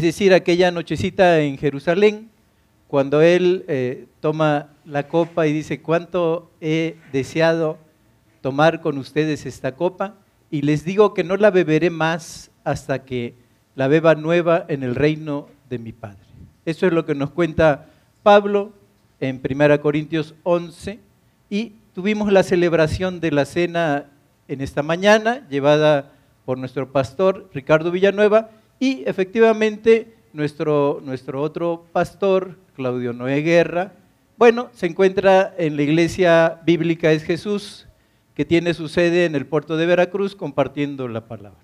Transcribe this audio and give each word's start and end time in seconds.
Es 0.00 0.04
decir, 0.04 0.32
aquella 0.32 0.70
nochecita 0.70 1.40
en 1.40 1.58
Jerusalén, 1.58 2.30
cuando 2.88 3.20
él 3.20 3.66
eh, 3.68 4.06
toma 4.20 4.70
la 4.86 5.08
copa 5.08 5.46
y 5.46 5.52
dice, 5.52 5.82
¿cuánto 5.82 6.50
he 6.58 6.96
deseado 7.12 7.76
tomar 8.40 8.80
con 8.80 8.96
ustedes 8.96 9.44
esta 9.44 9.76
copa? 9.76 10.14
Y 10.50 10.62
les 10.62 10.86
digo 10.86 11.12
que 11.12 11.22
no 11.22 11.36
la 11.36 11.50
beberé 11.50 11.90
más 11.90 12.50
hasta 12.64 13.04
que 13.04 13.34
la 13.74 13.88
beba 13.88 14.14
nueva 14.14 14.64
en 14.68 14.84
el 14.84 14.94
reino 14.94 15.48
de 15.68 15.78
mi 15.78 15.92
Padre. 15.92 16.24
Eso 16.64 16.86
es 16.86 16.94
lo 16.94 17.04
que 17.04 17.14
nos 17.14 17.30
cuenta 17.30 17.90
Pablo 18.22 18.72
en 19.20 19.38
1 19.46 19.82
Corintios 19.82 20.34
11 20.44 20.98
y 21.50 21.74
tuvimos 21.94 22.32
la 22.32 22.42
celebración 22.42 23.20
de 23.20 23.32
la 23.32 23.44
cena 23.44 24.06
en 24.48 24.62
esta 24.62 24.82
mañana, 24.82 25.46
llevada 25.50 26.12
por 26.46 26.56
nuestro 26.56 26.90
pastor 26.90 27.50
Ricardo 27.52 27.90
Villanueva, 27.90 28.48
y 28.80 29.04
efectivamente 29.06 30.16
nuestro, 30.32 31.00
nuestro 31.04 31.42
otro 31.42 31.84
pastor, 31.92 32.56
Claudio 32.74 33.12
Noé 33.12 33.42
Guerra, 33.42 33.92
bueno, 34.38 34.70
se 34.72 34.86
encuentra 34.86 35.54
en 35.58 35.76
la 35.76 35.82
iglesia 35.82 36.60
bíblica 36.64 37.12
Es 37.12 37.22
Jesús, 37.22 37.86
que 38.34 38.46
tiene 38.46 38.72
su 38.72 38.88
sede 38.88 39.26
en 39.26 39.34
el 39.34 39.44
puerto 39.44 39.76
de 39.76 39.84
Veracruz, 39.84 40.34
compartiendo 40.34 41.08
la 41.08 41.26
palabra. 41.26 41.60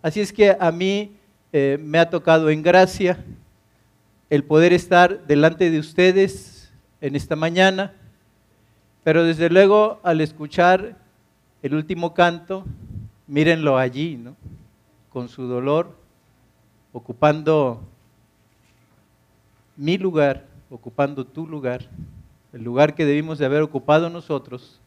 Así 0.00 0.20
es 0.20 0.32
que 0.32 0.56
a 0.58 0.72
mí 0.72 1.12
eh, 1.52 1.78
me 1.78 1.98
ha 1.98 2.08
tocado 2.08 2.48
en 2.48 2.62
gracia 2.62 3.22
el 4.30 4.42
poder 4.42 4.72
estar 4.72 5.26
delante 5.26 5.70
de 5.70 5.78
ustedes 5.78 6.72
en 7.02 7.16
esta 7.16 7.36
mañana, 7.36 7.92
pero 9.04 9.24
desde 9.24 9.50
luego 9.50 10.00
al 10.02 10.22
escuchar 10.22 10.96
el 11.62 11.74
último 11.74 12.14
canto, 12.14 12.64
mírenlo 13.26 13.76
allí, 13.76 14.16
¿no? 14.16 14.36
Con 15.10 15.28
su 15.28 15.42
dolor, 15.42 16.05
ocupando 16.96 17.82
mi 19.76 19.98
lugar, 19.98 20.46
ocupando 20.70 21.26
tu 21.26 21.46
lugar, 21.46 21.90
el 22.54 22.64
lugar 22.64 22.94
que 22.94 23.04
debimos 23.04 23.38
de 23.38 23.44
haber 23.44 23.60
ocupado 23.60 24.08
nosotros. 24.08 24.80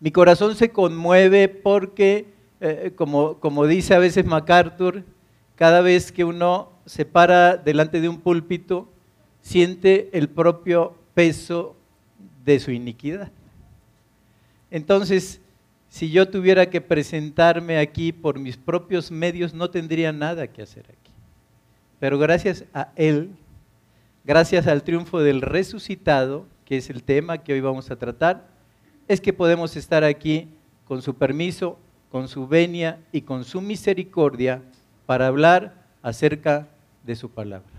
Mi 0.00 0.10
corazón 0.10 0.54
se 0.54 0.68
conmueve 0.68 1.48
porque, 1.48 2.26
eh, 2.60 2.92
como, 2.94 3.38
como 3.40 3.66
dice 3.66 3.94
a 3.94 3.98
veces 3.98 4.26
MacArthur, 4.26 5.02
cada 5.56 5.80
vez 5.80 6.12
que 6.12 6.24
uno 6.24 6.72
se 6.84 7.06
para 7.06 7.56
delante 7.56 8.02
de 8.02 8.10
un 8.10 8.20
púlpito, 8.20 8.92
siente 9.40 10.10
el 10.12 10.28
propio 10.28 10.94
peso 11.14 11.74
de 12.44 12.60
su 12.60 12.70
iniquidad. 12.70 13.32
Entonces, 14.70 15.40
si 15.94 16.10
yo 16.10 16.28
tuviera 16.28 16.70
que 16.70 16.80
presentarme 16.80 17.78
aquí 17.78 18.10
por 18.10 18.40
mis 18.40 18.56
propios 18.56 19.12
medios, 19.12 19.54
no 19.54 19.70
tendría 19.70 20.12
nada 20.12 20.48
que 20.48 20.60
hacer 20.60 20.86
aquí. 20.88 21.12
Pero 22.00 22.18
gracias 22.18 22.64
a 22.74 22.90
Él, 22.96 23.30
gracias 24.24 24.66
al 24.66 24.82
triunfo 24.82 25.20
del 25.20 25.40
resucitado, 25.40 26.48
que 26.64 26.78
es 26.78 26.90
el 26.90 27.04
tema 27.04 27.44
que 27.44 27.52
hoy 27.52 27.60
vamos 27.60 27.92
a 27.92 27.96
tratar, 27.96 28.48
es 29.06 29.20
que 29.20 29.32
podemos 29.32 29.76
estar 29.76 30.02
aquí 30.02 30.48
con 30.84 31.00
su 31.00 31.14
permiso, 31.14 31.78
con 32.10 32.26
su 32.26 32.48
venia 32.48 32.98
y 33.12 33.20
con 33.20 33.44
su 33.44 33.60
misericordia 33.60 34.62
para 35.06 35.28
hablar 35.28 35.74
acerca 36.02 36.66
de 37.04 37.14
su 37.14 37.30
palabra. 37.30 37.70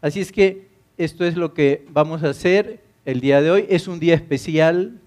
Así 0.00 0.20
es 0.20 0.30
que 0.30 0.68
esto 0.96 1.24
es 1.24 1.36
lo 1.36 1.54
que 1.54 1.84
vamos 1.90 2.22
a 2.22 2.28
hacer 2.28 2.84
el 3.04 3.20
día 3.20 3.42
de 3.42 3.50
hoy. 3.50 3.66
Es 3.68 3.88
un 3.88 3.98
día 3.98 4.14
especial, 4.14 5.00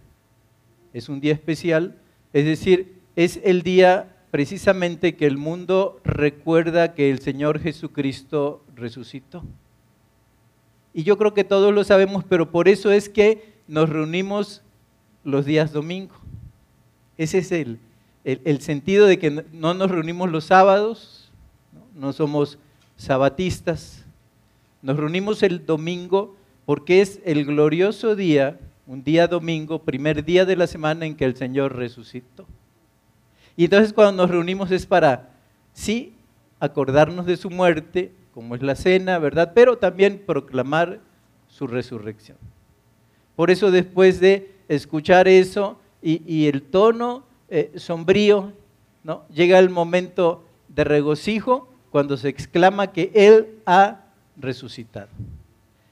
es 0.92 1.08
un 1.08 1.22
día 1.22 1.32
especial, 1.32 1.96
es 2.36 2.44
decir, 2.44 2.98
es 3.16 3.40
el 3.46 3.62
día 3.62 4.14
precisamente 4.30 5.16
que 5.16 5.26
el 5.26 5.38
mundo 5.38 6.02
recuerda 6.04 6.94
que 6.94 7.10
el 7.10 7.20
Señor 7.20 7.62
Jesucristo 7.62 8.62
resucitó. 8.76 9.42
Y 10.94 11.04
yo 11.04 11.18
creo 11.18 11.34
que 11.34 11.46
todos 11.46 11.74
lo 11.74 11.86
sabemos, 11.86 12.26
pero 12.28 12.52
por 12.52 12.68
eso 12.68 12.92
es 12.92 13.08
que 13.08 13.54
nos 13.70 13.88
reunimos 13.88 14.64
los 15.24 15.46
días 15.46 15.72
domingo. 15.72 16.14
Ese 17.18 17.38
es 17.38 17.54
el, 17.54 17.80
el, 18.26 18.60
sentido 18.60 19.08
de 19.08 19.18
que 19.18 19.46
no 19.54 19.74
nos 19.74 19.90
reunimos 19.90 20.30
los 20.30 20.44
sábados, 20.44 21.32
no 21.94 22.12
somos 22.12 22.60
sabatistas, 22.98 24.04
nos 24.82 24.98
reunimos 24.98 25.42
el 25.42 25.66
domingo 25.66 26.36
porque 26.66 27.00
es 27.00 27.22
el 27.24 27.46
glorioso 27.46 28.18
día, 28.18 28.60
un 28.88 29.04
día 29.04 29.28
domingo, 29.28 29.80
primer 29.80 30.24
día 30.24 30.46
de 30.46 30.56
la 30.56 30.68
semana 30.68 31.06
en 31.06 31.16
que 31.16 31.26
el 31.26 31.36
Señor 31.36 31.76
resucitó. 31.76 32.46
Y 33.58 33.66
entonces 33.66 33.94
cuando 33.94 34.24
nos 34.24 34.32
reunimos 34.32 34.72
es 34.72 34.86
para, 34.86 35.30
sí, 35.74 36.14
acordarnos 36.60 37.26
de 37.26 37.38
su 37.38 37.50
muerte, 37.50 38.12
como 38.34 38.56
es 38.56 38.62
la 38.62 38.76
cena, 38.76 39.18
¿verdad? 39.18 39.54
Pero 39.56 39.78
también 39.78 40.22
proclamar 40.26 41.00
su 41.48 41.68
resurrección. 41.68 42.38
Por 43.36 43.50
eso 43.50 43.72
después 43.72 44.20
de 44.20 44.54
escuchar 44.68 45.28
eso 45.28 45.80
y, 46.02 46.48
el 46.48 46.62
tono 46.62 47.24
eh, 47.50 47.72
sombrío, 47.76 48.54
¿no? 49.04 49.24
llega 49.30 49.58
el 49.58 49.70
momento 49.70 50.44
de 50.68 50.84
regocijo 50.84 51.68
cuando 51.90 52.18
se 52.18 52.30
exclama 52.30 52.92
que 52.92 53.12
Él 53.14 53.60
ha 53.66 54.06
resucitado. 54.38 55.08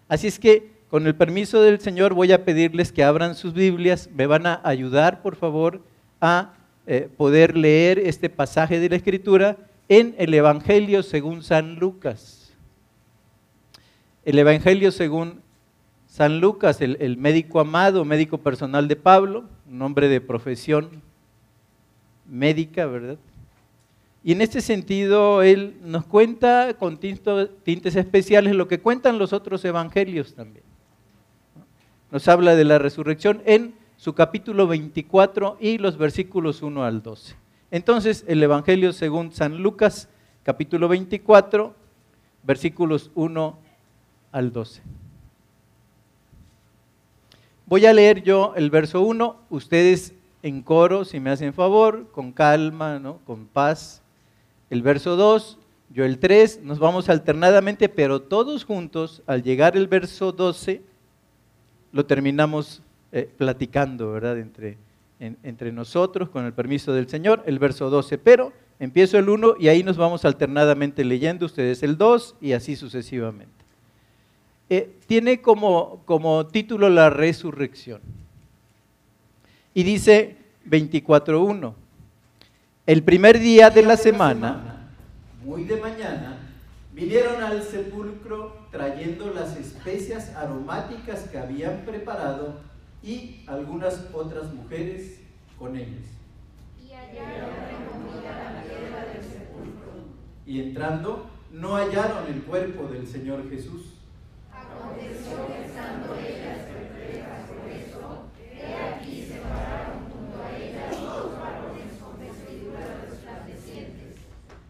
Así 0.07 0.27
es 0.27 0.37
que, 0.37 0.72
con 0.93 1.07
el 1.07 1.15
permiso 1.15 1.59
del 1.59 1.79
Señor, 1.79 2.13
voy 2.13 2.31
a 2.33 2.45
pedirles 2.45 2.91
que 2.91 3.03
abran 3.03 3.33
sus 3.33 3.55
Biblias, 3.55 4.11
me 4.13 4.27
van 4.27 4.45
a 4.45 4.61
ayudar, 4.63 5.23
por 5.23 5.35
favor, 5.35 5.81
a 6.21 6.53
eh, 6.85 7.09
poder 7.17 7.57
leer 7.57 7.97
este 7.97 8.29
pasaje 8.29 8.79
de 8.79 8.89
la 8.89 8.97
Escritura 8.97 9.57
en 9.89 10.13
el 10.19 10.31
Evangelio 10.35 11.01
según 11.01 11.41
San 11.41 11.79
Lucas. 11.79 12.53
El 14.23 14.37
Evangelio 14.37 14.91
según 14.91 15.41
San 16.05 16.39
Lucas, 16.39 16.79
el, 16.79 16.97
el 16.99 17.17
médico 17.17 17.59
amado, 17.59 18.05
médico 18.05 18.37
personal 18.37 18.87
de 18.87 18.95
Pablo, 18.95 19.45
un 19.67 19.81
hombre 19.81 20.07
de 20.09 20.21
profesión 20.21 21.01
médica, 22.29 22.85
¿verdad? 22.85 23.17
Y 24.23 24.33
en 24.33 24.41
este 24.41 24.61
sentido, 24.61 25.41
él 25.41 25.75
nos 25.83 26.05
cuenta 26.05 26.75
con 26.77 26.99
tintes 26.99 27.95
especiales 27.95 28.53
lo 28.53 28.67
que 28.67 28.79
cuentan 28.79 29.17
los 29.17 29.33
otros 29.33 29.65
evangelios 29.65 30.35
también. 30.35 30.71
Nos 32.13 32.27
habla 32.27 32.55
de 32.55 32.63
la 32.63 32.77
resurrección 32.77 33.41
en 33.43 33.73
su 33.97 34.13
capítulo 34.13 34.67
24 34.67 35.57
y 35.59 35.79
los 35.79 35.97
versículos 35.97 36.61
1 36.61 36.83
al 36.83 37.01
12. 37.01 37.35
Entonces, 37.71 38.23
el 38.27 38.43
Evangelio 38.43 38.93
según 38.93 39.31
San 39.31 39.63
Lucas, 39.63 40.09
capítulo 40.43 40.87
24, 40.87 41.73
versículos 42.43 43.09
1 43.15 43.57
al 44.31 44.53
12. 44.53 44.83
Voy 47.65 47.87
a 47.87 47.93
leer 47.93 48.21
yo 48.21 48.53
el 48.55 48.69
verso 48.69 49.01
1, 49.01 49.35
ustedes 49.49 50.13
en 50.43 50.61
coro, 50.61 51.05
si 51.05 51.19
me 51.19 51.31
hacen 51.31 51.51
favor, 51.51 52.11
con 52.11 52.31
calma, 52.31 52.99
¿no? 52.99 53.17
con 53.25 53.47
paz 53.47 54.03
el 54.69 54.83
verso 54.83 55.15
2, 55.15 55.57
yo 55.89 56.05
el 56.05 56.19
3, 56.19 56.61
nos 56.61 56.77
vamos 56.77 57.09
alternadamente, 57.09 57.89
pero 57.89 58.21
todos 58.21 58.65
juntos, 58.65 59.23
al 59.25 59.41
llegar 59.41 59.75
el 59.75 59.87
verso 59.87 60.31
12, 60.31 60.92
lo 61.93 62.05
terminamos 62.05 62.81
eh, 63.13 63.29
platicando, 63.37 64.11
¿verdad? 64.11 64.39
Entre, 64.39 64.77
entre 65.19 65.71
nosotros, 65.71 66.29
con 66.29 66.45
el 66.45 66.51
permiso 66.51 66.91
del 66.91 67.07
Señor, 67.07 67.43
el 67.45 67.59
verso 67.59 67.89
12. 67.89 68.17
Pero 68.17 68.51
empiezo 68.79 69.17
el 69.17 69.29
1 69.29 69.55
y 69.59 69.69
ahí 69.69 69.83
nos 69.83 69.95
vamos 69.95 70.25
alternadamente 70.25 71.05
leyendo, 71.05 71.45
ustedes 71.45 71.83
el 71.83 71.97
2 71.97 72.35
y 72.41 72.51
así 72.51 72.75
sucesivamente. 72.75 73.63
Eh, 74.69 74.97
tiene 75.05 75.41
como, 75.41 76.01
como 76.05 76.47
título 76.47 76.89
la 76.89 77.09
resurrección. 77.09 78.01
Y 79.73 79.83
dice 79.83 80.35
24.1. 80.67 81.73
El 82.85 83.03
primer 83.03 83.39
día 83.39 83.69
de 83.69 83.83
la 83.83 83.97
semana, 83.97 84.89
muy 85.45 85.63
de 85.63 85.77
mañana, 85.77 86.42
vinieron 86.93 87.41
al 87.41 87.63
sepulcro 87.63 88.55
trayendo 88.71 89.33
las 89.33 89.57
especias 89.57 90.35
aromáticas 90.35 91.27
que 91.27 91.37
habían 91.37 91.83
preparado 91.85 92.61
y 93.01 93.43
algunas 93.47 94.07
otras 94.13 94.53
mujeres 94.53 95.19
con 95.57 95.75
ellos. 95.75 96.05
Y 96.81 96.93
hallaron 96.93 97.49
la 98.53 98.63
piedra 98.63 99.05
del 99.11 99.23
sepulcro. 99.23 99.91
Y 100.45 100.61
entrando, 100.61 101.29
no 101.51 101.75
hallaron 101.75 102.27
el 102.27 102.43
cuerpo 102.43 102.87
del 102.87 103.07
Señor 103.07 103.49
Jesús. 103.49 103.93
Aconteció 104.51 105.47
que 105.47 105.65
estando 105.65 106.15
ellas 106.15 106.59
perplejas 106.65 107.49
por 107.49 107.69
eso, 107.69 108.23
he 108.55 108.75
aquí 108.75 109.25
separaron 109.25 109.99
junto 110.11 110.43
a 110.43 110.57
ellas 110.57 110.93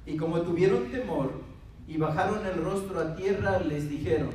Y 0.06 0.18
como 0.18 0.42
tuvieron 0.42 0.92
temor 0.92 1.53
y 1.88 1.98
bajaron 1.98 2.46
el 2.46 2.64
rostro 2.64 3.00
a 3.00 3.16
tierra, 3.16 3.60
les 3.60 3.90
dijeron, 3.90 4.30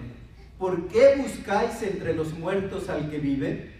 ¿por 0.58 0.88
qué 0.88 1.16
buscáis 1.16 1.82
entre 1.82 2.14
los 2.14 2.32
muertos 2.38 2.88
al 2.88 3.10
que 3.10 3.18
vive? 3.18 3.72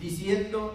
Diciendo, 0.00 0.74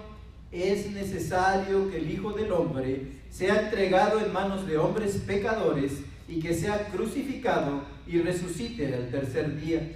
es 0.51 0.91
necesario 0.91 1.89
que 1.89 1.97
el 1.97 2.11
Hijo 2.11 2.33
del 2.33 2.51
Hombre 2.51 3.21
sea 3.29 3.61
entregado 3.61 4.19
en 4.19 4.33
manos 4.33 4.67
de 4.67 4.77
hombres 4.77 5.17
pecadores 5.25 5.93
y 6.27 6.39
que 6.39 6.53
sea 6.53 6.87
crucificado 6.87 7.83
y 8.05 8.19
resucite 8.19 8.93
al 8.93 9.09
tercer 9.09 9.59
día. 9.59 9.93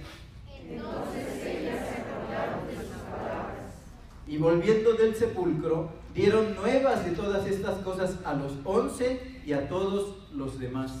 Entonces 0.68 1.44
ellas 1.44 1.86
se 1.86 2.00
acordaron 2.00 2.66
de. 2.66 2.85
Y 4.28 4.38
volviendo 4.38 4.94
del 4.94 5.14
sepulcro, 5.14 5.88
dieron 6.12 6.56
nuevas 6.56 7.04
de 7.04 7.12
todas 7.12 7.46
estas 7.46 7.78
cosas 7.78 8.16
a 8.24 8.34
los 8.34 8.52
once 8.64 9.20
y 9.46 9.52
a 9.52 9.68
todos 9.68 10.16
los 10.32 10.58
demás. 10.58 10.92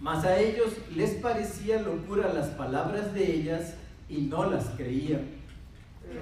Mas 0.00 0.24
a 0.24 0.36
ellos 0.38 0.72
les 0.94 1.14
parecía 1.14 1.80
locura 1.80 2.32
las 2.34 2.48
palabras 2.48 3.14
de 3.14 3.24
ellas 3.24 3.76
y 4.08 4.22
no 4.22 4.50
las 4.50 4.66
creían. 4.70 5.28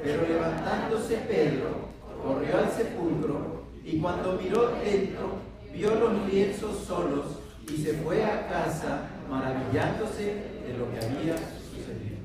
Pero 0.04 0.28
levantándose 0.28 1.16
Pedro, 1.26 1.88
corrió 2.22 2.58
al 2.58 2.70
sepulcro 2.70 3.59
y 3.92 3.98
cuando 3.98 4.38
miró 4.40 4.72
dentro, 4.84 5.38
vio 5.74 5.94
los 5.94 6.30
lienzos 6.30 6.84
solos 6.86 7.26
y 7.68 7.76
se 7.82 7.94
fue 7.94 8.24
a 8.24 8.48
casa 8.48 9.08
maravillándose 9.28 10.24
de 10.66 10.78
lo 10.78 10.90
que 10.90 10.98
había 11.04 11.36
sucedido. 11.36 12.18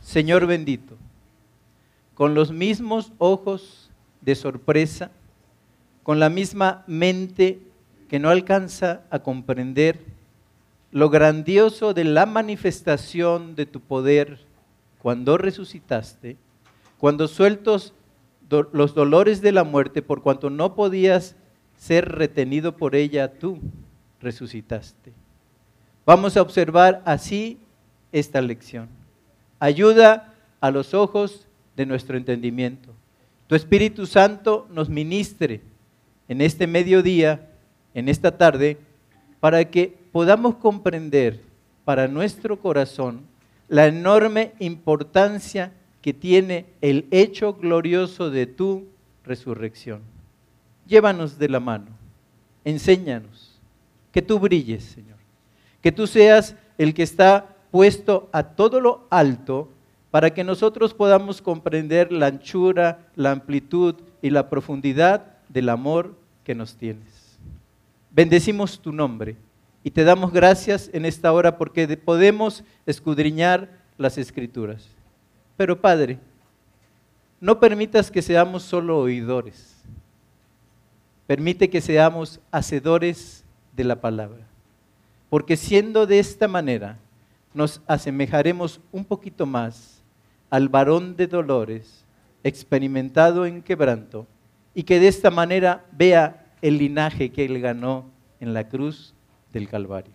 Señor 0.00 0.46
bendito, 0.46 0.96
con 2.14 2.34
los 2.34 2.50
mismos 2.50 3.12
ojos 3.18 3.90
de 4.20 4.34
sorpresa, 4.34 5.10
con 6.02 6.18
la 6.18 6.28
misma 6.28 6.84
mente 6.86 7.60
que 8.08 8.18
no 8.18 8.30
alcanza 8.30 9.02
a 9.10 9.20
comprender 9.20 10.00
lo 10.90 11.10
grandioso 11.10 11.94
de 11.94 12.04
la 12.04 12.26
manifestación 12.26 13.54
de 13.54 13.66
tu 13.66 13.80
poder 13.80 14.40
cuando 15.00 15.38
resucitaste, 15.38 16.36
cuando 16.98 17.28
sueltos 17.28 17.94
los 18.72 18.94
dolores 18.94 19.40
de 19.40 19.52
la 19.52 19.64
muerte, 19.64 20.02
por 20.02 20.22
cuanto 20.22 20.50
no 20.50 20.74
podías 20.74 21.36
ser 21.76 22.08
retenido 22.12 22.76
por 22.76 22.94
ella, 22.94 23.32
tú 23.38 23.58
resucitaste. 24.20 25.12
Vamos 26.06 26.36
a 26.36 26.42
observar 26.42 27.02
así 27.04 27.58
esta 28.12 28.40
lección. 28.40 28.88
Ayuda 29.58 30.34
a 30.60 30.70
los 30.70 30.94
ojos 30.94 31.46
de 31.76 31.86
nuestro 31.86 32.16
entendimiento. 32.16 32.90
Tu 33.46 33.54
Espíritu 33.54 34.06
Santo 34.06 34.66
nos 34.70 34.88
ministre 34.88 35.60
en 36.28 36.40
este 36.40 36.66
mediodía, 36.66 37.50
en 37.94 38.08
esta 38.08 38.36
tarde, 38.36 38.78
para 39.40 39.64
que 39.64 39.98
podamos 40.12 40.56
comprender 40.56 41.40
para 41.84 42.08
nuestro 42.08 42.58
corazón 42.60 43.22
la 43.68 43.86
enorme 43.86 44.52
importancia 44.58 45.72
que 46.02 46.12
tiene 46.12 46.66
el 46.80 47.06
hecho 47.10 47.54
glorioso 47.54 48.30
de 48.30 48.46
tu 48.46 48.88
resurrección. 49.24 50.02
Llévanos 50.86 51.38
de 51.38 51.48
la 51.48 51.60
mano, 51.60 51.86
enséñanos, 52.64 53.60
que 54.10 54.20
tú 54.20 54.38
brilles, 54.38 54.84
Señor, 54.84 55.16
que 55.80 55.92
tú 55.92 56.06
seas 56.06 56.56
el 56.76 56.92
que 56.92 57.04
está 57.04 57.56
puesto 57.70 58.28
a 58.32 58.42
todo 58.42 58.80
lo 58.80 59.06
alto 59.10 59.68
para 60.10 60.34
que 60.34 60.44
nosotros 60.44 60.92
podamos 60.92 61.40
comprender 61.40 62.12
la 62.12 62.26
anchura, 62.26 63.08
la 63.14 63.30
amplitud 63.30 63.94
y 64.20 64.30
la 64.30 64.50
profundidad 64.50 65.38
del 65.48 65.70
amor 65.70 66.14
que 66.44 66.54
nos 66.54 66.76
tienes. 66.76 67.38
Bendecimos 68.10 68.80
tu 68.80 68.92
nombre 68.92 69.36
y 69.82 69.90
te 69.90 70.04
damos 70.04 70.32
gracias 70.32 70.90
en 70.92 71.06
esta 71.06 71.32
hora 71.32 71.56
porque 71.56 71.96
podemos 71.96 72.62
escudriñar 72.84 73.70
las 73.96 74.18
escrituras. 74.18 74.86
Pero 75.56 75.80
Padre, 75.80 76.18
no 77.40 77.58
permitas 77.58 78.10
que 78.10 78.22
seamos 78.22 78.62
solo 78.62 78.98
oidores. 78.98 79.76
Permite 81.26 81.70
que 81.70 81.80
seamos 81.80 82.40
hacedores 82.50 83.44
de 83.74 83.84
la 83.84 84.00
palabra. 84.00 84.46
Porque 85.28 85.56
siendo 85.56 86.06
de 86.06 86.18
esta 86.18 86.46
manera, 86.46 86.98
nos 87.54 87.80
asemejaremos 87.86 88.80
un 88.92 89.04
poquito 89.04 89.46
más 89.46 90.02
al 90.50 90.68
varón 90.68 91.16
de 91.16 91.26
dolores, 91.26 92.04
experimentado 92.44 93.46
en 93.46 93.62
quebranto, 93.62 94.26
y 94.74 94.82
que 94.82 95.00
de 95.00 95.08
esta 95.08 95.30
manera 95.30 95.84
vea 95.92 96.46
el 96.60 96.78
linaje 96.78 97.30
que 97.30 97.44
él 97.44 97.60
ganó 97.60 98.10
en 98.40 98.54
la 98.54 98.68
cruz 98.68 99.14
del 99.52 99.68
Calvario. 99.68 100.12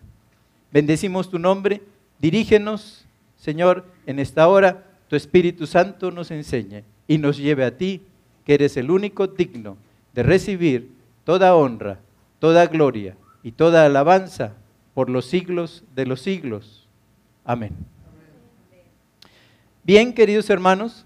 Bendecimos 0.71 1.29
tu 1.29 1.39
nombre, 1.39 1.81
dirígenos, 2.19 3.05
Señor, 3.37 3.85
en 4.05 4.19
esta 4.19 4.47
hora, 4.47 4.85
tu 5.07 5.15
Espíritu 5.15 5.65
Santo 5.67 6.11
nos 6.11 6.31
enseñe 6.31 6.83
y 7.07 7.17
nos 7.17 7.37
lleve 7.37 7.63
a 7.63 7.77
ti, 7.77 8.01
que 8.45 8.53
eres 8.53 8.77
el 8.77 8.91
único 8.91 9.27
digno 9.27 9.77
de 10.13 10.23
recibir 10.23 10.91
toda 11.23 11.55
honra, 11.55 11.99
toda 12.39 12.65
gloria 12.67 13.15
y 13.43 13.51
toda 13.51 13.85
alabanza 13.85 14.53
por 14.93 15.09
los 15.09 15.25
siglos 15.25 15.83
de 15.95 16.05
los 16.05 16.21
siglos. 16.21 16.87
Amén. 17.45 17.71
Bien, 19.83 20.13
queridos 20.13 20.49
hermanos, 20.49 21.05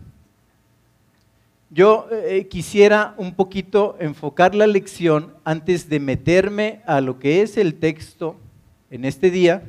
yo 1.70 2.08
eh, 2.12 2.48
quisiera 2.50 3.14
un 3.18 3.34
poquito 3.34 3.96
enfocar 4.00 4.56
la 4.56 4.68
lección 4.68 5.34
antes 5.44 5.88
de 5.88 6.00
meterme 6.00 6.82
a 6.86 7.00
lo 7.00 7.20
que 7.20 7.42
es 7.42 7.58
el 7.58 7.76
texto 7.76 8.36
en 8.90 9.06
este 9.06 9.32
día. 9.32 9.64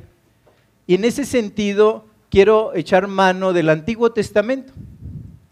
Y 0.85 0.95
en 0.95 1.05
ese 1.05 1.25
sentido 1.25 2.05
quiero 2.33 2.73
echar 2.73 3.07
mano 3.07 3.53
del 3.53 3.69
Antiguo 3.69 4.11
Testamento. 4.11 4.73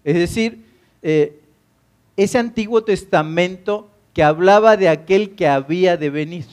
Es 0.04 0.16
decir, 0.16 0.66
eh, 1.04 1.39
ese 2.18 2.39
Antiguo 2.39 2.83
Testamento 2.83 3.92
que 4.16 4.24
hablaba 4.24 4.78
de 4.78 4.90
aquel 4.90 5.35
que 5.35 5.47
había 5.47 5.95
de 5.95 6.09
venir. 6.09 6.47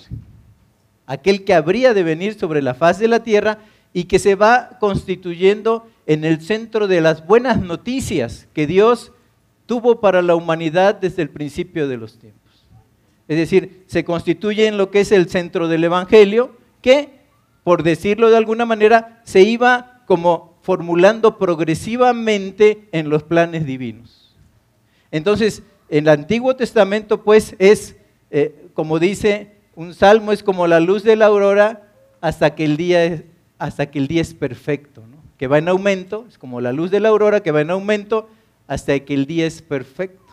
Aquel 1.07 1.45
que 1.47 1.55
habría 1.55 1.95
de 1.95 2.03
venir 2.03 2.35
sobre 2.35 2.61
la 2.61 2.75
faz 2.75 2.99
de 2.99 3.09
la 3.09 3.23
tierra 3.23 3.61
y 3.95 4.05
que 4.05 4.19
se 4.19 4.35
va 4.35 4.77
constituyendo 4.79 5.89
en 6.05 6.27
el 6.27 6.43
centro 6.43 6.89
de 6.89 7.01
las 7.01 7.27
buenas 7.27 7.63
noticias 7.63 8.49
que 8.53 8.67
Dios 8.67 9.13
tuvo 9.65 9.99
para 9.99 10.21
la 10.21 10.35
humanidad 10.35 10.97
desde 10.97 11.23
el 11.23 11.31
principio 11.31 11.89
de 11.89 11.97
los 11.97 12.19
tiempos. 12.19 12.67
Es 13.29 13.39
decir, 13.39 13.83
se 13.87 14.05
constituye 14.05 14.67
en 14.67 14.77
lo 14.77 14.91
que 14.91 15.01
es 15.01 15.11
el 15.11 15.31
centro 15.31 15.69
del 15.69 15.85
Evangelio, 15.85 16.55
que, 16.83 17.23
por 17.65 17.83
decirlo 17.83 18.29
de 18.29 18.37
alguna 18.37 18.67
manera, 18.67 19.23
se 19.25 19.41
iba 19.41 19.95
como 20.09 20.55
formulando 20.63 21.37
progresivamente 21.37 22.89
en 22.93 23.11
los 23.11 23.23
planes 23.23 23.67
divinos. 23.67 24.35
Entonces, 25.11 25.63
en 25.91 26.05
el 26.05 26.09
Antiguo 26.09 26.57
Testamento, 26.57 27.23
pues, 27.23 27.55
es, 27.59 27.95
eh, 28.31 28.69
como 28.73 28.99
dice 28.99 29.53
un 29.77 29.93
salmo, 29.93 30.33
es 30.33 30.43
como 30.43 30.67
la 30.67 30.81
luz 30.81 31.03
de 31.03 31.15
la 31.15 31.27
aurora 31.27 31.93
hasta 32.23 32.55
que 32.55 32.65
el 32.65 32.79
día 32.79 33.05
es, 33.05 33.25
hasta 33.59 33.91
que 33.91 33.99
el 33.99 34.09
día 34.09 34.23
es 34.23 34.33
perfecto, 34.33 35.03
que 35.37 35.47
va 35.47 35.59
en 35.59 35.69
aumento, 35.69 36.25
es 36.27 36.39
como 36.39 36.63
la 36.63 36.73
luz 36.73 36.91
de 36.91 37.01
la 37.01 37.11
aurora 37.11 37.41
que 37.41 37.53
va 37.53 37.61
en 37.61 37.71
aumento 37.71 38.31
hasta 38.67 38.99
que 39.01 39.13
el 39.13 39.27
día 39.27 39.47
es 39.47 39.61
perfecto. 39.61 40.33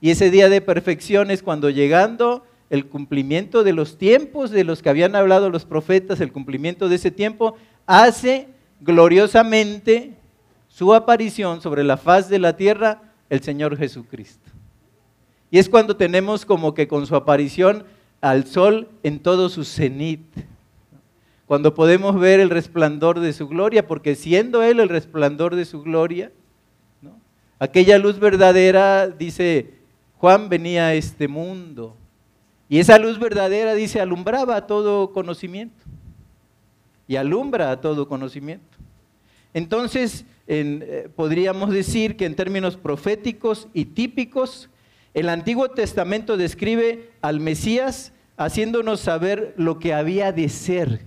Y 0.00 0.10
ese 0.10 0.30
día 0.30 0.48
de 0.48 0.62
perfección 0.62 1.30
es 1.30 1.42
cuando 1.42 1.68
llegando 1.68 2.42
el 2.70 2.86
cumplimiento 2.86 3.64
de 3.64 3.74
los 3.74 3.98
tiempos 3.98 4.50
de 4.50 4.64
los 4.64 4.80
que 4.80 4.88
habían 4.88 5.14
hablado 5.14 5.50
los 5.50 5.66
profetas, 5.66 6.20
el 6.20 6.32
cumplimiento 6.32 6.88
de 6.88 6.96
ese 6.96 7.10
tiempo, 7.10 7.54
hace 7.86 8.53
gloriosamente 8.80 10.14
su 10.68 10.94
aparición 10.94 11.60
sobre 11.60 11.84
la 11.84 11.96
faz 11.96 12.28
de 12.28 12.38
la 12.38 12.56
tierra 12.56 13.02
el 13.30 13.40
Señor 13.40 13.76
Jesucristo. 13.76 14.50
Y 15.50 15.58
es 15.58 15.68
cuando 15.68 15.96
tenemos 15.96 16.44
como 16.44 16.74
que 16.74 16.88
con 16.88 17.06
su 17.06 17.14
aparición 17.14 17.84
al 18.20 18.46
sol 18.46 18.88
en 19.02 19.20
todo 19.20 19.48
su 19.48 19.64
cenit, 19.64 20.24
cuando 21.46 21.74
podemos 21.74 22.18
ver 22.18 22.40
el 22.40 22.50
resplandor 22.50 23.20
de 23.20 23.32
su 23.32 23.48
gloria, 23.48 23.86
porque 23.86 24.14
siendo 24.14 24.62
Él 24.62 24.80
el 24.80 24.88
resplandor 24.88 25.54
de 25.54 25.64
su 25.64 25.82
gloria, 25.82 26.32
Aquella 27.58 27.98
luz 27.98 28.18
verdadera, 28.18 29.08
dice 29.08 29.74
Juan, 30.18 30.48
venía 30.48 30.88
a 30.88 30.94
este 30.94 31.28
mundo. 31.28 31.96
Y 32.68 32.78
esa 32.78 32.98
luz 32.98 33.18
verdadera, 33.18 33.74
dice, 33.74 34.00
alumbraba 34.00 34.66
todo 34.66 35.12
conocimiento. 35.12 35.83
Y 37.06 37.16
alumbra 37.16 37.70
a 37.70 37.80
todo 37.80 38.08
conocimiento. 38.08 38.78
Entonces, 39.52 40.24
eh, 40.46 41.08
podríamos 41.14 41.70
decir 41.70 42.16
que 42.16 42.26
en 42.26 42.34
términos 42.34 42.76
proféticos 42.76 43.68
y 43.72 43.86
típicos, 43.86 44.68
el 45.14 45.28
Antiguo 45.28 45.70
Testamento 45.70 46.36
describe 46.36 47.10
al 47.20 47.40
Mesías 47.40 48.12
haciéndonos 48.36 49.00
saber 49.00 49.54
lo 49.56 49.78
que 49.78 49.94
había 49.94 50.32
de 50.32 50.48
ser 50.48 51.02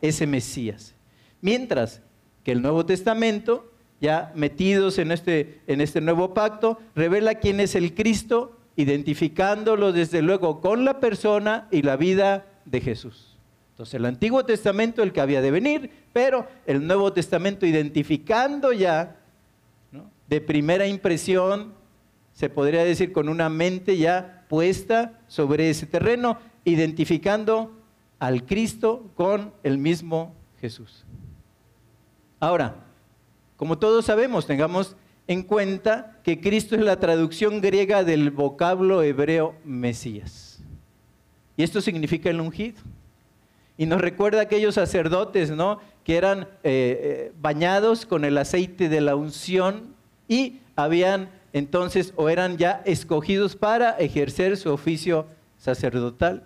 ese 0.00 0.26
Mesías. 0.26 0.94
Mientras 1.40 2.00
que 2.44 2.52
el 2.52 2.62
Nuevo 2.62 2.86
Testamento 2.86 3.72
ya 4.02 4.32
metidos 4.34 4.98
en 4.98 5.12
este, 5.12 5.60
en 5.68 5.80
este 5.80 6.00
nuevo 6.00 6.34
pacto, 6.34 6.78
revela 6.96 7.36
quién 7.36 7.60
es 7.60 7.76
el 7.76 7.94
Cristo 7.94 8.58
identificándolo 8.74 9.92
desde 9.92 10.22
luego 10.22 10.60
con 10.60 10.84
la 10.84 10.98
persona 10.98 11.68
y 11.70 11.82
la 11.82 11.96
vida 11.96 12.46
de 12.64 12.80
Jesús. 12.80 13.31
Entonces 13.72 13.94
el 13.94 14.04
Antiguo 14.04 14.44
Testamento 14.44 15.02
el 15.02 15.12
que 15.12 15.20
había 15.20 15.40
de 15.40 15.50
venir, 15.50 15.90
pero 16.12 16.46
el 16.66 16.86
Nuevo 16.86 17.12
Testamento 17.12 17.66
identificando 17.66 18.72
ya 18.72 19.16
de 20.28 20.40
primera 20.40 20.86
impresión, 20.86 21.74
se 22.32 22.48
podría 22.48 22.84
decir 22.84 23.12
con 23.12 23.28
una 23.28 23.48
mente 23.48 23.98
ya 23.98 24.44
puesta 24.48 25.20
sobre 25.26 25.70
ese 25.70 25.86
terreno, 25.86 26.38
identificando 26.64 27.72
al 28.18 28.44
Cristo 28.44 29.10
con 29.14 29.52
el 29.62 29.78
mismo 29.78 30.34
Jesús. 30.60 31.04
Ahora, 32.40 32.76
como 33.56 33.78
todos 33.78 34.04
sabemos, 34.04 34.46
tengamos 34.46 34.96
en 35.26 35.42
cuenta 35.42 36.18
que 36.22 36.40
Cristo 36.40 36.74
es 36.74 36.82
la 36.82 37.00
traducción 37.00 37.60
griega 37.60 38.04
del 38.04 38.30
vocablo 38.30 39.02
hebreo 39.02 39.54
Mesías. 39.64 40.62
Y 41.56 41.62
esto 41.62 41.80
significa 41.80 42.30
el 42.30 42.40
ungido. 42.40 42.80
Y 43.82 43.86
nos 43.86 44.00
recuerda 44.00 44.38
a 44.38 44.42
aquellos 44.42 44.76
sacerdotes, 44.76 45.50
¿no? 45.50 45.80
Que 46.04 46.16
eran 46.16 46.42
eh, 46.42 46.46
eh, 46.62 47.32
bañados 47.40 48.06
con 48.06 48.24
el 48.24 48.38
aceite 48.38 48.88
de 48.88 49.00
la 49.00 49.16
unción 49.16 49.96
y 50.28 50.60
habían 50.76 51.30
entonces 51.52 52.12
o 52.14 52.28
eran 52.28 52.58
ya 52.58 52.80
escogidos 52.84 53.56
para 53.56 53.98
ejercer 53.98 54.56
su 54.56 54.72
oficio 54.72 55.26
sacerdotal. 55.58 56.44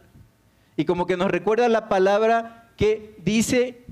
Y 0.79 0.87
como 0.87 1.05
que 1.05 1.19
nos 1.19 1.31
recuerda 1.31 1.69
la 1.69 1.91
palabra 1.91 2.71
que 2.79 3.15
dice 3.23 3.85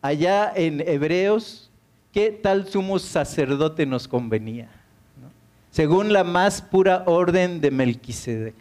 allá 0.00 0.50
en 0.56 0.80
Hebreos, 0.80 1.70
que 2.14 2.30
tal 2.30 2.66
sumo 2.66 2.98
sacerdote 2.98 3.84
nos 3.84 4.08
convenía, 4.08 4.70
según 5.70 6.14
la 6.14 6.24
más 6.24 6.62
pura 6.62 7.02
orden 7.04 7.60
de 7.60 7.70
Melquisedec, 7.70 8.54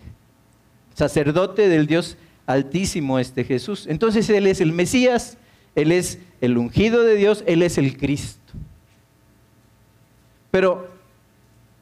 sacerdote 0.93 1.69
del 1.69 1.87
Dios 1.87 2.17
altísimo 2.49 3.19
este 3.19 3.43
Jesús. 3.43 3.85
Entonces 3.85 4.27
Él 4.31 4.47
es 4.47 4.59
el 4.59 4.71
Mesías, 4.73 5.37
Él 5.75 5.91
es 5.91 6.17
el 6.41 6.57
ungido 6.57 7.03
de 7.03 7.13
Dios, 7.13 7.43
Él 7.45 7.61
es 7.61 7.77
el 7.77 7.95
Cristo. 7.95 8.53
Pero 10.49 10.89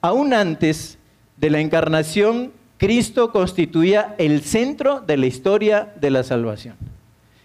aún 0.02 0.34
antes 0.34 0.98
de 1.38 1.50
la 1.52 1.62
encarnación, 1.62 2.52
Cristo 2.78 3.32
constituía 3.32 4.14
el 4.18 4.42
centro 4.42 5.00
de 5.00 5.16
la 5.16 5.28
historia 5.28 5.94
de 6.02 6.12
la 6.12 6.24
salvación. 6.24 6.76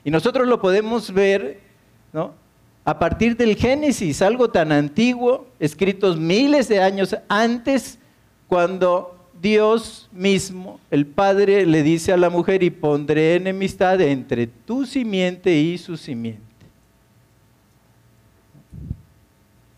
Y 0.04 0.10
nosotros 0.10 0.48
lo 0.48 0.60
podemos 0.60 1.12
ver 1.12 1.60
¿no? 2.12 2.34
a 2.84 2.98
partir 2.98 3.36
del 3.36 3.54
Génesis, 3.54 4.20
algo 4.20 4.50
tan 4.50 4.72
antiguo, 4.72 5.46
escritos 5.60 6.18
miles 6.18 6.66
de 6.66 6.80
años 6.80 7.16
antes, 7.28 8.00
cuando 8.48 9.21
Dios 9.40 10.08
mismo, 10.12 10.78
el 10.90 11.06
Padre, 11.06 11.66
le 11.66 11.82
dice 11.82 12.12
a 12.12 12.16
la 12.16 12.30
mujer, 12.30 12.62
y 12.62 12.70
pondré 12.70 13.36
enemistad 13.36 14.00
entre 14.00 14.46
tu 14.46 14.86
simiente 14.86 15.56
y 15.56 15.78
su 15.78 15.96
simiente. 15.96 16.42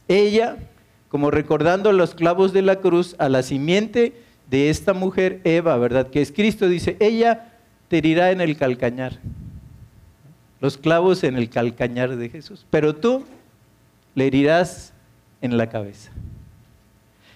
Ella, 0.09 0.57
como 1.09 1.31
recordando 1.31 1.93
los 1.93 2.15
clavos 2.15 2.53
de 2.53 2.63
la 2.63 2.81
cruz, 2.81 3.17
a 3.19 3.29
la 3.29 3.43
simiente 3.43 4.13
de 4.51 4.71
esta 4.71 4.93
mujer, 4.93 5.41
Eva, 5.45 5.77
¿verdad? 5.79 6.11
Que 6.11 6.21
es 6.21 6.31
Cristo, 6.31 6.69
dice, 6.69 6.97
ella 7.01 7.53
te 7.89 7.99
herirá 7.99 8.31
en 8.31 8.41
el 8.41 8.57
calcañar. 8.57 9.19
Los 10.61 10.77
clavos 10.77 11.25
en 11.25 11.37
el 11.37 11.49
calcañar 11.49 12.17
de 12.17 12.29
Jesús. 12.29 12.67
Pero 12.71 12.95
tú 12.95 13.25
le 14.15 14.27
herirás 14.27 14.93
en 15.41 15.57
la 15.57 15.69
cabeza. 15.69 16.11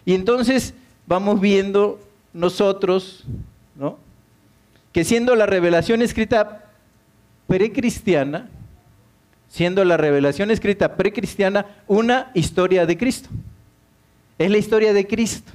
Y 0.05 0.15
entonces 0.15 0.75
vamos 1.07 1.41
viendo 1.41 2.01
nosotros, 2.39 3.25
¿no? 3.75 3.99
Que 4.93 5.05
siendo 5.05 5.35
la 5.35 5.47
revelación 5.47 6.03
escrita 6.03 6.65
precristiana, 7.47 8.49
siendo 9.49 9.85
la 9.85 9.97
revelación 9.97 10.51
escrita 10.51 10.97
precristiana 10.97 11.67
una 11.87 12.31
historia 12.35 12.87
de 12.87 12.97
Cristo. 12.97 13.29
Es 14.39 14.51
la 14.51 14.59
historia 14.59 14.93
de 14.93 15.07
Cristo. 15.07 15.53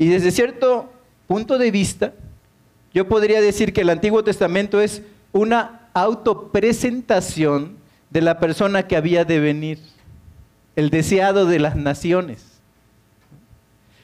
Y 0.00 0.08
desde 0.08 0.30
cierto 0.30 0.90
punto 1.26 1.58
de 1.58 1.70
vista, 1.70 2.14
yo 2.94 3.06
podría 3.06 3.42
decir 3.42 3.74
que 3.74 3.82
el 3.82 3.90
Antiguo 3.90 4.24
Testamento 4.24 4.80
es 4.80 5.02
una 5.30 5.90
autopresentación 5.92 7.76
de 8.08 8.22
la 8.22 8.40
persona 8.40 8.88
que 8.88 8.96
había 8.96 9.26
de 9.26 9.40
venir, 9.40 9.78
el 10.74 10.88
deseado 10.88 11.44
de 11.44 11.58
las 11.58 11.76
naciones. 11.76 12.49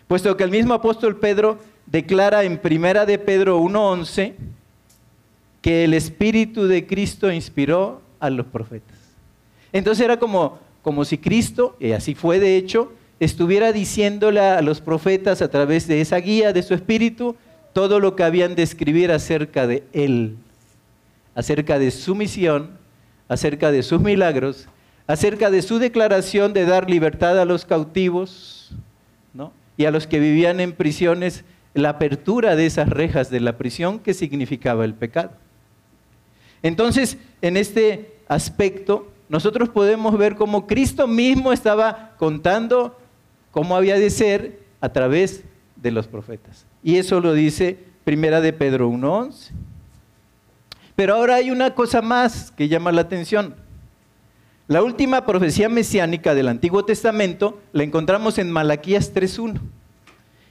Puesto 0.08 0.36
que 0.36 0.44
el 0.44 0.50
mismo 0.50 0.74
apóstol 0.74 1.18
Pedro 1.18 1.58
declara 1.86 2.44
en 2.44 2.58
Primera 2.58 3.06
de 3.06 3.18
Pedro 3.18 3.58
1:11 3.60 4.34
que 5.62 5.84
el 5.84 5.94
espíritu 5.94 6.66
de 6.66 6.86
Cristo 6.86 7.32
inspiró 7.32 8.00
a 8.20 8.30
los 8.30 8.46
profetas. 8.46 8.96
Entonces 9.72 10.04
era 10.04 10.18
como 10.18 10.66
como 10.86 11.04
si 11.04 11.18
Cristo, 11.18 11.76
y 11.80 11.90
así 11.90 12.14
fue 12.14 12.38
de 12.38 12.56
hecho, 12.56 12.92
estuviera 13.18 13.72
diciéndole 13.72 14.38
a 14.38 14.62
los 14.62 14.80
profetas 14.80 15.42
a 15.42 15.50
través 15.50 15.88
de 15.88 16.00
esa 16.00 16.16
guía 16.18 16.52
de 16.52 16.62
su 16.62 16.74
espíritu 16.74 17.34
todo 17.72 17.98
lo 17.98 18.14
que 18.14 18.22
habían 18.22 18.54
de 18.54 18.62
escribir 18.62 19.10
acerca 19.10 19.66
de 19.66 19.82
Él, 19.92 20.36
acerca 21.34 21.80
de 21.80 21.90
su 21.90 22.14
misión, 22.14 22.78
acerca 23.26 23.72
de 23.72 23.82
sus 23.82 24.00
milagros, 24.00 24.68
acerca 25.08 25.50
de 25.50 25.62
su 25.62 25.80
declaración 25.80 26.52
de 26.52 26.66
dar 26.66 26.88
libertad 26.88 27.40
a 27.40 27.44
los 27.44 27.64
cautivos 27.64 28.55
y 29.76 29.84
a 29.84 29.90
los 29.90 30.06
que 30.06 30.18
vivían 30.18 30.60
en 30.60 30.72
prisiones, 30.72 31.44
la 31.74 31.90
apertura 31.90 32.56
de 32.56 32.66
esas 32.66 32.88
rejas 32.88 33.30
de 33.30 33.40
la 33.40 33.58
prisión 33.58 33.98
que 33.98 34.14
significaba 34.14 34.84
el 34.84 34.94
pecado. 34.94 35.32
Entonces, 36.62 37.18
en 37.42 37.56
este 37.56 38.16
aspecto, 38.28 39.12
nosotros 39.28 39.68
podemos 39.68 40.16
ver 40.16 40.36
cómo 40.36 40.66
Cristo 40.66 41.06
mismo 41.06 41.52
estaba 41.52 42.14
contando 42.18 42.98
cómo 43.50 43.76
había 43.76 43.98
de 43.98 44.10
ser 44.10 44.60
a 44.80 44.90
través 44.90 45.44
de 45.76 45.90
los 45.90 46.06
profetas. 46.06 46.66
Y 46.82 46.96
eso 46.96 47.20
lo 47.20 47.32
dice 47.32 47.78
Primera 48.04 48.40
de 48.40 48.52
Pedro 48.52 48.90
1.11. 48.90 49.50
Pero 50.94 51.14
ahora 51.14 51.36
hay 51.36 51.50
una 51.50 51.74
cosa 51.74 52.00
más 52.00 52.50
que 52.50 52.68
llama 52.68 52.92
la 52.92 53.02
atención. 53.02 53.54
La 54.68 54.82
última 54.82 55.24
profecía 55.24 55.68
mesiánica 55.68 56.34
del 56.34 56.48
Antiguo 56.48 56.84
Testamento 56.84 57.60
la 57.72 57.84
encontramos 57.84 58.38
en 58.38 58.50
Malaquías 58.50 59.14
3.1. 59.14 59.60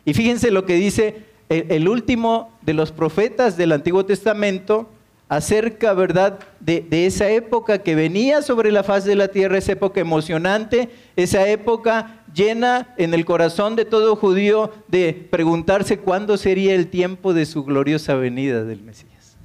Y 0.05 0.13
fíjense 0.13 0.51
lo 0.51 0.65
que 0.65 0.75
dice 0.75 1.25
el, 1.50 1.89
último 1.89 2.51
de 2.62 2.74
los 2.74 2.91
profetas 2.91 3.57
del 3.57 3.74
Antiguo 3.74 4.05
Testamento 4.05 4.89
acerca, 5.27 5.93
¿verdad?, 5.93 6.39
de, 6.60 6.81
de, 6.81 7.07
esa 7.07 7.29
época 7.29 7.79
que 7.79 7.95
venía 7.95 8.41
sobre 8.41 8.72
la 8.72 8.84
faz 8.84 9.03
de 9.05 9.15
la 9.15 9.27
tierra, 9.27 9.57
esa 9.57 9.74
época 9.74 10.00
emocionante, 10.00 10.89
esa 11.15 11.48
época 11.50 12.24
llena 12.34 12.93
en 12.98 13.13
el 13.13 13.25
corazón 13.25 13.75
de 13.75 13.86
todo 13.86 14.15
judío 14.15 14.72
de 14.88 15.27
preguntarse 15.29 15.98
cuándo 15.98 16.38
sería 16.38 16.75
el 16.75 16.88
tiempo 16.88 17.34
de 17.34 17.45
su 17.45 17.63
gloriosa 17.63 18.13
venida 18.15 18.63
del 18.63 18.81
Mesías. 18.81 19.36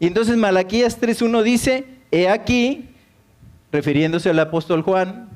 Y 0.00 0.08
entonces 0.08 0.36
Malaquías 0.36 1.00
3.1 1.00 1.42
dice, 1.42 1.84
he 2.12 2.28
aquí, 2.28 2.90
refiriéndose 3.72 4.30
al 4.30 4.38
apóstol 4.38 4.82
Juan, 4.82 5.28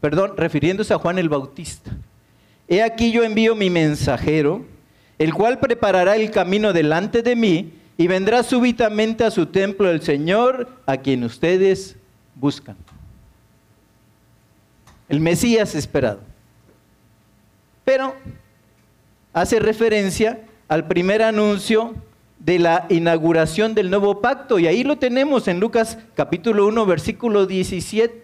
perdón, 0.00 0.32
refiriéndose 0.36 0.92
a 0.92 0.98
Juan 0.98 1.18
el 1.20 1.28
Bautista, 1.28 1.92
he 2.66 2.82
aquí 2.82 3.12
yo 3.12 3.22
envío 3.22 3.54
mi 3.54 3.70
mensajero, 3.70 4.64
el 5.18 5.32
cual 5.32 5.60
preparará 5.60 6.16
el 6.16 6.32
camino 6.32 6.72
delante 6.72 7.22
de 7.22 7.36
mí 7.36 7.72
y 7.96 8.08
vendrá 8.08 8.42
súbitamente 8.42 9.24
a 9.24 9.30
su 9.30 9.46
templo 9.46 9.90
el 9.90 10.02
Señor 10.02 10.68
a 10.86 10.96
quien 10.96 11.22
ustedes 11.22 11.96
buscan 12.34 12.76
el 15.08 15.20
Mesías 15.20 15.74
esperado. 15.74 16.20
Pero 17.84 18.14
hace 19.32 19.58
referencia 19.58 20.40
al 20.68 20.86
primer 20.86 21.22
anuncio 21.22 21.94
de 22.38 22.58
la 22.58 22.86
inauguración 22.88 23.74
del 23.74 23.90
nuevo 23.90 24.20
pacto 24.20 24.58
y 24.58 24.66
ahí 24.66 24.84
lo 24.84 24.96
tenemos 24.96 25.48
en 25.48 25.60
Lucas 25.60 25.98
capítulo 26.14 26.66
1 26.66 26.86
versículo 26.86 27.46
17. 27.46 28.22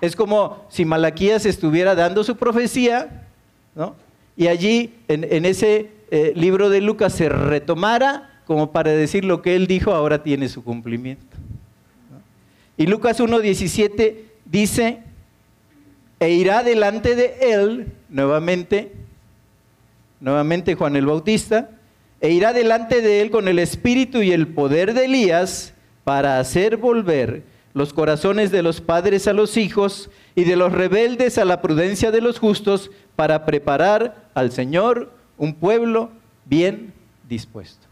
Es 0.00 0.14
como 0.14 0.66
si 0.68 0.84
Malaquías 0.84 1.46
estuviera 1.46 1.94
dando 1.94 2.22
su 2.22 2.36
profecía, 2.36 3.26
¿no? 3.74 3.94
Y 4.36 4.48
allí 4.48 4.94
en, 5.08 5.46
ese 5.46 5.90
eh, 6.10 6.32
libro 6.36 6.68
de 6.68 6.82
Lucas 6.82 7.14
se 7.14 7.30
retomara 7.30 8.42
como 8.46 8.70
para 8.70 8.90
decir 8.90 9.24
lo 9.24 9.40
que 9.40 9.56
él 9.56 9.66
dijo 9.66 9.92
ahora 9.92 10.22
tiene 10.22 10.48
su 10.48 10.62
cumplimiento. 10.62 11.36
Y 12.76 12.86
Lucas 12.86 13.18
1.17 13.18 14.16
dice, 14.44 15.00
e 16.20 16.30
irá 16.30 16.62
delante 16.62 17.14
de 17.16 17.34
él, 17.40 17.92
nuevamente, 18.10 18.92
nuevamente 20.20 20.74
Juan 20.74 20.96
el 20.96 21.06
Bautista, 21.06 21.70
e 22.20 22.30
irá 22.30 22.52
delante 22.52 23.02
de 23.02 23.20
él 23.20 23.30
con 23.30 23.48
el 23.48 23.58
espíritu 23.58 24.22
y 24.22 24.32
el 24.32 24.48
poder 24.48 24.94
de 24.94 25.04
Elías 25.04 25.74
para 26.04 26.38
hacer 26.38 26.76
volver 26.76 27.42
los 27.74 27.92
corazones 27.92 28.50
de 28.50 28.62
los 28.62 28.80
padres 28.80 29.28
a 29.28 29.34
los 29.34 29.56
hijos 29.56 30.08
y 30.34 30.44
de 30.44 30.56
los 30.56 30.72
rebeldes 30.72 31.36
a 31.36 31.44
la 31.44 31.60
prudencia 31.60 32.10
de 32.10 32.22
los 32.22 32.38
justos 32.38 32.90
para 33.16 33.44
preparar 33.44 34.28
al 34.34 34.50
Señor 34.50 35.12
un 35.36 35.54
pueblo 35.54 36.10
bien 36.46 36.94
dispuesto. 37.28 37.86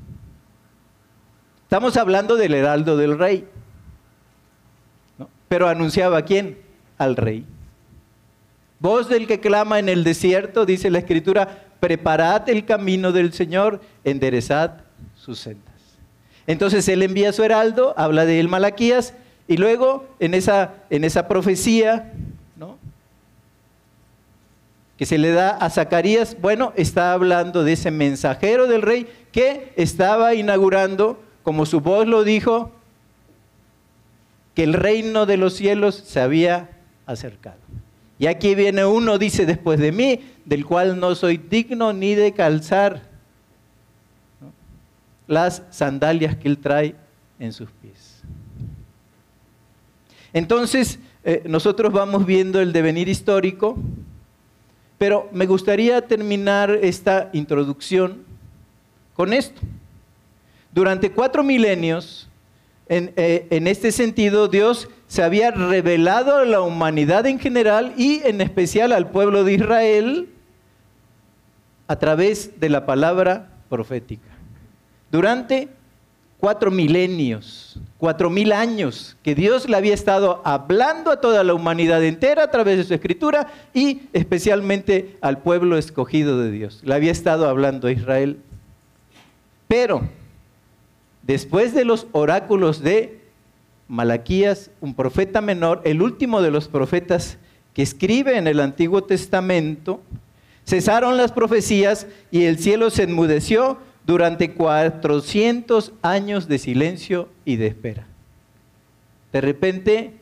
Estamos 1.64 1.96
hablando 1.96 2.36
del 2.36 2.54
heraldo 2.54 2.96
del 2.96 3.18
rey. 3.18 3.46
Pero 5.48 5.68
anunciaba 5.68 6.18
a 6.18 6.24
quién? 6.24 6.58
Al 6.98 7.16
rey. 7.16 7.44
Voz 8.78 9.08
del 9.08 9.26
que 9.26 9.40
clama 9.40 9.78
en 9.78 9.88
el 9.88 10.04
desierto, 10.04 10.66
dice 10.66 10.90
la 10.90 10.98
escritura, 10.98 11.64
preparad 11.84 12.48
el 12.48 12.64
camino 12.64 13.12
del 13.12 13.34
Señor, 13.34 13.82
enderezad 14.04 14.76
sus 15.16 15.38
sendas. 15.38 15.74
Entonces 16.46 16.88
él 16.88 17.02
envía 17.02 17.28
a 17.28 17.32
su 17.34 17.44
heraldo, 17.44 17.92
habla 17.98 18.24
de 18.24 18.40
él 18.40 18.48
Malaquías, 18.48 19.12
y 19.48 19.58
luego 19.58 20.08
en 20.18 20.32
esa, 20.32 20.76
en 20.88 21.04
esa 21.04 21.28
profecía, 21.28 22.10
¿no? 22.56 22.78
que 24.96 25.04
se 25.04 25.18
le 25.18 25.32
da 25.32 25.50
a 25.50 25.68
Zacarías, 25.68 26.40
bueno, 26.40 26.72
está 26.74 27.12
hablando 27.12 27.64
de 27.64 27.74
ese 27.74 27.90
mensajero 27.90 28.66
del 28.66 28.80
rey 28.80 29.06
que 29.30 29.74
estaba 29.76 30.32
inaugurando, 30.32 31.22
como 31.42 31.66
su 31.66 31.82
voz 31.82 32.06
lo 32.06 32.24
dijo, 32.24 32.72
que 34.54 34.64
el 34.64 34.72
reino 34.72 35.26
de 35.26 35.36
los 35.36 35.52
cielos 35.52 35.96
se 35.96 36.20
había 36.20 36.70
acercado. 37.04 37.63
Y 38.18 38.26
aquí 38.26 38.54
viene 38.54 38.84
uno, 38.84 39.18
dice, 39.18 39.46
después 39.46 39.80
de 39.80 39.92
mí, 39.92 40.20
del 40.44 40.64
cual 40.64 40.98
no 40.98 41.14
soy 41.14 41.36
digno 41.36 41.92
ni 41.92 42.14
de 42.14 42.32
calzar 42.32 43.02
las 45.26 45.62
sandalias 45.70 46.36
que 46.36 46.48
él 46.48 46.58
trae 46.58 46.94
en 47.38 47.52
sus 47.52 47.70
pies. 47.70 48.22
Entonces, 50.32 50.98
eh, 51.24 51.42
nosotros 51.46 51.92
vamos 51.92 52.26
viendo 52.26 52.60
el 52.60 52.72
devenir 52.72 53.08
histórico, 53.08 53.76
pero 54.98 55.28
me 55.32 55.46
gustaría 55.46 56.06
terminar 56.06 56.70
esta 56.70 57.30
introducción 57.32 58.22
con 59.14 59.32
esto. 59.32 59.60
Durante 60.72 61.10
cuatro 61.10 61.42
milenios, 61.42 62.28
eh, 62.88 63.46
en, 63.50 63.66
este 63.66 63.92
sentido, 63.92 64.48
Dios 64.48 64.88
se 65.06 65.22
había 65.22 65.50
revelado 65.50 66.36
a 66.36 66.44
la 66.44 66.60
humanidad 66.60 67.26
en 67.26 67.38
general 67.38 67.94
y 67.96 68.20
en 68.24 68.40
especial 68.40 68.92
al 68.92 69.10
pueblo 69.10 69.44
de 69.44 69.54
Israel 69.54 70.28
a 71.86 71.96
través 71.96 72.60
de 72.60 72.68
la 72.68 72.84
palabra 72.84 73.50
profética. 73.68 74.28
Durante 75.10 75.68
cuatro 76.38 76.70
milenios, 76.70 77.78
cuatro 77.96 78.28
mil 78.28 78.52
años, 78.52 79.16
que 79.22 79.34
Dios 79.34 79.66
le 79.68 79.76
había 79.76 79.94
estado 79.94 80.42
hablando 80.44 81.10
a 81.10 81.20
toda 81.20 81.42
la 81.42 81.54
humanidad 81.54 82.04
entera 82.04 82.44
a 82.44 82.50
través 82.50 82.76
de 82.76 82.84
su 82.84 82.92
escritura 82.92 83.46
y 83.72 84.02
especialmente 84.12 85.16
al 85.22 85.38
pueblo 85.38 85.78
escogido 85.78 86.38
de 86.38 86.50
Dios. 86.50 86.82
Le 86.84 86.94
había 86.94 87.12
estado 87.12 87.48
hablando 87.48 87.88
a 87.88 87.92
Israel. 87.92 88.38
Pero 89.68 90.02
después 91.26 91.74
de 91.74 91.84
los 91.84 92.06
oráculos 92.12 92.80
de 92.80 93.20
Malaquías, 93.88 94.70
un 94.80 94.94
profeta 94.94 95.40
menor, 95.40 95.82
el 95.84 96.02
último 96.02 96.42
de 96.42 96.50
los 96.50 96.68
profetas 96.68 97.38
que 97.74 97.82
escribe 97.82 98.38
en 98.38 98.46
el 98.46 98.60
Antiguo 98.60 99.04
Testamento, 99.04 100.00
cesaron 100.66 101.16
las 101.16 101.32
profecías 101.32 102.06
y 102.30 102.44
el 102.44 102.58
cielo 102.58 102.90
se 102.90 103.02
enmudeció 103.02 103.78
durante 104.06 104.52
400 104.52 105.92
años 106.02 106.48
de 106.48 106.58
silencio 106.58 107.28
y 107.44 107.56
de 107.56 107.66
espera. 107.66 108.06
De 109.32 109.40
repente, 109.40 110.12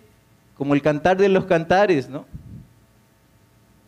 como 0.56 0.74
el 0.74 0.82
cantar 0.82 1.18
de 1.18 1.28
los 1.28 1.44
cantares, 1.44 2.08
¿no? 2.08 2.24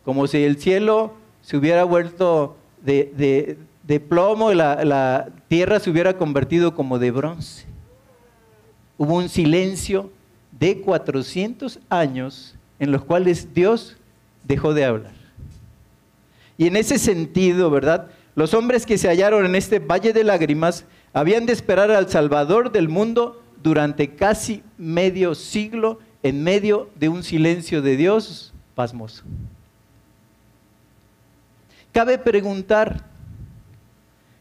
Como 0.03 0.27
si 0.27 0.43
el 0.43 0.57
cielo 0.57 1.13
se 1.41 1.57
hubiera 1.57 1.83
vuelto 1.83 2.57
de, 2.83 3.11
de 3.17 3.57
plomo, 3.99 4.51
la, 4.53 4.83
la 4.83 5.29
tierra 5.47 5.79
se 5.79 5.89
hubiera 5.89 6.17
convertido 6.17 6.75
como 6.75 6.99
de 6.99 7.11
bronce. 7.11 7.65
Hubo 8.97 9.15
un 9.15 9.29
silencio 9.29 10.11
de 10.51 10.81
400 10.81 11.79
años 11.89 12.55
en 12.79 12.91
los 12.91 13.03
cuales 13.03 13.53
Dios 13.53 13.97
dejó 14.43 14.73
de 14.73 14.85
hablar. 14.85 15.13
Y 16.57 16.67
en 16.67 16.77
ese 16.77 16.97
sentido, 16.97 17.69
¿verdad? 17.69 18.07
Los 18.35 18.53
hombres 18.53 18.85
que 18.85 18.97
se 18.97 19.07
hallaron 19.07 19.45
en 19.45 19.55
este 19.55 19.79
valle 19.79 20.13
de 20.13 20.23
lágrimas 20.23 20.85
habían 21.13 21.45
de 21.45 21.53
esperar 21.53 21.91
al 21.91 22.09
Salvador 22.09 22.71
del 22.71 22.89
mundo 22.89 23.41
durante 23.63 24.15
casi 24.15 24.63
medio 24.77 25.35
siglo 25.35 25.99
en 26.23 26.43
medio 26.43 26.89
de 26.95 27.09
un 27.09 27.23
silencio 27.23 27.81
de 27.81 27.95
Dios 27.97 28.53
pasmoso. 28.73 29.23
Cabe 31.91 32.17
preguntar, 32.17 33.05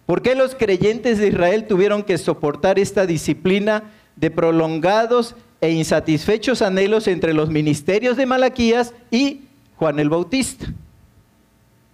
¿Por 0.07 0.21
qué 0.21 0.35
los 0.35 0.55
creyentes 0.55 1.19
de 1.19 1.29
Israel 1.29 1.67
tuvieron 1.67 2.03
que 2.03 2.19
soportar 2.19 2.79
esta 2.79 3.07
disciplina 3.07 3.85
de 4.17 4.31
prolongados 4.31 5.35
e 5.61 5.71
insatisfechos 5.71 6.61
anhelos 6.61 7.09
entre 7.09 7.33
los 7.33 7.49
ministerios 7.49 8.17
de 8.17 8.27
Malaquías 8.27 8.93
y 9.11 9.43
Juan 9.77 9.99
el 9.99 10.11
Bautista? 10.11 10.67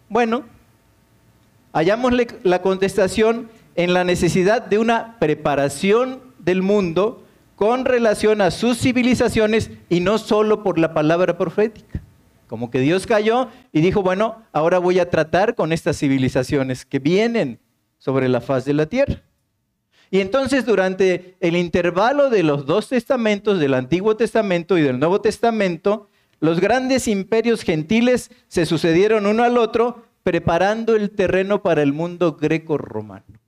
Bueno, 0.08 0.42
hallámosle 1.72 2.26
la 2.42 2.62
contestación 2.62 3.48
en 3.76 3.94
la 3.94 4.02
necesidad 4.02 4.62
de 4.62 4.78
una 4.78 5.16
preparación 5.20 6.20
del 6.40 6.62
mundo 6.62 7.22
con 7.54 7.84
relación 7.84 8.40
a 8.40 8.50
sus 8.50 8.78
civilizaciones 8.78 9.70
y 9.88 10.00
no 10.00 10.18
solo 10.18 10.64
por 10.64 10.80
la 10.80 10.94
palabra 10.94 11.38
profética. 11.38 12.02
Como 12.48 12.72
que 12.72 12.80
Dios 12.80 13.06
cayó 13.06 13.46
y 13.72 13.82
dijo, 13.82 14.02
bueno, 14.02 14.42
ahora 14.52 14.78
voy 14.78 14.98
a 14.98 15.10
tratar 15.10 15.54
con 15.54 15.72
estas 15.72 15.96
civilizaciones 15.96 16.84
que 16.84 16.98
vienen 16.98 17.60
sobre 18.00 18.28
la 18.28 18.40
faz 18.40 18.64
de 18.64 18.74
la 18.74 18.86
tierra. 18.86 19.22
Y 20.10 20.18
entonces 20.20 20.66
durante 20.66 21.36
el 21.38 21.54
intervalo 21.54 22.30
de 22.30 22.42
los 22.42 22.66
dos 22.66 22.88
testamentos, 22.88 23.60
del 23.60 23.74
Antiguo 23.74 24.16
Testamento 24.16 24.76
y 24.76 24.82
del 24.82 24.98
Nuevo 24.98 25.20
Testamento, 25.20 26.08
los 26.40 26.58
grandes 26.58 27.06
imperios 27.06 27.62
gentiles 27.62 28.32
se 28.48 28.66
sucedieron 28.66 29.26
uno 29.26 29.44
al 29.44 29.56
otro, 29.56 30.04
preparando 30.24 30.96
el 30.96 31.10
terreno 31.10 31.62
para 31.62 31.82
el 31.82 31.92
mundo 31.92 32.36
greco-romano. 32.36 33.38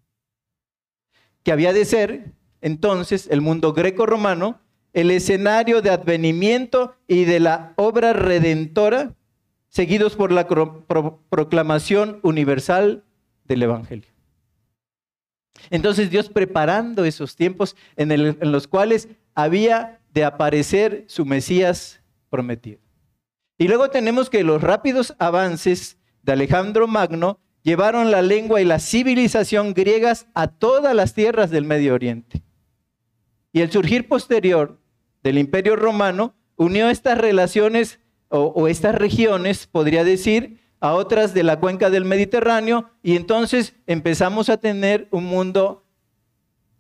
Que 1.43 1.51
había 1.51 1.73
de 1.73 1.85
ser, 1.85 2.33
entonces, 2.61 3.27
el 3.31 3.41
mundo 3.41 3.73
greco-romano, 3.73 4.61
el 4.93 5.11
escenario 5.11 5.83
de 5.83 5.91
advenimiento 5.91 6.95
y 7.09 7.25
de 7.25 7.41
la 7.41 7.73
obra 7.77 8.13
redentora, 8.13 9.15
seguidos 9.69 10.15
por 10.15 10.31
la 10.31 10.47
proclamación 10.47 12.21
universal 12.23 13.03
del 13.45 13.63
Evangelio. 13.63 14.12
Entonces 15.71 16.11
Dios 16.11 16.29
preparando 16.29 17.05
esos 17.05 17.37
tiempos 17.37 17.77
en, 17.97 18.53
los 18.53 18.67
cuales 18.67 19.09
había 19.35 20.01
de 20.13 20.25
aparecer 20.25 21.05
su 21.07 21.25
Mesías 21.25 22.01
prometido. 22.31 22.81
Y 23.59 23.69
luego 23.69 23.91
tenemos 23.91 24.31
que 24.31 24.45
los 24.45 24.63
rápidos 24.63 25.15
avances 25.19 25.99
de 26.23 26.33
Alejandro 26.33 26.89
Magno 26.89 27.39
llevaron 27.63 28.11
la 28.11 28.23
lengua 28.23 28.61
y 28.61 28.65
la 28.65 28.81
civilización 28.81 29.73
griegas 29.73 30.27
a 30.35 30.49
todas 30.49 30.95
las 30.95 31.15
tierras 31.15 31.51
del 31.51 31.65
Medio 31.65 31.95
Oriente. 31.95 32.43
Y 33.53 33.61
el 33.61 33.71
surgir 33.71 34.09
posterior 34.09 34.81
del 35.23 35.39
Imperio 35.39 35.77
Romano 35.77 36.35
unió 36.57 36.89
estas 36.89 37.19
relaciones 37.19 38.01
o 38.35 38.67
estas 38.67 38.95
regiones, 38.95 39.67
podría 39.67 40.05
decir, 40.05 40.62
a 40.83 40.95
otras 40.95 41.33
de 41.33 41.45
la 41.45 41.61
cuenca 41.61 41.91
del 41.91 42.05
Mediterráneo 42.05 42.91
y 43.05 43.15
entonces 43.15 43.77
empezamos 43.87 44.49
a 44.49 44.57
tener 44.57 45.07
un 45.13 45.23
mundo 45.23 45.85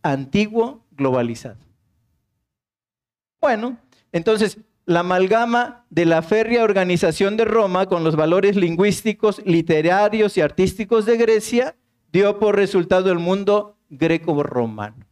antiguo 0.02 0.84
globalizado. 0.90 1.60
Bueno, 3.40 3.78
entonces 4.10 4.58
la 4.86 5.00
amalgama 5.00 5.86
de 5.88 6.04
la 6.04 6.22
férrea 6.22 6.64
organización 6.64 7.36
de 7.36 7.44
Roma 7.44 7.86
con 7.86 8.02
los 8.02 8.16
valores 8.16 8.56
lingüísticos, 8.56 9.40
literarios 9.44 10.36
y 10.36 10.40
artísticos 10.40 11.06
de 11.06 11.16
Grecia 11.16 11.76
dio 12.10 12.40
por 12.40 12.56
resultado 12.56 13.12
el 13.12 13.20
mundo 13.20 13.78
greco-romano, 13.88 15.06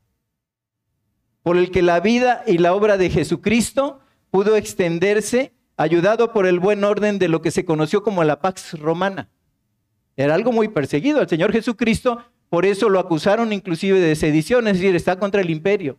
por 1.45 1.57
el 1.57 1.71
que 1.71 1.83
la 1.83 2.01
vida 2.01 2.43
y 2.45 2.59
la 2.59 2.75
obra 2.75 2.97
de 2.97 3.09
Jesucristo 3.09 4.01
pudo 4.33 4.57
extenderse 4.57 5.53
ayudado 5.81 6.35
por 6.35 6.47
el 6.47 6.61
buen 6.61 6.85
orden 6.85 7.19
de 7.19 7.29
lo 7.29 7.41
que 7.41 7.51
se 7.51 7.65
conoció 7.65 8.03
como 8.03 8.23
la 8.23 8.43
Pax 8.43 8.79
Romana. 8.79 9.31
Era 10.15 10.35
algo 10.35 10.53
muy 10.53 10.69
perseguido 10.69 11.21
al 11.21 11.29
Señor 11.29 11.53
Jesucristo, 11.53 12.23
por 12.51 12.67
eso 12.67 12.91
lo 12.91 12.99
acusaron 12.99 13.51
inclusive 13.55 13.99
de 13.99 14.15
sedición, 14.15 14.69
es 14.69 14.79
decir, 14.79 14.95
está 14.95 15.19
contra 15.19 15.41
el 15.41 15.49
imperio. 15.49 15.99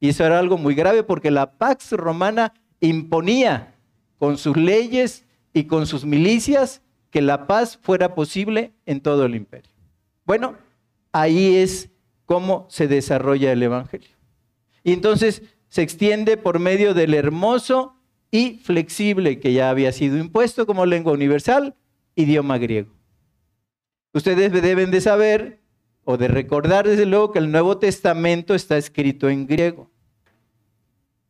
Y 0.00 0.08
eso 0.08 0.24
era 0.24 0.38
algo 0.38 0.56
muy 0.56 0.74
grave 0.74 1.02
porque 1.02 1.30
la 1.30 1.58
Pax 1.58 1.92
Romana 1.92 2.54
imponía 2.80 3.74
con 4.18 4.38
sus 4.38 4.56
leyes 4.56 5.26
y 5.52 5.64
con 5.64 5.86
sus 5.86 6.06
milicias 6.06 6.80
que 7.10 7.20
la 7.20 7.46
paz 7.46 7.78
fuera 7.82 8.14
posible 8.14 8.72
en 8.86 9.02
todo 9.02 9.26
el 9.26 9.34
imperio. 9.34 9.70
Bueno, 10.24 10.56
ahí 11.12 11.56
es 11.56 11.90
cómo 12.24 12.66
se 12.70 12.88
desarrolla 12.88 13.52
el 13.52 13.62
Evangelio. 13.62 14.16
Y 14.82 14.94
entonces 14.94 15.42
se 15.68 15.82
extiende 15.82 16.38
por 16.38 16.58
medio 16.60 16.94
del 16.94 17.12
hermoso 17.12 17.98
y 18.32 18.60
flexible 18.64 19.38
que 19.38 19.52
ya 19.52 19.70
había 19.70 19.92
sido 19.92 20.16
impuesto 20.16 20.66
como 20.66 20.86
lengua 20.86 21.12
universal, 21.12 21.76
idioma 22.16 22.58
griego. 22.58 22.90
Ustedes 24.14 24.50
deben 24.50 24.90
de 24.90 25.02
saber 25.02 25.60
o 26.04 26.16
de 26.16 26.28
recordar 26.28 26.88
desde 26.88 27.06
luego 27.06 27.30
que 27.30 27.38
el 27.38 27.52
Nuevo 27.52 27.78
Testamento 27.78 28.54
está 28.54 28.76
escrito 28.78 29.28
en 29.28 29.46
griego. 29.46 29.90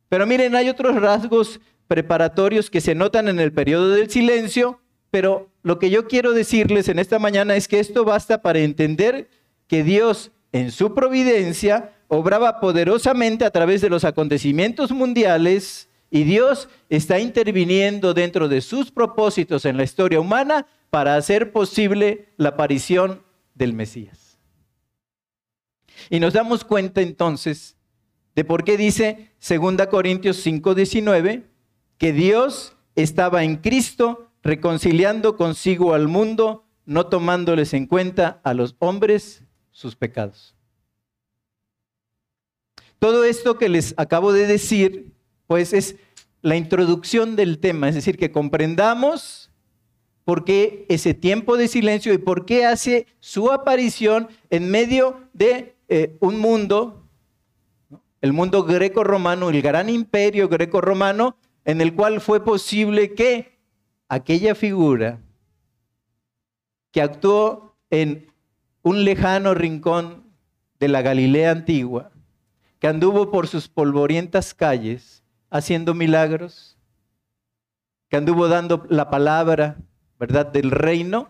Pero 0.07 0.25
miren, 0.25 0.55
hay 0.55 0.69
otros 0.69 0.95
rasgos 0.95 1.59
preparatorios 1.87 2.69
que 2.69 2.81
se 2.81 2.95
notan 2.95 3.27
en 3.27 3.39
el 3.39 3.51
periodo 3.51 3.89
del 3.91 4.09
silencio, 4.09 4.79
pero 5.11 5.51
lo 5.61 5.79
que 5.79 5.89
yo 5.89 6.07
quiero 6.07 6.31
decirles 6.31 6.87
en 6.87 6.99
esta 6.99 7.19
mañana 7.19 7.55
es 7.55 7.67
que 7.67 7.79
esto 7.79 8.05
basta 8.05 8.41
para 8.41 8.59
entender 8.59 9.29
que 9.67 9.83
Dios 9.83 10.31
en 10.53 10.71
su 10.71 10.93
providencia 10.93 11.93
obraba 12.07 12.61
poderosamente 12.61 13.43
a 13.43 13.51
través 13.51 13.81
de 13.81 13.89
los 13.89 14.05
acontecimientos 14.05 14.91
mundiales 14.91 15.89
y 16.13 16.25
Dios 16.25 16.69
está 16.89 17.19
interviniendo 17.19 18.13
dentro 18.13 18.47
de 18.47 18.61
sus 18.61 18.91
propósitos 18.91 19.65
en 19.65 19.77
la 19.77 19.83
historia 19.83 20.19
humana 20.19 20.67
para 20.91 21.15
hacer 21.15 21.51
posible 21.51 22.29
la 22.37 22.49
aparición 22.49 23.23
del 23.55 23.73
Mesías. 23.73 24.37
Y 26.11 26.19
nos 26.19 26.33
damos 26.33 26.65
cuenta 26.65 27.01
entonces 27.01 27.77
de 28.35 28.45
por 28.45 28.63
qué 28.63 28.77
dice 28.77 29.31
2 29.39 29.87
Corintios 29.87 30.45
5:19 30.45 31.45
que 31.97 32.13
Dios 32.13 32.75
estaba 32.93 33.43
en 33.43 33.55
Cristo 33.55 34.29
reconciliando 34.43 35.35
consigo 35.35 35.95
al 35.95 36.07
mundo, 36.07 36.67
no 36.85 37.07
tomándoles 37.07 37.73
en 37.73 37.87
cuenta 37.87 38.39
a 38.43 38.53
los 38.53 38.75
hombres 38.77 39.45
sus 39.71 39.95
pecados. 39.95 40.53
Todo 42.99 43.23
esto 43.23 43.57
que 43.57 43.67
les 43.67 43.95
acabo 43.97 44.31
de 44.31 44.45
decir, 44.45 45.13
pues 45.47 45.73
es 45.73 45.97
la 46.43 46.57
introducción 46.57 47.37
del 47.37 47.57
tema, 47.57 47.87
es 47.87 47.95
decir, 47.95 48.17
que 48.17 48.31
comprendamos 48.31 49.49
por 50.25 50.43
qué 50.43 50.85
ese 50.89 51.13
tiempo 51.13 51.55
de 51.55 51.69
silencio 51.69 52.13
y 52.13 52.17
por 52.17 52.45
qué 52.45 52.65
hace 52.65 53.07
su 53.21 53.49
aparición 53.49 54.27
en 54.49 54.69
medio 54.69 55.21
de 55.31 55.77
eh, 55.87 56.17
un 56.19 56.39
mundo, 56.39 57.07
el 58.19 58.33
mundo 58.33 58.63
greco-romano, 58.65 59.49
el 59.49 59.61
gran 59.61 59.89
imperio 59.89 60.49
greco-romano, 60.49 61.37
en 61.63 61.79
el 61.79 61.95
cual 61.95 62.19
fue 62.19 62.43
posible 62.43 63.13
que 63.13 63.57
aquella 64.09 64.53
figura 64.53 65.21
que 66.91 67.01
actuó 67.01 67.77
en 67.89 68.27
un 68.81 69.05
lejano 69.05 69.53
rincón 69.53 70.25
de 70.77 70.89
la 70.89 71.01
Galilea 71.01 71.51
antigua, 71.51 72.11
que 72.79 72.87
anduvo 72.87 73.31
por 73.31 73.47
sus 73.47 73.69
polvorientas 73.69 74.53
calles 74.53 75.22
haciendo 75.53 75.93
milagros, 75.93 76.75
que 78.09 78.17
anduvo 78.17 78.47
dando 78.47 78.87
la 78.89 79.11
palabra, 79.11 79.77
¿verdad?, 80.19 80.47
del 80.47 80.71
reino, 80.71 81.29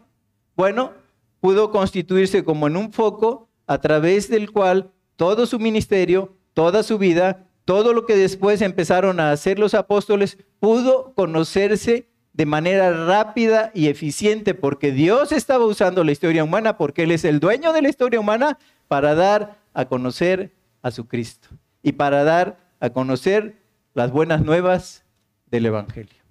bueno, 0.55 0.93
pudo 1.41 1.71
constituirse 1.71 2.45
como 2.45 2.67
en 2.67 2.77
un 2.77 2.93
foco 2.93 3.49
a 3.67 3.79
través 3.79 4.29
del 4.29 4.49
cual 4.51 4.91
todo 5.17 5.45
su 5.45 5.59
ministerio, 5.59 6.37
toda 6.53 6.83
su 6.83 6.97
vida, 6.97 7.47
todo 7.65 7.91
lo 7.91 8.05
que 8.05 8.15
después 8.15 8.61
empezaron 8.61 9.19
a 9.19 9.31
hacer 9.31 9.59
los 9.59 9.73
apóstoles, 9.73 10.37
pudo 10.61 11.13
conocerse 11.15 12.07
de 12.31 12.45
manera 12.45 13.05
rápida 13.05 13.71
y 13.73 13.87
eficiente 13.87 14.53
porque 14.53 14.93
Dios 14.93 15.33
estaba 15.33 15.65
usando 15.65 16.01
la 16.05 16.13
historia 16.13 16.45
humana, 16.45 16.77
porque 16.77 17.03
Él 17.03 17.11
es 17.11 17.25
el 17.25 17.41
dueño 17.41 17.73
de 17.73 17.81
la 17.81 17.89
historia 17.89 18.21
humana, 18.21 18.57
para 18.87 19.15
dar 19.15 19.57
a 19.73 19.83
conocer 19.83 20.53
a 20.81 20.91
su 20.91 21.07
Cristo 21.07 21.49
y 21.81 21.91
para 21.91 22.23
dar 22.23 22.57
a 22.79 22.89
conocer 22.91 23.62
las 23.93 24.11
buenas 24.11 24.43
nuevas 24.43 25.03
del 25.47 25.65
Evangelio. 25.67 26.23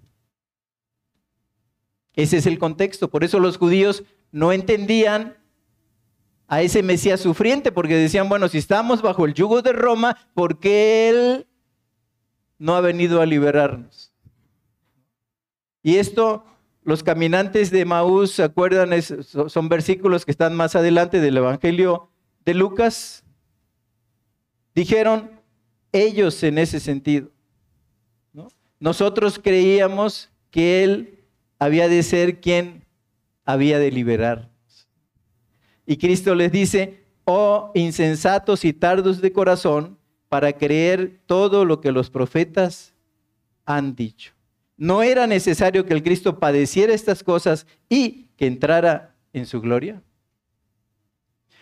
Ese 2.14 2.38
es 2.38 2.46
el 2.46 2.58
contexto. 2.58 3.08
Por 3.08 3.24
eso 3.24 3.40
los 3.40 3.56
judíos 3.56 4.04
no 4.30 4.52
entendían 4.52 5.36
a 6.48 6.60
ese 6.60 6.82
Mesías 6.82 7.20
sufriente, 7.20 7.72
porque 7.72 7.96
decían, 7.96 8.28
bueno, 8.28 8.48
si 8.48 8.58
estamos 8.58 9.00
bajo 9.00 9.24
el 9.24 9.32
yugo 9.32 9.62
de 9.62 9.72
Roma, 9.72 10.18
¿por 10.34 10.58
qué 10.58 11.08
Él 11.08 11.46
no 12.58 12.74
ha 12.74 12.82
venido 12.82 13.22
a 13.22 13.26
liberarnos? 13.26 14.12
Y 15.82 15.96
esto, 15.96 16.44
los 16.82 17.02
caminantes 17.02 17.70
de 17.70 17.86
Maús, 17.86 18.32
¿se 18.32 18.42
acuerdan? 18.42 18.90
son 19.02 19.68
versículos 19.70 20.26
que 20.26 20.30
están 20.30 20.54
más 20.54 20.76
adelante 20.76 21.20
del 21.20 21.38
Evangelio 21.38 22.10
de 22.44 22.54
Lucas. 22.54 23.24
Dijeron 24.74 25.40
ellos 25.92 26.42
en 26.42 26.58
ese 26.58 26.80
sentido. 26.80 27.31
Nosotros 28.82 29.38
creíamos 29.38 30.28
que 30.50 30.82
Él 30.82 31.20
había 31.60 31.86
de 31.86 32.02
ser 32.02 32.40
quien 32.40 32.84
había 33.44 33.78
de 33.78 33.92
liberarnos. 33.92 34.88
Y 35.86 35.98
Cristo 35.98 36.34
les 36.34 36.50
dice, 36.50 37.04
oh 37.24 37.70
insensatos 37.76 38.64
y 38.64 38.72
tardos 38.72 39.20
de 39.20 39.30
corazón, 39.30 39.98
para 40.28 40.54
creer 40.54 41.20
todo 41.26 41.64
lo 41.64 41.80
que 41.80 41.92
los 41.92 42.10
profetas 42.10 42.92
han 43.66 43.94
dicho. 43.94 44.32
¿No 44.76 45.04
era 45.04 45.28
necesario 45.28 45.86
que 45.86 45.94
el 45.94 46.02
Cristo 46.02 46.40
padeciera 46.40 46.92
estas 46.92 47.22
cosas 47.22 47.68
y 47.88 48.30
que 48.36 48.48
entrara 48.48 49.14
en 49.32 49.46
su 49.46 49.60
gloria? 49.60 50.02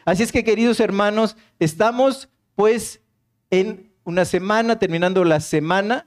Así 0.07 0.23
es 0.23 0.33
que, 0.33 0.43
queridos 0.43 0.81
hermanos, 0.81 1.37
estamos 1.59 2.31
pues 2.55 3.03
en 3.51 3.93
una 4.05 4.25
semana, 4.25 4.79
terminando 4.79 5.23
la 5.23 5.41
semana. 5.41 6.07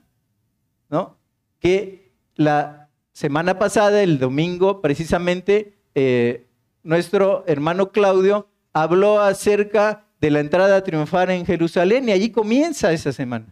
Que 1.64 2.12
la 2.34 2.90
semana 3.14 3.58
pasada, 3.58 4.02
el 4.02 4.18
domingo, 4.18 4.82
precisamente, 4.82 5.78
eh, 5.94 6.46
nuestro 6.82 7.42
hermano 7.46 7.90
Claudio 7.90 8.48
habló 8.74 9.22
acerca 9.22 10.04
de 10.20 10.30
la 10.30 10.40
entrada 10.40 10.84
triunfal 10.84 11.30
en 11.30 11.46
Jerusalén 11.46 12.06
y 12.06 12.12
allí 12.12 12.28
comienza 12.28 12.92
esa 12.92 13.12
semana, 13.12 13.46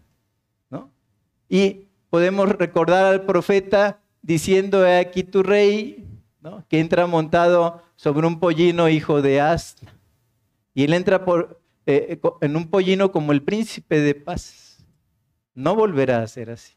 ¿no? 0.68 0.90
Y 1.48 1.86
podemos 2.10 2.50
recordar 2.50 3.06
al 3.06 3.24
profeta 3.24 4.02
diciendo, 4.20 4.86
aquí 4.86 5.22
tu 5.22 5.42
rey, 5.42 6.06
¿no? 6.42 6.66
que 6.68 6.80
entra 6.80 7.06
montado 7.06 7.82
sobre 7.96 8.26
un 8.26 8.38
pollino 8.38 8.90
hijo 8.90 9.22
de 9.22 9.40
asna. 9.40 9.90
Y 10.74 10.84
él 10.84 10.92
entra 10.92 11.24
eh, 11.86 12.20
en 12.42 12.56
un 12.56 12.68
pollino 12.68 13.10
como 13.10 13.32
el 13.32 13.42
príncipe 13.42 14.00
de 14.00 14.14
paz. 14.14 14.84
No 15.54 15.74
volverá 15.74 16.20
a 16.20 16.26
ser 16.26 16.50
así. 16.50 16.74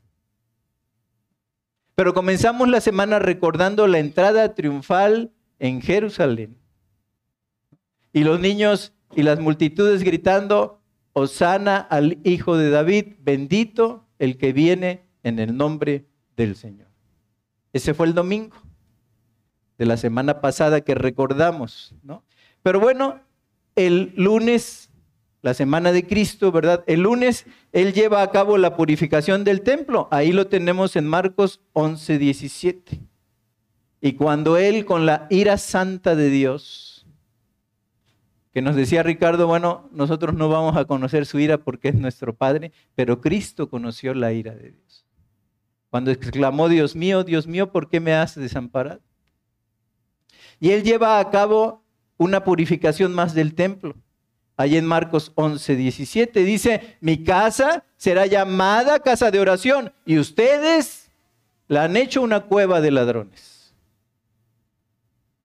Pero 1.96 2.14
comenzamos 2.14 2.68
la 2.68 2.82
semana 2.82 3.20
recordando 3.20 3.88
la 3.88 4.00
entrada 4.00 4.54
triunfal 4.54 5.32
en 5.60 5.82
Jerusalén. 5.82 6.58
Y 8.12 8.24
los 8.26 8.40
niños 8.40 8.94
y 9.16 9.24
las 9.24 9.40
multitudes 9.40 10.04
gritando, 10.04 10.82
Osana 11.14 11.78
al 11.78 12.20
Hijo 12.26 12.58
de 12.58 12.70
David, 12.70 13.16
bendito 13.20 14.08
el 14.20 14.38
que 14.38 14.52
viene 14.52 15.06
en 15.24 15.40
el 15.40 15.56
nombre 15.56 16.06
del 16.36 16.56
Señor. 16.56 16.90
Ese 17.72 17.94
fue 17.94 18.08
el 18.08 18.14
domingo 18.14 18.56
de 19.78 19.86
la 19.86 19.96
semana 19.96 20.42
pasada 20.42 20.82
que 20.82 20.96
recordamos, 20.96 21.96
¿no? 22.04 22.24
Pero 22.62 22.80
bueno, 22.80 23.22
el 23.76 24.14
lunes 24.16 24.85
la 25.46 25.54
semana 25.54 25.92
de 25.92 26.08
Cristo, 26.08 26.52
¿verdad? 26.52 26.84
El 26.88 27.02
lunes 27.02 27.46
Él 27.72 27.94
lleva 27.94 28.24
a 28.24 28.32
cabo 28.32 28.58
la 28.58 28.76
purificación 28.76 29.44
del 29.44 29.62
templo. 29.62 30.08
Ahí 30.10 30.32
lo 30.32 30.48
tenemos 30.48 30.96
en 30.96 31.06
Marcos 31.06 31.62
11, 31.74 32.18
17. 32.18 33.00
Y 34.02 34.14
cuando 34.14 34.58
Él, 34.58 34.86
con 34.86 35.06
la 35.06 35.28
ira 35.30 35.60
santa 35.60 36.16
de 36.16 36.32
Dios, 36.32 37.06
que 38.56 38.64
nos 38.64 38.76
decía 38.76 39.04
Ricardo, 39.04 39.46
bueno, 39.46 39.88
nosotros 39.92 40.34
no 40.34 40.50
vamos 40.50 40.78
a 40.78 40.86
conocer 40.86 41.28
su 41.28 41.38
ira 41.38 41.60
porque 41.60 41.90
es 41.90 41.96
nuestro 41.96 42.34
Padre, 42.34 42.72
pero 42.96 43.22
Cristo 43.22 43.70
conoció 43.70 44.16
la 44.16 44.34
ira 44.34 44.56
de 44.56 44.72
Dios. 44.72 45.06
Cuando 45.92 46.10
exclamó, 46.10 46.70
Dios 46.70 46.96
mío, 46.96 47.24
Dios 47.24 47.46
mío, 47.46 47.72
¿por 47.72 47.88
qué 47.88 48.00
me 48.00 48.16
has 48.16 48.34
desamparado? 48.34 49.02
Y 50.60 50.72
Él 50.72 50.82
lleva 50.82 51.20
a 51.20 51.30
cabo 51.30 51.84
una 52.18 52.44
purificación 52.44 53.14
más 53.14 53.36
del 53.36 53.54
templo. 53.54 53.96
Ahí 54.58 54.78
en 54.78 54.86
Marcos 54.86 55.34
11, 55.36 55.76
17 55.76 56.44
dice, 56.44 56.98
mi 57.02 57.24
casa 57.24 57.84
será 57.98 58.26
llamada 58.26 59.00
casa 59.00 59.30
de 59.30 59.39
oración 59.39 59.91
y 60.06 60.18
ustedes 60.18 61.12
la 61.68 61.84
han 61.84 61.98
hecho 61.98 62.22
una 62.22 62.41
cueva 62.41 62.80
de 62.80 62.91
ladrones. 62.91 63.74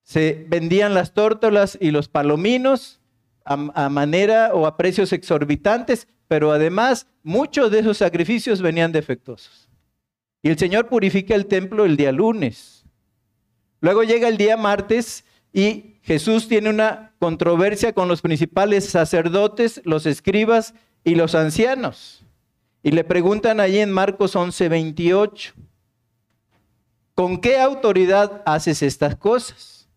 Se 0.03 0.46
vendían 0.49 0.94
las 0.94 1.12
tórtolas 1.12 1.77
y 1.81 1.90
los 1.90 2.09
palominos 2.09 3.01
a, 3.44 3.88
manera 3.88 4.55
o 4.55 4.66
a 4.66 4.77
precios 4.77 5.12
exorbitantes, 5.12 6.07
pero 6.29 6.53
además 6.53 7.09
muchos 7.25 7.70
de 7.70 7.81
esos 7.81 7.99
sacrificios 7.99 8.62
venían 8.62 8.92
defectuosos. 8.92 9.68
Y 10.42 10.51
el 10.51 10.59
Señor 10.59 10.88
purifica 10.88 11.35
el 11.35 11.46
templo 11.46 11.85
el 11.85 11.96
día 11.96 12.12
lunes. 12.12 12.85
Luego 13.81 14.05
llega 14.05 14.29
el 14.29 14.37
día 14.37 14.57
martes 14.57 15.25
y 15.53 15.89
Jesús 16.11 16.49
tiene 16.49 16.70
una 16.70 17.14
controversia 17.20 17.92
con 17.92 18.09
los 18.09 18.20
principales 18.20 18.85
sacerdotes, 18.85 19.81
los 19.85 20.07
escribas 20.07 20.75
y 21.05 21.14
los 21.14 21.37
ancianos. 21.37 22.25
Y 22.83 22.90
le 22.90 23.05
preguntan 23.05 23.61
allí 23.61 23.79
en 23.79 23.92
Marcos 23.92 24.35
11, 24.35 24.68
28, 24.70 25.53
¿con 27.14 27.40
qué 27.40 27.61
autoridad 27.61 28.42
haces 28.44 28.83
estas 28.83 29.14
cosas? 29.14 29.88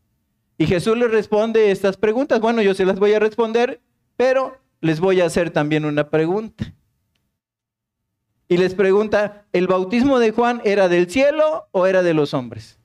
Y 0.60 0.67
Jesús 0.67 0.95
le 0.95 1.08
responde 1.08 1.71
estas 1.71 1.97
preguntas. 1.97 2.39
Bueno, 2.39 2.62
yo 2.62 2.76
se 2.76 2.86
las 2.86 2.99
voy 2.99 3.13
a 3.13 3.19
responder, 3.19 3.82
pero 4.15 4.60
les 4.82 4.99
voy 4.99 5.19
a 5.19 5.26
hacer 5.26 5.49
también 5.49 5.84
una 5.84 6.12
pregunta. 6.12 6.76
Y 8.47 8.58
les 8.58 8.76
pregunta, 8.76 9.47
¿el 9.52 9.65
bautismo 9.65 10.19
de 10.19 10.30
Juan 10.30 10.62
era 10.63 10.89
del 10.89 11.10
cielo 11.10 11.69
o 11.71 11.88
era 11.88 12.04
de 12.04 12.13
los 12.13 12.36
hombres? 12.36 12.78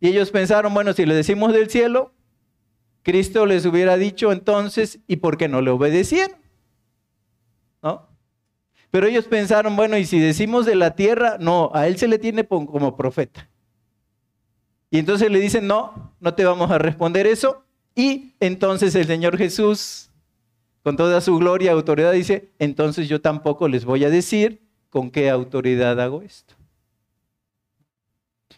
Y 0.00 0.08
ellos 0.08 0.30
pensaron, 0.30 0.74
bueno, 0.74 0.92
si 0.92 1.06
le 1.06 1.14
decimos 1.14 1.54
del 1.54 1.70
cielo, 1.70 2.10
Cristo 3.04 3.44
les 3.44 3.66
hubiera 3.66 3.96
dicho 3.96 4.32
entonces, 4.32 4.98
¿y 5.06 5.16
por 5.16 5.36
qué 5.36 5.46
no 5.46 5.60
le 5.60 5.70
obedecieron? 5.70 6.36
¿No? 7.82 8.08
Pero 8.90 9.06
ellos 9.06 9.26
pensaron, 9.26 9.76
bueno, 9.76 9.98
y 9.98 10.06
si 10.06 10.18
decimos 10.18 10.64
de 10.64 10.74
la 10.74 10.96
tierra, 10.96 11.36
no, 11.38 11.70
a 11.74 11.86
él 11.86 11.98
se 11.98 12.08
le 12.08 12.18
tiene 12.18 12.46
como 12.46 12.96
profeta. 12.96 13.48
Y 14.90 14.98
entonces 14.98 15.30
le 15.30 15.38
dicen, 15.38 15.66
no, 15.66 16.14
no 16.18 16.34
te 16.34 16.44
vamos 16.44 16.70
a 16.70 16.78
responder 16.78 17.26
eso. 17.26 17.64
Y 17.94 18.32
entonces 18.40 18.94
el 18.94 19.06
Señor 19.06 19.36
Jesús, 19.36 20.10
con 20.82 20.96
toda 20.96 21.20
su 21.20 21.36
gloria 21.36 21.66
y 21.66 21.74
autoridad, 21.74 22.12
dice, 22.12 22.48
entonces 22.58 23.08
yo 23.08 23.20
tampoco 23.20 23.68
les 23.68 23.84
voy 23.84 24.04
a 24.04 24.10
decir 24.10 24.62
con 24.88 25.10
qué 25.10 25.28
autoridad 25.28 26.00
hago 26.00 26.22
esto. 26.22 26.54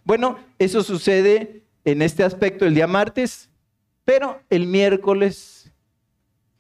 Bueno, 0.05 0.39
eso 0.59 0.85
sucede 0.85 1.65
en 1.85 2.01
este 2.01 2.23
aspecto 2.23 2.65
el 2.65 2.75
día 2.75 2.87
martes. 2.87 3.51
Pero 4.07 4.40
el 4.51 4.69
miércoles 4.69 5.73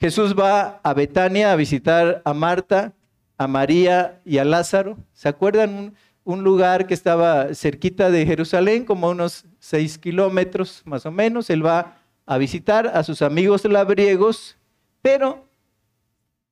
Jesús 0.00 0.34
va 0.34 0.80
a 0.82 0.94
Betania 0.94 1.52
a 1.52 1.56
visitar 1.56 2.20
a 2.24 2.34
Marta, 2.34 2.92
a 3.38 3.46
María 3.46 4.20
y 4.24 4.38
a 4.38 4.44
Lázaro. 4.44 4.98
¿Se 5.12 5.28
acuerdan? 5.28 5.94
Un, 6.24 6.42
lugar 6.42 6.88
que 6.88 6.94
estaba 6.94 7.54
cerquita 7.54 8.10
de 8.10 8.26
Jerusalén, 8.26 8.84
como 8.84 9.08
unos 9.08 9.44
seis 9.60 9.96
kilómetros 9.96 10.82
más 10.84 11.06
o 11.06 11.12
menos. 11.12 11.48
Él 11.48 11.64
va 11.64 11.98
a 12.26 12.36
visitar 12.36 12.88
a 12.88 13.04
sus 13.04 13.22
amigos 13.22 13.64
labriegos, 13.64 14.58
pero 15.00 15.48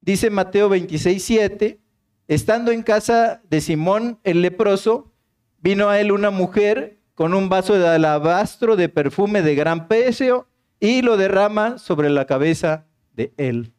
dice 0.01 0.31
Mateo 0.31 0.69
26, 0.69 1.25
7, 1.25 1.81
estando 2.29 2.71
en 2.71 2.85
casa 2.85 3.43
de 3.51 3.61
Simón 3.61 4.21
el 4.23 4.43
leproso, 4.43 5.11
vino 5.59 5.89
a 5.89 6.01
él 6.01 6.13
una 6.13 6.31
mujer 6.31 7.01
con 7.17 7.35
un 7.35 7.49
vaso 7.49 7.75
de 7.75 7.89
alabastro 7.89 8.77
de 8.77 8.89
perfume 8.89 9.43
de 9.43 9.57
gran 9.57 9.89
precio 9.89 10.47
y 10.81 11.03
lo 11.03 11.17
derrama 11.17 11.79
sobre 11.79 12.11
la 12.11 12.27
cabeza 12.27 12.87
de 13.15 13.33
él. 13.37 13.73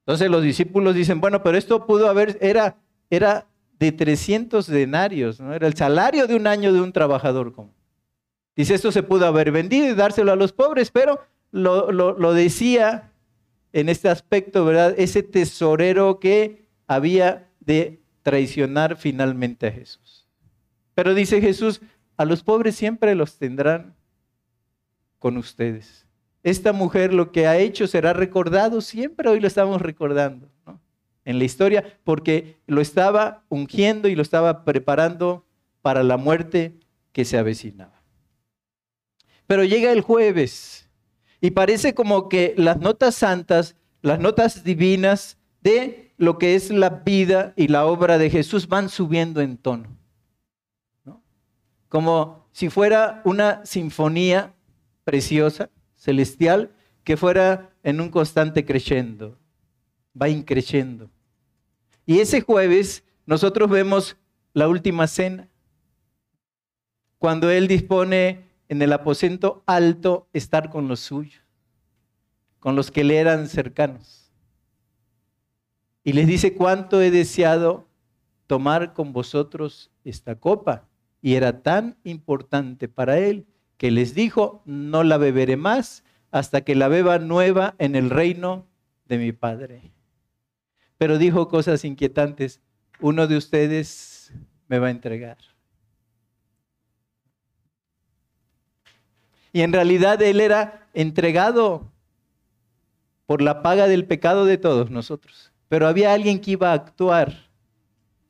Entonces 0.00 0.30
los 0.30 0.42
discípulos 0.42 0.94
dicen, 0.94 1.20
bueno, 1.20 1.42
pero 1.42 1.56
esto 1.56 1.86
pudo 1.86 2.08
haber, 2.08 2.36
era, 2.40 2.78
era 3.08 3.46
de 3.78 3.92
300 3.92 4.66
denarios, 4.66 5.40
¿no? 5.40 5.54
Era 5.54 5.66
el 5.66 5.74
salario 5.74 6.26
de 6.26 6.34
un 6.34 6.46
año 6.46 6.72
de 6.72 6.80
un 6.80 6.92
trabajador 6.92 7.52
común. 7.52 7.74
Dice, 8.56 8.74
esto 8.74 8.92
se 8.92 9.02
pudo 9.02 9.26
haber 9.26 9.52
vendido 9.52 9.86
y 9.88 9.94
dárselo 9.94 10.32
a 10.32 10.36
los 10.36 10.52
pobres, 10.52 10.90
pero 10.90 11.20
lo, 11.52 11.90
lo 11.92 12.32
decía 12.34 13.12
en 13.72 13.88
este 13.88 14.08
aspecto, 14.08 14.64
¿verdad? 14.64 14.94
Ese 14.98 15.22
tesorero 15.22 16.18
que 16.20 16.68
había 16.86 17.48
de 17.60 18.02
traicionar 18.22 18.96
finalmente 18.96 19.68
a 19.68 19.72
Jesús. 19.72 20.26
Pero 20.94 21.14
dice 21.14 21.40
Jesús, 21.40 21.80
a 22.16 22.24
los 22.24 22.42
pobres 22.42 22.76
siempre 22.76 23.14
los 23.14 23.38
tendrán 23.38 23.94
con 25.22 25.36
ustedes. 25.36 26.04
Esta 26.42 26.72
mujer 26.72 27.14
lo 27.14 27.30
que 27.30 27.46
ha 27.46 27.56
hecho 27.56 27.86
será 27.86 28.12
recordado 28.12 28.80
siempre, 28.80 29.28
hoy 29.28 29.38
lo 29.38 29.46
estamos 29.46 29.80
recordando 29.80 30.50
en 31.24 31.38
la 31.38 31.44
historia, 31.44 32.00
porque 32.02 32.60
lo 32.66 32.80
estaba 32.80 33.44
ungiendo 33.48 34.08
y 34.08 34.16
lo 34.16 34.22
estaba 34.22 34.64
preparando 34.64 35.46
para 35.80 36.02
la 36.02 36.16
muerte 36.16 36.80
que 37.12 37.24
se 37.24 37.38
avecinaba. 37.38 38.02
Pero 39.46 39.62
llega 39.62 39.92
el 39.92 40.00
jueves 40.00 40.90
y 41.40 41.52
parece 41.52 41.94
como 41.94 42.28
que 42.28 42.54
las 42.56 42.80
notas 42.80 43.14
santas, 43.14 43.76
las 44.00 44.18
notas 44.18 44.64
divinas 44.64 45.38
de 45.60 46.12
lo 46.16 46.36
que 46.36 46.56
es 46.56 46.70
la 46.70 46.90
vida 46.90 47.52
y 47.54 47.68
la 47.68 47.86
obra 47.86 48.18
de 48.18 48.28
Jesús 48.28 48.66
van 48.66 48.88
subiendo 48.88 49.40
en 49.40 49.56
tono. 49.56 49.96
Como 51.88 52.48
si 52.50 52.70
fuera 52.70 53.22
una 53.24 53.64
sinfonía 53.64 54.54
preciosa, 55.04 55.70
celestial, 55.96 56.70
que 57.04 57.16
fuera 57.16 57.70
en 57.82 58.00
un 58.00 58.08
constante 58.08 58.64
creciendo, 58.64 59.38
va 60.20 60.28
increciendo. 60.28 61.10
Y 62.06 62.20
ese 62.20 62.40
jueves 62.40 63.04
nosotros 63.26 63.70
vemos 63.70 64.16
la 64.52 64.68
última 64.68 65.06
cena, 65.06 65.48
cuando 67.18 67.50
Él 67.50 67.68
dispone 67.68 68.44
en 68.68 68.82
el 68.82 68.92
aposento 68.92 69.62
alto 69.66 70.28
estar 70.32 70.70
con 70.70 70.88
los 70.88 71.00
suyos, 71.00 71.42
con 72.58 72.74
los 72.74 72.90
que 72.90 73.04
le 73.04 73.18
eran 73.18 73.48
cercanos. 73.48 74.32
Y 76.04 76.14
les 76.14 76.26
dice, 76.26 76.54
cuánto 76.54 77.00
he 77.00 77.10
deseado 77.10 77.86
tomar 78.46 78.92
con 78.92 79.12
vosotros 79.12 79.90
esta 80.04 80.34
copa. 80.34 80.88
Y 81.20 81.34
era 81.34 81.62
tan 81.62 81.96
importante 82.02 82.88
para 82.88 83.18
Él 83.18 83.46
que 83.82 83.90
les 83.90 84.14
dijo, 84.14 84.62
no 84.64 85.02
la 85.02 85.18
beberé 85.18 85.56
más 85.56 86.04
hasta 86.30 86.60
que 86.60 86.76
la 86.76 86.86
beba 86.86 87.18
nueva 87.18 87.74
en 87.78 87.96
el 87.96 88.10
reino 88.10 88.68
de 89.06 89.18
mi 89.18 89.32
Padre. 89.32 89.90
Pero 90.98 91.18
dijo 91.18 91.48
cosas 91.48 91.84
inquietantes, 91.84 92.60
uno 93.00 93.26
de 93.26 93.36
ustedes 93.36 94.32
me 94.68 94.78
va 94.78 94.86
a 94.86 94.92
entregar. 94.92 95.38
Y 99.52 99.62
en 99.62 99.72
realidad 99.72 100.22
Él 100.22 100.40
era 100.40 100.86
entregado 100.94 101.90
por 103.26 103.42
la 103.42 103.62
paga 103.62 103.88
del 103.88 104.06
pecado 104.06 104.44
de 104.44 104.58
todos 104.58 104.92
nosotros. 104.92 105.52
Pero 105.66 105.88
había 105.88 106.12
alguien 106.12 106.40
que 106.40 106.52
iba 106.52 106.70
a 106.70 106.74
actuar 106.74 107.50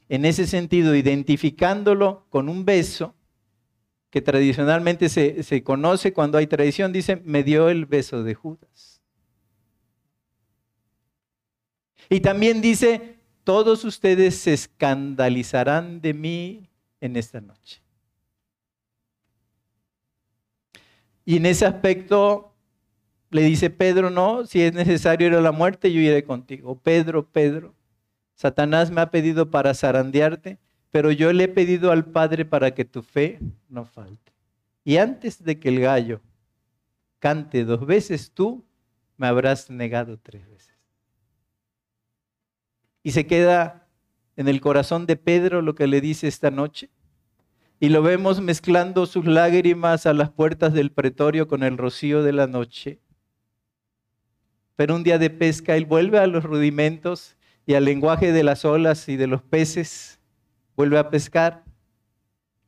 en 0.09 0.25
ese 0.25 0.47
sentido, 0.47 0.95
identificándolo 0.95 2.25
con 2.31 2.49
un 2.49 2.65
beso 2.65 3.15
que 4.13 4.21
tradicionalmente 4.21 5.09
se, 5.09 5.65
conoce 5.65 6.13
cuando 6.13 6.37
hay 6.37 6.47
tradición, 6.47 6.93
dice, 6.93 7.17
me 7.25 7.43
dio 7.43 7.71
el 7.71 7.87
beso 7.87 8.23
de 8.23 8.35
Judas. 8.35 9.01
Y 12.11 12.21
también 12.21 12.61
dice, 12.61 13.17
todos 13.43 13.87
ustedes 13.87 14.35
se 14.37 14.53
escandalizarán 14.53 16.03
de 16.03 16.13
mí 16.13 16.69
en 17.01 17.17
esta 17.17 17.41
noche. 17.41 17.81
Y 21.25 21.39
en 21.39 21.47
ese 21.47 21.65
aspecto 21.65 22.55
le 23.31 23.45
dice 23.45 23.71
Pedro, 23.71 24.11
no, 24.11 24.45
si 24.45 24.61
es 24.61 24.75
necesario 24.75 25.29
ir 25.29 25.35
a 25.37 25.41
la 25.41 25.53
muerte, 25.53 25.91
yo 25.91 26.01
iré 26.01 26.23
contigo. 26.23 26.79
Pedro, 26.79 27.27
Pedro, 27.27 27.75
Satanás 28.35 28.91
me 28.91 29.01
ha 29.01 29.11
pedido 29.11 29.51
para 29.51 29.73
zarandearte 29.73 30.59
pero 30.93 31.11
yo 31.11 31.33
le 31.33 31.45
he 31.45 31.49
pedido 31.49 31.91
al 31.91 32.05
Padre 32.05 32.45
para 32.45 32.73
que 32.73 32.85
tu 32.85 33.03
fe 33.03 33.41
no 33.69 33.87
falte. 33.87 34.33
Y 34.85 34.99
antes 34.99 35.43
de 35.43 35.59
que 35.59 35.71
el 35.71 35.81
gallo 35.81 36.21
cante 37.19 37.65
dos 37.65 37.87
veces, 37.87 38.31
tú 38.31 38.63
me 39.17 39.27
habrás 39.27 39.71
negado 39.71 40.19
tres 40.19 40.47
veces. 40.49 40.77
Y 43.03 43.13
se 43.13 43.27
queda 43.27 43.89
en 44.37 44.49
el 44.49 44.61
corazón 44.61 45.07
de 45.07 45.17
Pedro 45.17 45.63
lo 45.63 45.75
que 45.75 45.87
le 45.87 46.01
dice 46.03 46.29
esta 46.29 46.51
noche. 46.51 46.91
Y 47.81 47.89
lo 47.89 48.03
vemos 48.03 48.41
mezclando 48.41 49.07
sus 49.07 49.25
lágrimas 49.25 50.05
a 50.05 50.13
las 50.13 50.31
puertas 50.31 50.75
del 50.75 50.93
pretorio 50.93 51.49
con 51.49 51.63
el 51.63 51.79
rocío 51.79 52.23
de 52.23 52.33
la 52.33 52.47
noche. 52.47 53.01
Pero 54.77 54.95
un 54.95 55.05
día 55.05 55.19
de 55.19 55.31
pesca 55.31 55.75
él 55.75 55.87
vuelve 55.87 56.19
a 56.19 56.27
los 56.27 56.45
rudimentos 56.45 57.37
y 57.65 57.75
al 57.75 57.87
lenguaje 57.87 58.33
de 58.33 58.45
las 58.45 58.65
olas 58.67 59.09
y 59.09 59.17
de 59.17 59.27
los 59.27 59.43
peces 59.43 60.19
vuelve 60.77 60.99
a 60.99 61.11
pescar, 61.11 61.65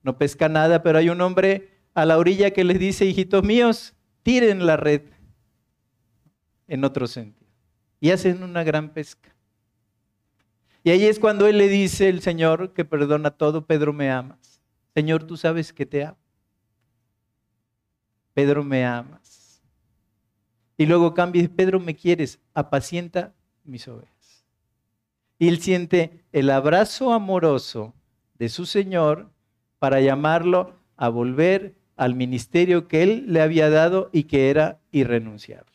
no 0.03 0.19
pesca 0.19 0.49
nada, 0.49 0.83
pero 0.83 0.99
hay 0.99 1.09
un 1.09 1.21
hombre 1.21 1.71
a 1.95 2.05
la 2.05 2.19
orilla 2.19 2.51
que 2.51 2.65
les 2.65 2.79
dice, 2.79 3.05
hijitos 3.05 3.43
míos, 3.43 3.95
tiren 4.23 4.67
la 4.67 4.77
red 4.77 5.03
en 6.69 6.85
otro 6.85 7.07
sentido. 7.07 7.51
Y 8.01 8.11
hacen 8.11 8.43
una 8.43 8.65
gran 8.65 8.91
pesca. 8.93 9.35
Y 10.83 10.91
ahí 10.91 11.07
es 11.07 11.19
cuando 11.19 11.47
él 11.47 11.57
le 11.57 11.69
dice, 11.69 12.09
el 12.09 12.21
Señor 12.21 12.75
que 12.75 12.85
perdona 12.85 13.31
todo, 13.31 13.67
Pedro, 13.67 13.93
me 13.93 14.11
amas. 14.11 14.61
Señor, 14.95 15.25
tú 15.25 15.37
sabes 15.37 15.73
que 15.73 15.87
te 15.87 16.05
amo. 16.05 16.19
Pedro, 18.35 18.63
me 18.63 18.85
amas. 18.85 19.63
Y 20.77 20.87
luego 20.87 21.15
cambia 21.15 21.49
Pedro, 21.49 21.81
me 21.81 21.95
quieres, 21.95 22.41
apacienta 22.53 23.33
mis 23.65 23.87
ovejas 23.89 24.14
y 25.39 25.49
él 25.49 25.61
siente 25.61 26.25
el 26.33 26.51
abrazo 26.51 27.13
amoroso 27.13 27.95
de 28.39 28.49
su 28.49 28.67
Señor 28.67 29.31
para 29.79 30.01
llamarlo 30.01 30.75
a 30.97 31.09
volver 31.09 31.75
al 31.97 32.15
ministerio 32.15 32.89
que 32.89 33.03
él 33.03 33.27
le 33.29 33.41
había 33.41 33.71
dado 33.71 34.11
y 34.13 34.25
que 34.25 34.51
era 34.51 34.81
irrenunciable. 34.91 35.71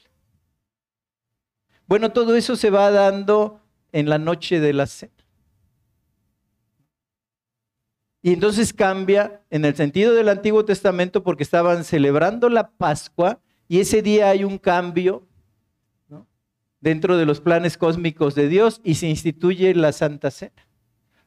Bueno, 1.87 2.11
todo 2.11 2.35
eso 2.35 2.55
se 2.55 2.69
va 2.69 2.91
dando 2.91 3.61
en 3.91 4.09
la 4.09 4.19
noche 4.19 4.59
de 4.59 4.73
la 4.73 4.85
cena. 4.85 5.13
Y 8.21 8.33
entonces 8.33 8.73
cambia 8.73 9.41
en 9.49 9.63
el 9.63 9.75
sentido 9.75 10.13
del 10.13 10.27
Antiguo 10.27 10.65
Testamento 10.65 11.23
porque 11.23 11.43
estaban 11.43 11.83
celebrando 11.83 12.49
la 12.49 12.69
Pascua 12.71 13.39
y 13.67 13.79
ese 13.79 14.01
día 14.01 14.29
hay 14.29 14.43
un 14.43 14.57
cambio 14.57 15.28
dentro 16.81 17.17
de 17.17 17.25
los 17.25 17.41
planes 17.41 17.77
cósmicos 17.77 18.35
de 18.35 18.47
Dios 18.47 18.81
y 18.83 18.95
se 18.95 19.07
instituye 19.07 19.73
la 19.75 19.91
Santa 19.91 20.31
Cena, 20.31 20.67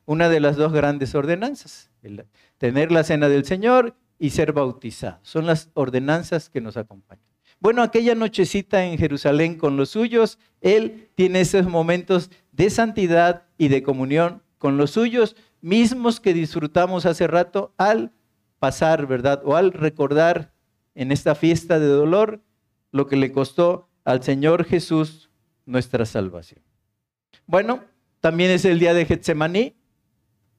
una 0.04 0.28
de 0.28 0.40
las 0.40 0.56
dos 0.56 0.72
grandes 0.72 1.14
ordenanzas, 1.14 1.90
tener 2.58 2.92
la 2.92 3.04
Cena 3.04 3.28
del 3.28 3.44
Señor 3.44 3.96
y 4.18 4.30
ser 4.30 4.52
bautizado. 4.52 5.18
Son 5.22 5.46
las 5.46 5.70
ordenanzas 5.74 6.48
que 6.48 6.60
nos 6.60 6.76
acompañan. 6.76 7.24
Bueno, 7.60 7.82
aquella 7.82 8.14
nochecita 8.14 8.84
en 8.84 8.98
Jerusalén 8.98 9.56
con 9.56 9.76
los 9.76 9.90
suyos, 9.90 10.38
Él 10.60 11.10
tiene 11.14 11.40
esos 11.40 11.66
momentos 11.66 12.30
de 12.50 12.70
santidad 12.70 13.44
y 13.56 13.68
de 13.68 13.82
comunión 13.82 14.42
con 14.58 14.76
los 14.76 14.92
suyos, 14.92 15.36
mismos 15.60 16.20
que 16.20 16.34
disfrutamos 16.34 17.06
hace 17.06 17.26
rato 17.26 17.72
al 17.78 18.12
pasar, 18.58 19.06
¿verdad? 19.06 19.42
O 19.44 19.56
al 19.56 19.72
recordar 19.72 20.52
en 20.94 21.12
esta 21.12 21.34
fiesta 21.34 21.78
de 21.78 21.86
dolor 21.86 22.42
lo 22.90 23.06
que 23.06 23.16
le 23.16 23.32
costó 23.32 23.88
al 24.04 24.22
Señor 24.22 24.64
Jesús 24.64 25.30
nuestra 25.66 26.06
salvación. 26.06 26.62
Bueno, 27.46 27.84
también 28.20 28.50
es 28.50 28.64
el 28.64 28.78
día 28.78 28.94
de 28.94 29.04
Getsemaní. 29.04 29.74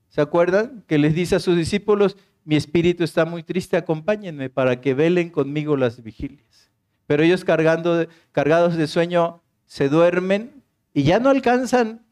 ¿Se 0.10 0.22
acuerdan? 0.22 0.84
Que 0.88 0.98
les 0.98 1.16
dice 1.16 1.36
a 1.36 1.40
sus 1.40 1.56
discípulos, 1.56 2.18
mi 2.46 2.56
espíritu 2.56 3.04
está 3.04 3.26
muy 3.26 3.44
triste, 3.44 3.78
acompáñenme 3.78 4.50
para 4.50 4.82
que 4.82 4.94
velen 4.94 5.30
conmigo 5.30 5.78
las 5.78 6.04
vigilias. 6.04 6.70
Pero 7.08 7.24
ellos 7.24 7.44
cargando, 7.44 8.08
cargados 8.32 8.76
de 8.76 8.88
sueño 8.88 9.42
se 9.66 9.90
duermen 9.90 10.64
y 10.94 11.04
ya 11.04 11.20
no 11.20 11.30
alcanzan 11.30 12.06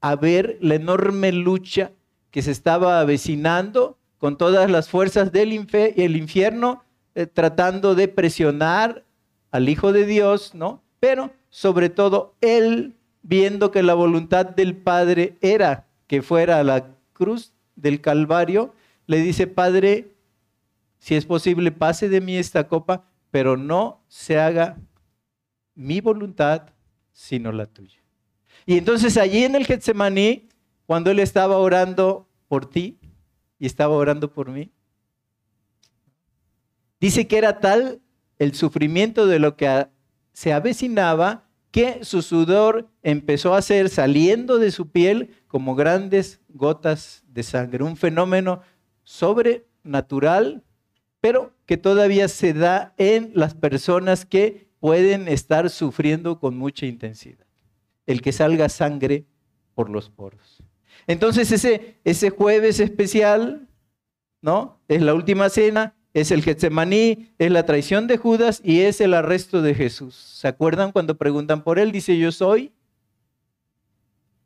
a 0.00 0.16
ver 0.16 0.56
la 0.60 0.76
enorme 0.76 1.32
lucha 1.32 1.92
que 2.30 2.42
se 2.42 2.50
estaba 2.50 3.00
avecinando 3.00 3.98
con 4.18 4.38
todas 4.38 4.70
las 4.70 4.88
fuerzas 4.88 5.32
del 5.32 5.52
infierno, 5.52 6.84
eh, 7.14 7.26
tratando 7.26 7.94
de 7.94 8.08
presionar 8.08 9.04
al 9.50 9.68
Hijo 9.68 9.92
de 9.92 10.06
Dios, 10.06 10.54
¿no? 10.54 10.82
Pero 11.00 11.32
sobre 11.56 11.88
todo 11.88 12.34
él, 12.42 12.96
viendo 13.22 13.70
que 13.70 13.82
la 13.82 13.94
voluntad 13.94 14.44
del 14.44 14.76
Padre 14.76 15.38
era 15.40 15.86
que 16.06 16.20
fuera 16.20 16.60
a 16.60 16.64
la 16.64 16.94
cruz 17.14 17.54
del 17.76 18.02
Calvario, 18.02 18.74
le 19.06 19.20
dice, 19.20 19.46
Padre, 19.46 20.12
si 20.98 21.14
es 21.14 21.24
posible, 21.24 21.72
pase 21.72 22.10
de 22.10 22.20
mí 22.20 22.36
esta 22.36 22.68
copa, 22.68 23.06
pero 23.30 23.56
no 23.56 24.02
se 24.06 24.38
haga 24.38 24.76
mi 25.74 26.02
voluntad, 26.02 26.74
sino 27.14 27.50
la 27.52 27.64
tuya. 27.64 28.02
Y 28.66 28.76
entonces 28.76 29.16
allí 29.16 29.42
en 29.44 29.54
el 29.54 29.64
Getsemaní, 29.64 30.50
cuando 30.84 31.10
él 31.10 31.20
estaba 31.20 31.56
orando 31.56 32.28
por 32.48 32.68
ti 32.68 32.98
y 33.58 33.64
estaba 33.64 33.94
orando 33.94 34.30
por 34.30 34.50
mí, 34.50 34.70
dice 37.00 37.26
que 37.26 37.38
era 37.38 37.60
tal 37.60 38.02
el 38.38 38.54
sufrimiento 38.54 39.26
de 39.26 39.38
lo 39.38 39.56
que 39.56 39.86
se 40.34 40.52
avecinaba 40.52 41.45
que 41.76 42.04
su 42.04 42.22
sudor 42.22 42.88
empezó 43.02 43.52
a 43.52 43.60
ser 43.60 43.90
saliendo 43.90 44.56
de 44.56 44.70
su 44.70 44.88
piel 44.88 45.34
como 45.46 45.74
grandes 45.74 46.40
gotas 46.48 47.22
de 47.28 47.42
sangre, 47.42 47.84
un 47.84 47.98
fenómeno 47.98 48.62
sobrenatural, 49.04 50.64
pero 51.20 51.52
que 51.66 51.76
todavía 51.76 52.28
se 52.28 52.54
da 52.54 52.94
en 52.96 53.30
las 53.34 53.54
personas 53.54 54.24
que 54.24 54.70
pueden 54.80 55.28
estar 55.28 55.68
sufriendo 55.68 56.40
con 56.40 56.56
mucha 56.56 56.86
intensidad. 56.86 57.44
El 58.06 58.22
que 58.22 58.32
salga 58.32 58.70
sangre 58.70 59.26
por 59.74 59.90
los 59.90 60.08
poros. 60.08 60.62
Entonces 61.06 61.52
ese, 61.52 61.98
ese 62.04 62.30
jueves 62.30 62.80
especial, 62.80 63.68
¿no? 64.40 64.80
Es 64.88 65.02
la 65.02 65.12
última 65.12 65.50
cena, 65.50 65.94
es 66.16 66.30
el 66.30 66.42
Getsemaní, 66.42 67.28
es 67.38 67.50
la 67.50 67.66
traición 67.66 68.06
de 68.06 68.16
Judas 68.16 68.62
y 68.64 68.80
es 68.80 69.02
el 69.02 69.12
arresto 69.12 69.60
de 69.60 69.74
Jesús. 69.74 70.14
¿Se 70.14 70.48
acuerdan 70.48 70.90
cuando 70.90 71.18
preguntan 71.18 71.62
por 71.62 71.78
él? 71.78 71.92
Dice, 71.92 72.16
yo 72.16 72.32
soy. 72.32 72.72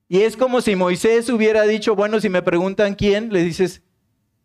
Y 0.09 0.22
es 0.22 0.37
como 0.37 0.61
si 0.62 0.74
Moisés 0.74 1.30
hubiera 1.30 1.62
dicho, 1.62 1.94
bueno, 1.94 2.18
si 2.18 2.28
me 2.28 2.42
preguntan 2.42 2.96
quién, 2.96 3.33
le 3.33 3.44
dices, 3.44 3.83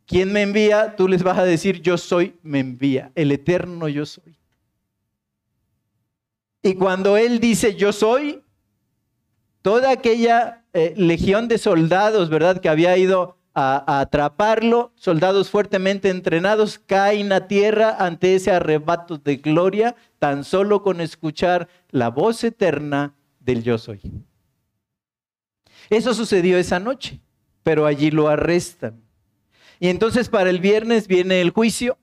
¿quién 0.06 0.32
me 0.32 0.44
envía? 0.44 0.96
Tú 0.96 1.08
les 1.08 1.24
vas 1.24 1.40
a 1.40 1.46
decir, 1.46 1.82
yo 1.82 1.98
soy, 1.98 2.36
me 2.44 2.60
envía, 2.60 3.12
el 3.16 3.32
eterno 3.32 3.88
yo 3.88 4.06
soy. 4.06 4.38
Y 6.62 6.76
cuando 6.76 7.18
él 7.18 7.40
dice, 7.40 7.74
yo 7.76 7.92
soy, 7.92 8.44
toda 9.64 9.90
aquella 9.90 10.64
eh, 10.74 10.94
legión 10.96 11.48
de 11.48 11.58
soldados, 11.58 12.30
¿verdad? 12.30 12.62
Que 12.62 12.70
había 12.70 12.96
ido 12.98 13.40
a, 13.56 14.02
atraparlo, 14.02 14.92
soldados 14.96 15.50
fuertemente 15.50 16.10
entrenados 16.10 16.78
caen 16.78 17.32
a 17.32 17.48
tierra 17.48 17.96
ante 17.98 18.36
ese 18.36 18.52
arrebato 18.52 19.18
de 19.18 19.38
gloria, 19.38 19.96
tan 20.20 20.44
solo 20.44 20.84
con 20.84 21.00
escuchar 21.00 21.70
la 21.90 22.10
voz 22.10 22.44
eterna 22.44 23.16
del 23.40 23.64
yo 23.64 23.78
soy. 23.78 24.02
Eso 25.90 26.14
sucedió 26.14 26.58
esa 26.58 26.80
noche, 26.80 27.22
pero 27.64 27.86
allí 27.86 28.12
lo 28.12 28.28
arrestan. 28.28 29.02
Y 29.80 29.88
entonces 29.88 30.28
para 30.28 30.50
el 30.50 30.60
viernes 30.60 31.08
viene 31.08 31.40
el 31.40 31.52
juicio, 31.52 31.98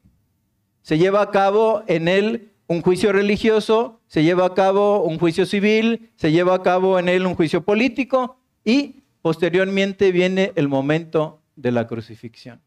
se 0.80 0.98
lleva 0.98 1.20
a 1.20 1.30
cabo 1.30 1.84
en 1.86 2.08
él 2.08 2.52
un 2.66 2.80
juicio 2.80 3.12
religioso, 3.12 4.00
se 4.06 4.22
lleva 4.22 4.46
a 4.46 4.54
cabo 4.54 5.02
un 5.04 5.18
juicio 5.18 5.44
civil, 5.44 6.10
se 6.16 6.32
lleva 6.32 6.54
a 6.54 6.62
cabo 6.62 6.98
en 6.98 7.08
él 7.08 7.26
un 7.26 7.34
juicio 7.34 7.62
político 7.62 8.38
y 8.64 9.02
posteriormente 9.20 10.12
viene 10.12 10.52
el 10.56 10.68
momento 10.68 11.41
de 11.56 11.72
la 11.72 11.86
crucifixión. 11.86 12.60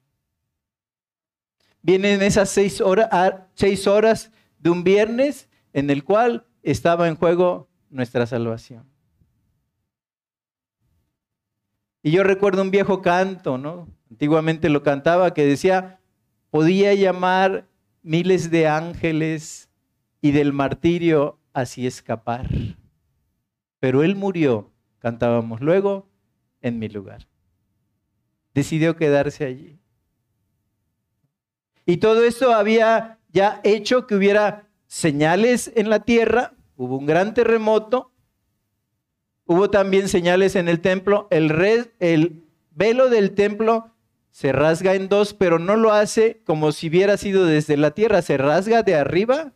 Vienen 1.81 2.21
esas 2.21 2.49
seis, 2.49 2.81
seis 3.53 3.87
horas 3.87 4.31
de 4.59 4.69
un 4.69 4.83
viernes 4.83 5.49
en 5.73 5.89
el 5.89 6.03
cual 6.03 6.45
estaba 6.63 7.07
en 7.07 7.15
juego 7.15 7.69
nuestra 7.89 8.25
salvación. 8.25 8.89
Y 12.01 12.11
yo 12.11 12.23
recuerdo 12.23 12.61
un 12.61 12.71
viejo 12.71 13.01
canto, 13.01 13.57
¿no? 13.57 13.87
Antiguamente 14.09 14.69
lo 14.69 14.83
cantaba, 14.83 15.33
que 15.33 15.45
decía, 15.45 15.99
podía 16.49 16.93
llamar 16.93 17.67
miles 18.01 18.51
de 18.51 18.67
ángeles 18.67 19.69
y 20.21 20.31
del 20.31 20.53
martirio 20.53 21.39
así 21.53 21.87
escapar. 21.87 22.49
Pero 23.79 24.03
él 24.03 24.15
murió, 24.15 24.71
cantábamos 24.99 25.61
luego, 25.61 26.07
en 26.61 26.79
mi 26.79 26.89
lugar 26.89 27.27
decidió 28.55 28.95
quedarse 28.95 29.45
allí. 29.45 29.77
Y 31.85 31.97
todo 31.97 32.23
esto 32.23 32.55
había 32.55 33.19
ya 33.31 33.59
hecho 33.63 34.07
que 34.07 34.15
hubiera 34.15 34.67
señales 34.87 35.71
en 35.75 35.89
la 35.89 35.99
tierra, 35.99 36.53
hubo 36.77 36.97
un 36.97 37.05
gran 37.05 37.35
terremoto, 37.35 38.11
hubo 39.45 39.69
también 39.69 40.07
señales 40.07 40.55
en 40.55 40.67
el 40.67 40.79
templo, 40.79 41.27
el, 41.29 41.91
el 41.99 42.43
velo 42.71 43.09
del 43.09 43.35
templo 43.35 43.91
se 44.31 44.51
rasga 44.51 44.95
en 44.95 45.09
dos, 45.09 45.33
pero 45.33 45.59
no 45.59 45.75
lo 45.75 45.91
hace 45.91 46.41
como 46.45 46.71
si 46.71 46.89
hubiera 46.89 47.17
sido 47.17 47.45
desde 47.45 47.77
la 47.77 47.91
tierra, 47.91 48.21
se 48.21 48.37
rasga 48.37 48.83
de 48.83 48.95
arriba 48.95 49.53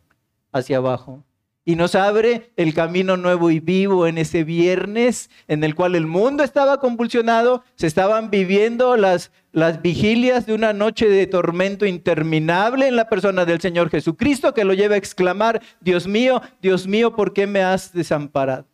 hacia 0.51 0.77
abajo 0.77 1.23
y 1.69 1.75
nos 1.75 1.93
abre 1.93 2.51
el 2.55 2.73
camino 2.73 3.15
nuevo 3.15 3.51
y 3.51 3.59
vivo 3.59 4.07
en 4.07 4.17
ese 4.17 4.43
viernes 4.43 5.29
en 5.47 5.63
el 5.63 5.75
cual 5.75 5.93
el 5.93 6.07
mundo 6.07 6.43
estaba 6.43 6.79
convulsionado, 6.79 7.63
se 7.75 7.85
estaban 7.85 8.31
viviendo 8.31 8.97
las, 8.97 9.31
las 9.51 9.79
vigilias 9.79 10.47
de 10.47 10.55
una 10.55 10.73
noche 10.73 11.07
de 11.07 11.27
tormento 11.27 11.85
interminable 11.85 12.87
en 12.87 12.95
la 12.95 13.07
persona 13.07 13.45
del 13.45 13.61
Señor 13.61 13.91
Jesucristo 13.91 14.55
que 14.55 14.65
lo 14.65 14.73
lleva 14.73 14.95
a 14.95 14.97
exclamar, 14.97 15.61
Dios 15.79 16.07
mío, 16.07 16.41
Dios 16.59 16.87
mío, 16.87 17.15
¿por 17.15 17.33
qué 17.33 17.45
me 17.45 17.61
has 17.61 17.93
desamparado? 17.93 18.65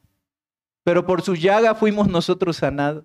Pero 0.85 1.05
por 1.05 1.21
su 1.21 1.35
llaga 1.35 1.75
fuimos 1.75 2.07
nosotros 2.07 2.55
sanados. 2.55 3.03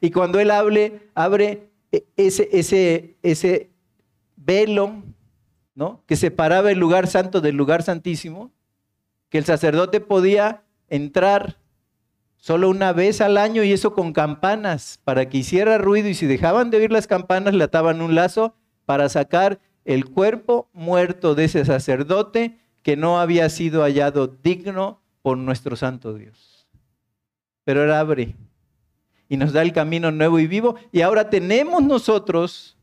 Y 0.00 0.12
cuando 0.12 0.38
Él 0.38 0.52
hable, 0.52 1.10
abre 1.16 1.72
ese, 2.16 2.48
ese, 2.52 3.16
ese 3.24 3.72
velo 4.36 5.02
¿no? 5.74 6.04
que 6.06 6.14
separaba 6.14 6.70
el 6.70 6.78
lugar 6.78 7.08
santo 7.08 7.40
del 7.40 7.56
lugar 7.56 7.82
santísimo, 7.82 8.52
que 9.32 9.38
el 9.38 9.46
sacerdote 9.46 10.00
podía 10.00 10.62
entrar 10.90 11.56
solo 12.36 12.68
una 12.68 12.92
vez 12.92 13.22
al 13.22 13.38
año 13.38 13.64
y 13.64 13.72
eso 13.72 13.94
con 13.94 14.12
campanas 14.12 15.00
para 15.04 15.30
que 15.30 15.38
hiciera 15.38 15.78
ruido 15.78 16.10
y 16.10 16.14
si 16.14 16.26
dejaban 16.26 16.68
de 16.68 16.76
oír 16.76 16.92
las 16.92 17.06
campanas 17.06 17.54
le 17.54 17.64
ataban 17.64 18.02
un 18.02 18.14
lazo 18.14 18.54
para 18.84 19.08
sacar 19.08 19.58
el 19.86 20.04
cuerpo 20.04 20.68
muerto 20.74 21.34
de 21.34 21.44
ese 21.44 21.64
sacerdote 21.64 22.58
que 22.82 22.94
no 22.94 23.18
había 23.20 23.48
sido 23.48 23.84
hallado 23.84 24.26
digno 24.26 25.00
por 25.22 25.38
nuestro 25.38 25.76
santo 25.76 26.12
Dios. 26.12 26.68
Pero 27.64 27.84
él 27.84 27.92
abre 27.92 28.36
y 29.30 29.38
nos 29.38 29.54
da 29.54 29.62
el 29.62 29.72
camino 29.72 30.10
nuevo 30.10 30.40
y 30.40 30.46
vivo 30.46 30.76
y 30.92 31.00
ahora 31.00 31.30
tenemos 31.30 31.82
nosotros 31.82 32.76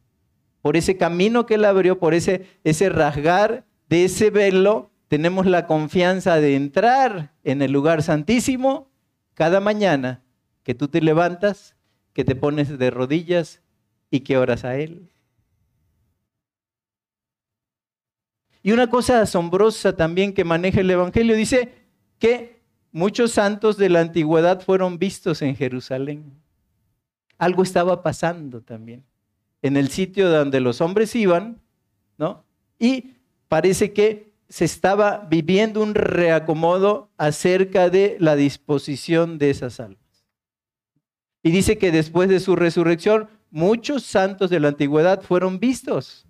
por 0.63 0.77
ese 0.77 0.97
camino 0.97 1.45
que 1.45 1.53
él 1.53 1.65
abrió, 1.65 1.99
por 1.99 2.15
ese, 2.15 2.47
ese 2.63 2.89
rasgar 2.89 3.65
de 3.87 4.05
ese 4.05 4.31
velo, 4.31 4.88
tenemos 5.09 5.47
la 5.47 5.65
confianza 5.65 6.39
de 6.39 6.55
entrar 6.55 7.33
en 7.43 7.61
el 7.61 7.71
lugar 7.71 8.03
santísimo 8.03 8.89
cada 9.33 9.59
mañana 9.59 10.21
que 10.63 10.75
tú 10.75 10.87
te 10.87 11.01
levantas, 11.01 11.75
que 12.13 12.23
te 12.23 12.35
pones 12.35 12.77
de 12.77 12.91
rodillas 12.91 13.61
y 14.11 14.21
que 14.21 14.37
oras 14.37 14.63
a 14.63 14.77
Él. 14.77 15.09
Y 18.61 18.71
una 18.71 18.89
cosa 18.89 19.21
asombrosa 19.21 19.95
también 19.95 20.33
que 20.33 20.43
maneja 20.43 20.81
el 20.81 20.91
Evangelio 20.91 21.35
dice 21.35 21.73
que 22.19 22.61
muchos 22.91 23.31
santos 23.31 23.77
de 23.77 23.89
la 23.89 24.01
antigüedad 24.01 24.61
fueron 24.61 24.99
vistos 24.99 25.41
en 25.41 25.55
Jerusalén. 25.55 26.33
Algo 27.39 27.63
estaba 27.63 28.03
pasando 28.03 28.61
también 28.61 29.03
en 29.63 29.75
el 29.75 29.89
sitio 29.89 30.29
donde 30.29 30.59
los 30.59 30.81
hombres 30.81 31.15
iban, 31.15 31.61
¿no? 32.17 32.43
Y 32.77 33.15
parece 33.47 33.91
que 33.91 34.28
se 34.49 34.65
estaba 34.65 35.27
viviendo 35.29 35.81
un 35.81 35.93
reacomodo 35.93 37.11
acerca 37.17 37.89
de 37.89 38.17
la 38.19 38.35
disposición 38.35 39.37
de 39.37 39.51
esas 39.51 39.79
almas. 39.79 39.99
Y 41.43 41.51
dice 41.51 41.77
que 41.77 41.91
después 41.91 42.29
de 42.29 42.39
su 42.39 42.55
resurrección, 42.55 43.29
muchos 43.51 44.03
santos 44.03 44.49
de 44.49 44.59
la 44.59 44.69
antigüedad 44.69 45.21
fueron 45.21 45.59
vistos, 45.59 46.27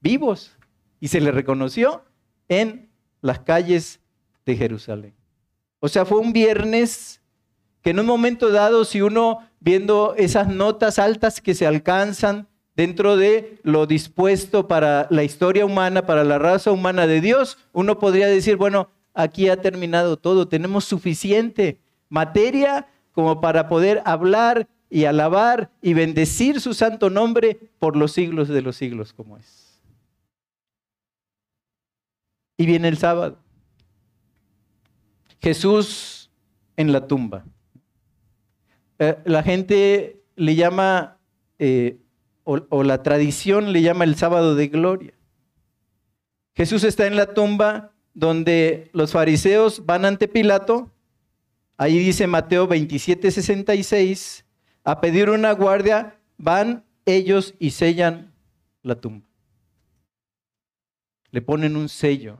vivos, 0.00 0.56
y 1.00 1.08
se 1.08 1.20
les 1.20 1.34
reconoció 1.34 2.04
en 2.48 2.88
las 3.20 3.40
calles 3.40 4.00
de 4.46 4.56
Jerusalén. 4.56 5.14
O 5.80 5.88
sea, 5.88 6.06
fue 6.06 6.18
un 6.18 6.32
viernes 6.32 7.20
que 7.82 7.90
en 7.90 8.00
un 8.00 8.06
momento 8.06 8.50
dado, 8.50 8.84
si 8.84 9.02
uno 9.02 9.40
viendo 9.60 10.14
esas 10.16 10.48
notas 10.48 10.98
altas 10.98 11.40
que 11.40 11.54
se 11.54 11.66
alcanzan 11.66 12.48
dentro 12.76 13.16
de 13.16 13.58
lo 13.62 13.86
dispuesto 13.86 14.68
para 14.68 15.06
la 15.10 15.24
historia 15.24 15.64
humana, 15.64 16.06
para 16.06 16.24
la 16.24 16.38
raza 16.38 16.70
humana 16.70 17.06
de 17.06 17.20
Dios, 17.20 17.58
uno 17.72 17.98
podría 17.98 18.28
decir, 18.28 18.56
bueno, 18.56 18.90
aquí 19.14 19.48
ha 19.48 19.60
terminado 19.60 20.18
todo, 20.18 20.46
tenemos 20.46 20.84
suficiente 20.84 21.80
materia 22.08 22.86
como 23.12 23.40
para 23.40 23.68
poder 23.68 24.02
hablar 24.04 24.68
y 24.90 25.04
alabar 25.04 25.70
y 25.80 25.94
bendecir 25.94 26.60
su 26.60 26.74
santo 26.74 27.10
nombre 27.10 27.58
por 27.78 27.96
los 27.96 28.12
siglos 28.12 28.48
de 28.48 28.62
los 28.62 28.76
siglos 28.76 29.12
como 29.12 29.38
es. 29.38 29.80
Y 32.58 32.66
viene 32.66 32.88
el 32.88 32.98
sábado. 32.98 33.38
Jesús 35.40 36.30
en 36.76 36.92
la 36.92 37.06
tumba. 37.06 37.44
Eh, 38.98 39.16
la 39.24 39.42
gente 39.42 40.22
le 40.36 40.54
llama, 40.54 41.18
eh, 41.58 41.98
o 42.46 42.82
la 42.84 43.02
tradición 43.02 43.72
le 43.72 43.82
llama 43.82 44.04
el 44.04 44.16
sábado 44.16 44.54
de 44.54 44.68
gloria. 44.68 45.12
Jesús 46.54 46.84
está 46.84 47.06
en 47.06 47.16
la 47.16 47.34
tumba 47.34 47.92
donde 48.14 48.88
los 48.94 49.12
fariseos 49.12 49.84
van 49.84 50.06
ante 50.06 50.26
Pilato. 50.26 50.90
Ahí 51.76 51.98
dice 51.98 52.26
Mateo 52.26 52.66
27, 52.66 53.30
66 53.30 54.46
a 54.82 55.00
pedir 55.00 55.28
una 55.28 55.52
guardia, 55.52 56.18
van 56.38 56.84
ellos 57.04 57.54
y 57.58 57.70
sellan 57.70 58.32
la 58.82 58.94
tumba. 58.94 59.28
Le 61.30 61.42
ponen 61.42 61.76
un 61.76 61.88
sello. 61.88 62.38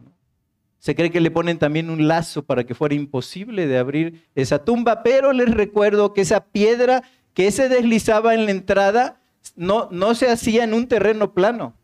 Se 0.78 0.94
cree 0.94 1.10
que 1.10 1.20
le 1.20 1.32
ponen 1.32 1.58
también 1.58 1.90
un 1.90 2.06
lazo 2.06 2.44
para 2.44 2.64
que 2.64 2.74
fuera 2.74 2.94
imposible 2.94 3.66
de 3.66 3.76
abrir 3.76 4.28
esa 4.34 4.64
tumba, 4.64 5.02
pero 5.02 5.32
les 5.32 5.52
recuerdo 5.52 6.14
que 6.14 6.20
esa 6.20 6.46
piedra 6.46 7.02
que 7.34 7.50
se 7.50 7.68
deslizaba 7.68 8.32
en 8.32 8.46
la 8.46 8.52
entrada 8.52 9.20
no, 9.54 9.88
no 9.90 10.14
se 10.14 10.30
hacía 10.30 10.64
en 10.64 10.74
un 10.74 10.88
terreno 10.88 11.34
plano. 11.34 11.76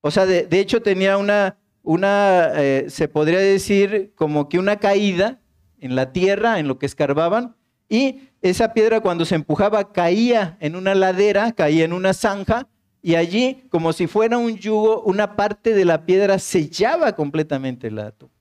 O 0.00 0.10
sea, 0.10 0.26
de, 0.26 0.48
hecho 0.52 0.82
tenía 0.82 1.16
una, 1.16 1.58
una 1.82 2.52
eh, 2.54 2.86
se 2.88 3.08
podría 3.08 3.38
decir 3.38 4.12
como 4.14 4.48
que 4.48 4.58
una 4.58 4.76
caída 4.76 5.40
en 5.78 5.94
la 5.94 6.12
tierra, 6.12 6.58
en 6.58 6.68
lo 6.68 6.78
que 6.78 6.86
escarbaban, 6.86 7.56
y 7.88 8.30
esa 8.42 8.72
piedra 8.72 9.00
cuando 9.00 9.24
se 9.24 9.34
empujaba 9.34 9.92
caía 9.92 10.56
en 10.60 10.76
una 10.76 10.94
ladera, 10.94 11.52
caía 11.52 11.84
en 11.84 11.92
una 11.92 12.14
zanja, 12.14 12.68
y 13.02 13.14
allí, 13.14 13.68
como 13.70 13.92
si 13.92 14.08
fuera 14.08 14.36
un 14.36 14.56
yugo, 14.56 15.02
una 15.02 15.36
parte 15.36 15.74
de 15.74 15.84
la 15.84 16.06
piedra 16.06 16.38
sellaba 16.40 17.14
completamente 17.14 17.90
la 17.90 18.10
tumba. 18.10 18.34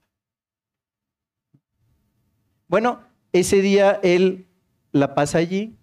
Bueno, 2.67 3.01
ese 3.31 3.61
día 3.61 3.99
él 4.01 4.47
la 4.91 5.13
pasa 5.13 5.37
allí. 5.37 5.77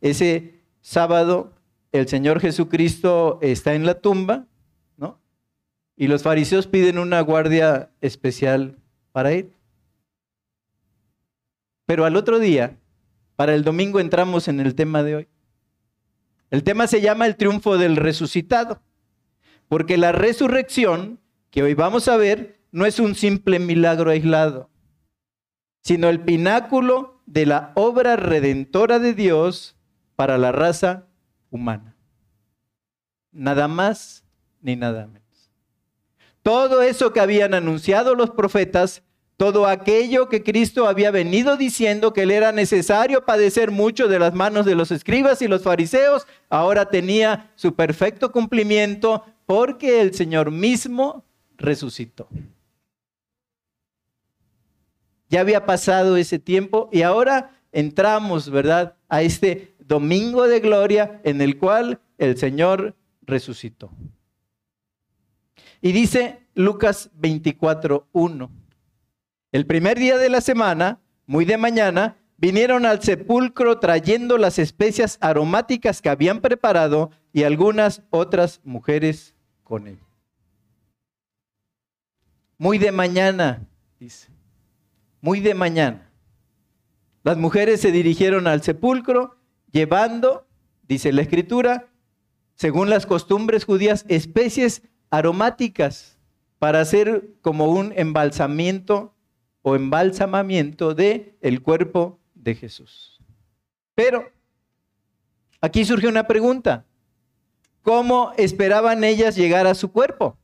Ese 0.00 0.55
sábado 0.86 1.52
el 1.90 2.06
Señor 2.06 2.38
Jesucristo 2.38 3.40
está 3.42 3.74
en 3.74 3.84
la 3.84 3.94
tumba, 4.00 4.46
¿no? 4.96 5.18
Y 5.96 6.06
los 6.06 6.22
fariseos 6.22 6.68
piden 6.68 6.98
una 6.98 7.20
guardia 7.22 7.90
especial 8.00 8.78
para 9.10 9.32
él. 9.32 9.52
Pero 11.86 12.04
al 12.04 12.14
otro 12.14 12.38
día, 12.38 12.78
para 13.34 13.54
el 13.54 13.64
domingo 13.64 13.98
entramos 13.98 14.46
en 14.46 14.60
el 14.60 14.76
tema 14.76 15.02
de 15.02 15.16
hoy. 15.16 15.28
El 16.50 16.62
tema 16.62 16.86
se 16.86 17.00
llama 17.00 17.26
el 17.26 17.36
triunfo 17.36 17.78
del 17.78 17.96
resucitado, 17.96 18.80
porque 19.66 19.96
la 19.96 20.12
resurrección 20.12 21.18
que 21.50 21.64
hoy 21.64 21.74
vamos 21.74 22.06
a 22.06 22.16
ver 22.16 22.60
no 22.70 22.86
es 22.86 23.00
un 23.00 23.16
simple 23.16 23.58
milagro 23.58 24.12
aislado, 24.12 24.70
sino 25.82 26.08
el 26.08 26.20
pináculo 26.20 27.22
de 27.26 27.44
la 27.44 27.72
obra 27.74 28.14
redentora 28.14 29.00
de 29.00 29.14
Dios 29.14 29.75
para 30.16 30.38
la 30.38 30.50
raza 30.50 31.06
humana. 31.50 31.94
Nada 33.30 33.68
más 33.68 34.24
ni 34.60 34.74
nada 34.74 35.06
menos. 35.06 35.22
Todo 36.42 36.82
eso 36.82 37.12
que 37.12 37.20
habían 37.20 37.54
anunciado 37.54 38.14
los 38.14 38.30
profetas 38.30 39.02
todo 39.36 39.66
aquello 39.66 40.28
que 40.28 40.42
Cristo 40.42 40.88
había 40.88 41.10
venido 41.10 41.56
diciendo 41.56 42.12
que 42.12 42.24
le 42.24 42.36
era 42.36 42.52
necesario 42.52 43.24
padecer 43.26 43.70
mucho 43.70 44.08
de 44.08 44.18
las 44.18 44.32
manos 44.32 44.64
de 44.64 44.74
los 44.74 44.90
escribas 44.90 45.42
y 45.42 45.48
los 45.48 45.62
fariseos, 45.62 46.26
ahora 46.48 46.86
tenía 46.88 47.50
su 47.54 47.74
perfecto 47.74 48.32
cumplimiento 48.32 49.24
porque 49.44 50.00
el 50.00 50.14
Señor 50.14 50.50
mismo 50.50 51.24
resucitó. 51.58 52.28
Ya 55.28 55.40
había 55.40 55.66
pasado 55.66 56.16
ese 56.16 56.38
tiempo 56.38 56.88
y 56.90 57.02
ahora 57.02 57.50
entramos, 57.72 58.48
¿verdad?, 58.48 58.94
a 59.08 59.20
este 59.20 59.75
domingo 59.86 60.48
de 60.48 60.60
gloria 60.60 61.20
en 61.24 61.40
el 61.40 61.58
cual 61.58 62.00
el 62.18 62.36
Señor 62.36 62.96
resucitó. 63.22 63.90
Y 65.80 65.92
dice 65.92 66.46
Lucas 66.54 67.10
24, 67.14 68.08
1. 68.12 68.50
El 69.52 69.66
primer 69.66 69.98
día 69.98 70.18
de 70.18 70.28
la 70.28 70.40
semana, 70.40 71.00
muy 71.26 71.44
de 71.44 71.56
mañana, 71.56 72.16
vinieron 72.36 72.86
al 72.86 73.02
sepulcro 73.02 73.78
trayendo 73.78 74.38
las 74.38 74.58
especias 74.58 75.18
aromáticas 75.20 76.02
que 76.02 76.08
habían 76.08 76.40
preparado 76.40 77.10
y 77.32 77.44
algunas 77.44 78.02
otras 78.10 78.60
mujeres 78.64 79.34
con 79.62 79.86
él. 79.86 79.98
Muy 82.58 82.78
de 82.78 82.90
mañana, 82.90 83.66
dice. 84.00 84.28
Muy 85.20 85.40
de 85.40 85.54
mañana. 85.54 86.10
Las 87.22 87.36
mujeres 87.36 87.80
se 87.80 87.92
dirigieron 87.92 88.46
al 88.46 88.62
sepulcro 88.62 89.35
llevando, 89.70 90.46
dice 90.82 91.12
la 91.12 91.22
escritura, 91.22 91.88
según 92.54 92.88
las 92.90 93.06
costumbres 93.06 93.64
judías, 93.64 94.04
especies 94.08 94.82
aromáticas 95.10 96.18
para 96.58 96.80
hacer 96.80 97.34
como 97.42 97.66
un 97.66 97.92
embalsamiento 97.96 99.14
o 99.62 99.76
embalsamamiento 99.76 100.94
de 100.94 101.36
el 101.40 101.62
cuerpo 101.62 102.18
de 102.34 102.54
Jesús. 102.54 103.20
Pero 103.94 104.30
aquí 105.60 105.84
surge 105.84 106.08
una 106.08 106.26
pregunta. 106.26 106.86
¿Cómo 107.82 108.32
esperaban 108.36 109.04
ellas 109.04 109.36
llegar 109.36 109.66
a 109.66 109.74
su 109.74 109.92
cuerpo? 109.92 110.38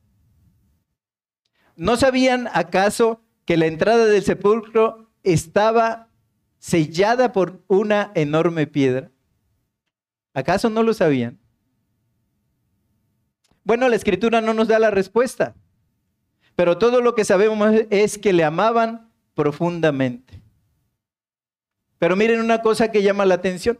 ¿No 1.75 1.97
sabían 1.97 2.47
acaso 2.53 3.21
que 3.45 3.57
la 3.57 3.65
entrada 3.65 4.05
del 4.05 4.23
sepulcro 4.23 5.09
estaba 5.23 6.09
sellada 6.59 7.31
por 7.33 7.63
una 7.67 8.11
enorme 8.15 8.67
piedra? 8.67 9.12
¿Acaso 10.33 10.69
no 10.69 10.83
lo 10.83 10.93
sabían? 10.93 11.39
Bueno, 13.63 13.87
la 13.87 13.95
escritura 13.95 14.41
no 14.41 14.53
nos 14.53 14.67
da 14.67 14.79
la 14.79 14.91
respuesta, 14.91 15.55
pero 16.55 16.77
todo 16.77 17.01
lo 17.01 17.15
que 17.15 17.23
sabemos 17.23 17.73
es 17.89 18.17
que 18.17 18.33
le 18.33 18.43
amaban 18.43 19.11
profundamente. 19.35 20.41
Pero 21.97 22.15
miren 22.15 22.41
una 22.41 22.61
cosa 22.61 22.91
que 22.91 23.01
llama 23.01 23.25
la 23.25 23.35
atención. 23.35 23.79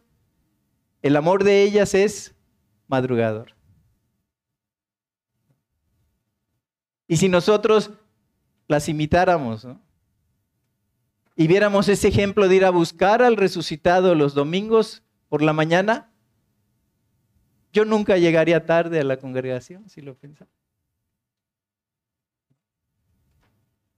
El 1.01 1.17
amor 1.17 1.43
de 1.43 1.63
ellas 1.63 1.93
es 1.93 2.33
madrugador. 2.87 3.53
Y 7.07 7.17
si 7.17 7.27
nosotros 7.27 7.91
las 8.69 8.87
imitáramos 8.87 9.67
y 11.35 11.47
viéramos 11.47 11.89
ese 11.89 12.07
ejemplo 12.07 12.47
de 12.47 12.55
ir 12.55 12.65
a 12.65 12.69
buscar 12.69 13.21
al 13.21 13.35
resucitado 13.35 14.15
los 14.15 14.33
domingos 14.33 15.03
por 15.27 15.41
la 15.41 15.51
mañana, 15.51 16.12
yo 17.73 17.83
nunca 17.85 18.17
llegaría 18.17 18.65
tarde 18.65 18.99
a 18.99 19.03
la 19.03 19.17
congregación, 19.17 19.89
si 19.89 20.01
lo 20.01 20.15
pensamos. 20.15 20.53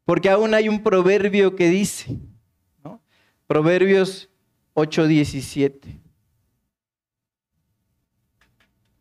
Porque 0.05 0.29
aún 0.29 0.53
hay 0.53 0.69
un 0.69 0.81
proverbio 0.81 1.55
que 1.55 1.69
dice, 1.69 2.17
¿no? 2.83 3.01
Proverbios 3.47 4.29
8:17. 4.75 5.99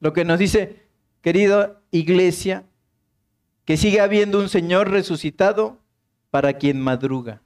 Lo 0.00 0.12
que 0.12 0.24
nos 0.24 0.38
dice, 0.38 0.86
querida 1.22 1.80
iglesia, 1.90 2.64
que 3.64 3.76
sigue 3.76 4.00
habiendo 4.00 4.40
un 4.40 4.48
Señor 4.48 4.90
resucitado 4.90 5.78
para 6.30 6.54
quien 6.54 6.80
madruga. 6.80 7.42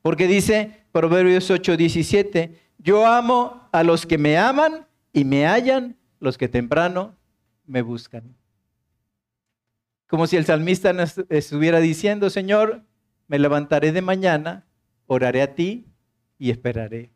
Porque 0.00 0.28
dice 0.28 0.84
Proverbios 0.92 1.50
8, 1.50 1.76
17, 1.76 2.60
yo 2.78 3.04
amo 3.06 3.68
a 3.72 3.82
los 3.82 4.06
que 4.06 4.16
me 4.16 4.38
aman 4.38 4.86
y 5.12 5.24
me 5.24 5.44
hallan 5.44 5.96
los 6.20 6.38
que 6.38 6.48
temprano 6.48 7.16
me 7.66 7.82
buscan. 7.82 8.36
Como 10.06 10.26
si 10.26 10.36
el 10.36 10.46
salmista 10.46 10.92
nos 10.92 11.18
estuviera 11.28 11.80
diciendo, 11.80 12.30
Señor, 12.30 12.84
me 13.26 13.38
levantaré 13.38 13.92
de 13.92 14.02
mañana, 14.02 14.66
oraré 15.06 15.42
a 15.42 15.54
ti 15.54 15.86
y 16.38 16.50
esperaré. 16.50 17.10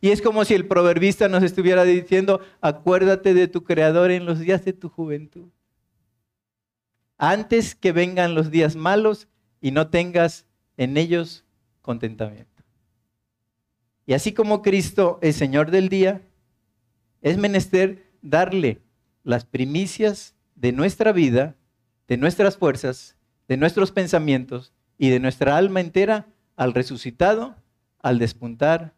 Y 0.00 0.10
es 0.10 0.20
como 0.20 0.44
si 0.44 0.52
el 0.52 0.66
proverbista 0.66 1.28
nos 1.28 1.42
estuviera 1.42 1.84
diciendo, 1.84 2.40
acuérdate 2.60 3.32
de 3.32 3.48
tu 3.48 3.64
creador 3.64 4.10
en 4.10 4.26
los 4.26 4.38
días 4.40 4.64
de 4.64 4.74
tu 4.74 4.90
juventud. 4.90 5.48
Antes 7.16 7.74
que 7.74 7.92
vengan 7.92 8.34
los 8.34 8.50
días 8.50 8.76
malos 8.76 9.28
y 9.62 9.70
no 9.70 9.88
tengas 9.88 10.46
en 10.76 10.98
ellos 10.98 11.44
contentamiento. 11.80 12.53
Y 14.06 14.12
así 14.12 14.32
como 14.32 14.62
Cristo 14.62 15.18
es 15.22 15.36
Señor 15.36 15.70
del 15.70 15.88
día, 15.88 16.22
es 17.22 17.38
menester 17.38 18.10
darle 18.20 18.82
las 19.22 19.44
primicias 19.44 20.34
de 20.54 20.72
nuestra 20.72 21.12
vida, 21.12 21.56
de 22.06 22.16
nuestras 22.16 22.56
fuerzas, 22.56 23.16
de 23.48 23.56
nuestros 23.56 23.92
pensamientos 23.92 24.72
y 24.98 25.08
de 25.10 25.20
nuestra 25.20 25.56
alma 25.56 25.80
entera 25.80 26.26
al 26.56 26.74
resucitado, 26.74 27.56
al 28.00 28.18
despuntar 28.18 28.94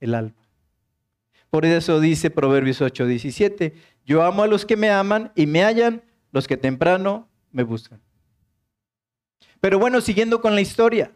el 0.00 0.14
alma. 0.14 0.48
Por 1.50 1.64
eso 1.64 2.00
dice 2.00 2.30
Proverbios 2.30 2.82
8, 2.82 3.06
17, 3.06 3.74
yo 4.04 4.22
amo 4.22 4.42
a 4.42 4.46
los 4.46 4.66
que 4.66 4.76
me 4.76 4.90
aman 4.90 5.32
y 5.34 5.46
me 5.46 5.62
hallan 5.62 6.02
los 6.30 6.46
que 6.46 6.56
temprano 6.56 7.28
me 7.52 7.62
buscan. 7.62 8.00
Pero 9.60 9.78
bueno, 9.78 10.00
siguiendo 10.00 10.40
con 10.40 10.54
la 10.54 10.60
historia, 10.60 11.12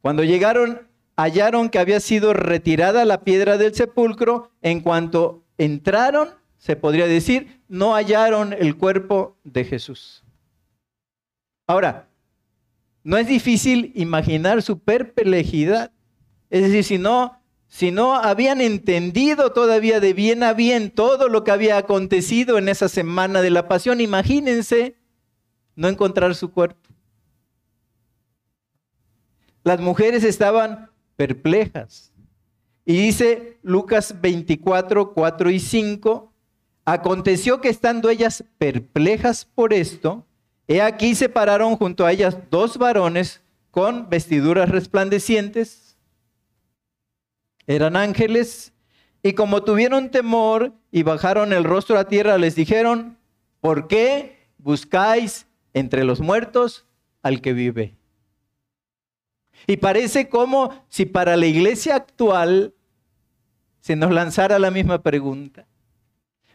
cuando 0.00 0.24
llegaron, 0.24 0.89
hallaron 1.22 1.68
que 1.68 1.78
había 1.78 2.00
sido 2.00 2.32
retirada 2.32 3.04
la 3.04 3.22
piedra 3.22 3.58
del 3.58 3.74
sepulcro, 3.74 4.50
en 4.62 4.80
cuanto 4.80 5.44
entraron, 5.58 6.30
se 6.58 6.76
podría 6.76 7.06
decir, 7.06 7.62
no 7.68 7.94
hallaron 7.94 8.52
el 8.52 8.76
cuerpo 8.76 9.38
de 9.44 9.64
Jesús. 9.64 10.24
Ahora, 11.66 12.08
no 13.02 13.16
es 13.16 13.26
difícil 13.26 13.92
imaginar 13.94 14.62
su 14.62 14.78
perplejidad. 14.78 15.92
Es 16.50 16.62
decir, 16.62 16.84
si 16.84 16.98
no, 16.98 17.40
si 17.66 17.90
no 17.90 18.16
habían 18.16 18.60
entendido 18.60 19.52
todavía 19.52 20.00
de 20.00 20.12
bien 20.12 20.42
a 20.42 20.52
bien 20.52 20.90
todo 20.90 21.28
lo 21.28 21.44
que 21.44 21.50
había 21.50 21.78
acontecido 21.78 22.58
en 22.58 22.68
esa 22.68 22.88
semana 22.88 23.40
de 23.40 23.50
la 23.50 23.68
pasión, 23.68 24.00
imagínense 24.00 24.96
no 25.76 25.88
encontrar 25.88 26.34
su 26.34 26.50
cuerpo. 26.50 26.90
Las 29.62 29.80
mujeres 29.80 30.24
estaban 30.24 30.89
perplejas. 31.20 32.14
Y 32.86 32.96
dice 32.96 33.58
Lucas 33.62 34.22
24, 34.22 35.12
4 35.12 35.50
y 35.50 35.60
5, 35.60 36.32
aconteció 36.86 37.60
que 37.60 37.68
estando 37.68 38.08
ellas 38.08 38.42
perplejas 38.56 39.44
por 39.44 39.74
esto, 39.74 40.24
he 40.66 40.80
aquí 40.80 41.14
se 41.14 41.28
pararon 41.28 41.76
junto 41.76 42.06
a 42.06 42.12
ellas 42.12 42.38
dos 42.50 42.78
varones 42.78 43.42
con 43.70 44.08
vestiduras 44.08 44.70
resplandecientes 44.70 45.90
eran 47.66 47.96
ángeles, 47.96 48.72
y 49.22 49.34
como 49.34 49.62
tuvieron 49.62 50.10
temor 50.10 50.72
y 50.90 51.02
bajaron 51.02 51.52
el 51.52 51.64
rostro 51.64 51.98
a 51.98 52.08
tierra, 52.08 52.38
les 52.38 52.54
dijeron, 52.54 53.18
¿por 53.60 53.86
qué 53.88 54.48
buscáis 54.56 55.46
entre 55.74 56.04
los 56.04 56.20
muertos 56.20 56.86
al 57.22 57.42
que 57.42 57.52
vive? 57.52 57.99
Y 59.66 59.76
parece 59.76 60.28
como 60.28 60.84
si 60.88 61.06
para 61.06 61.36
la 61.36 61.46
iglesia 61.46 61.96
actual 61.96 62.74
se 63.80 63.96
nos 63.96 64.10
lanzara 64.10 64.58
la 64.58 64.70
misma 64.70 65.02
pregunta. 65.02 65.66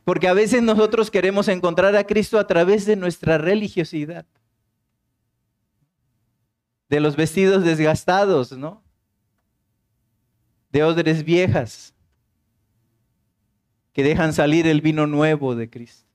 Porque 0.03 0.27
a 0.27 0.33
veces 0.33 0.61
nosotros 0.61 1.09
queremos 1.09 1.47
encontrar 1.47 1.95
a 1.95 2.05
Cristo 2.05 2.37
a 2.39 2.47
través 2.47 2.85
de 2.85 2.95
nuestra 2.95 3.37
religiosidad. 3.37 4.25
De 6.89 6.99
los 6.99 7.15
vestidos 7.15 7.63
desgastados, 7.63 8.51
¿no? 8.51 8.85
de 10.75 10.83
odres 10.83 11.23
viejas 11.23 11.93
que 13.93 14.03
dejan 14.03 14.33
salir 14.33 14.67
el 14.67 14.81
vino 14.81 15.07
nuevo 15.07 15.55
de 15.55 15.69
Cristo. 15.69 16.05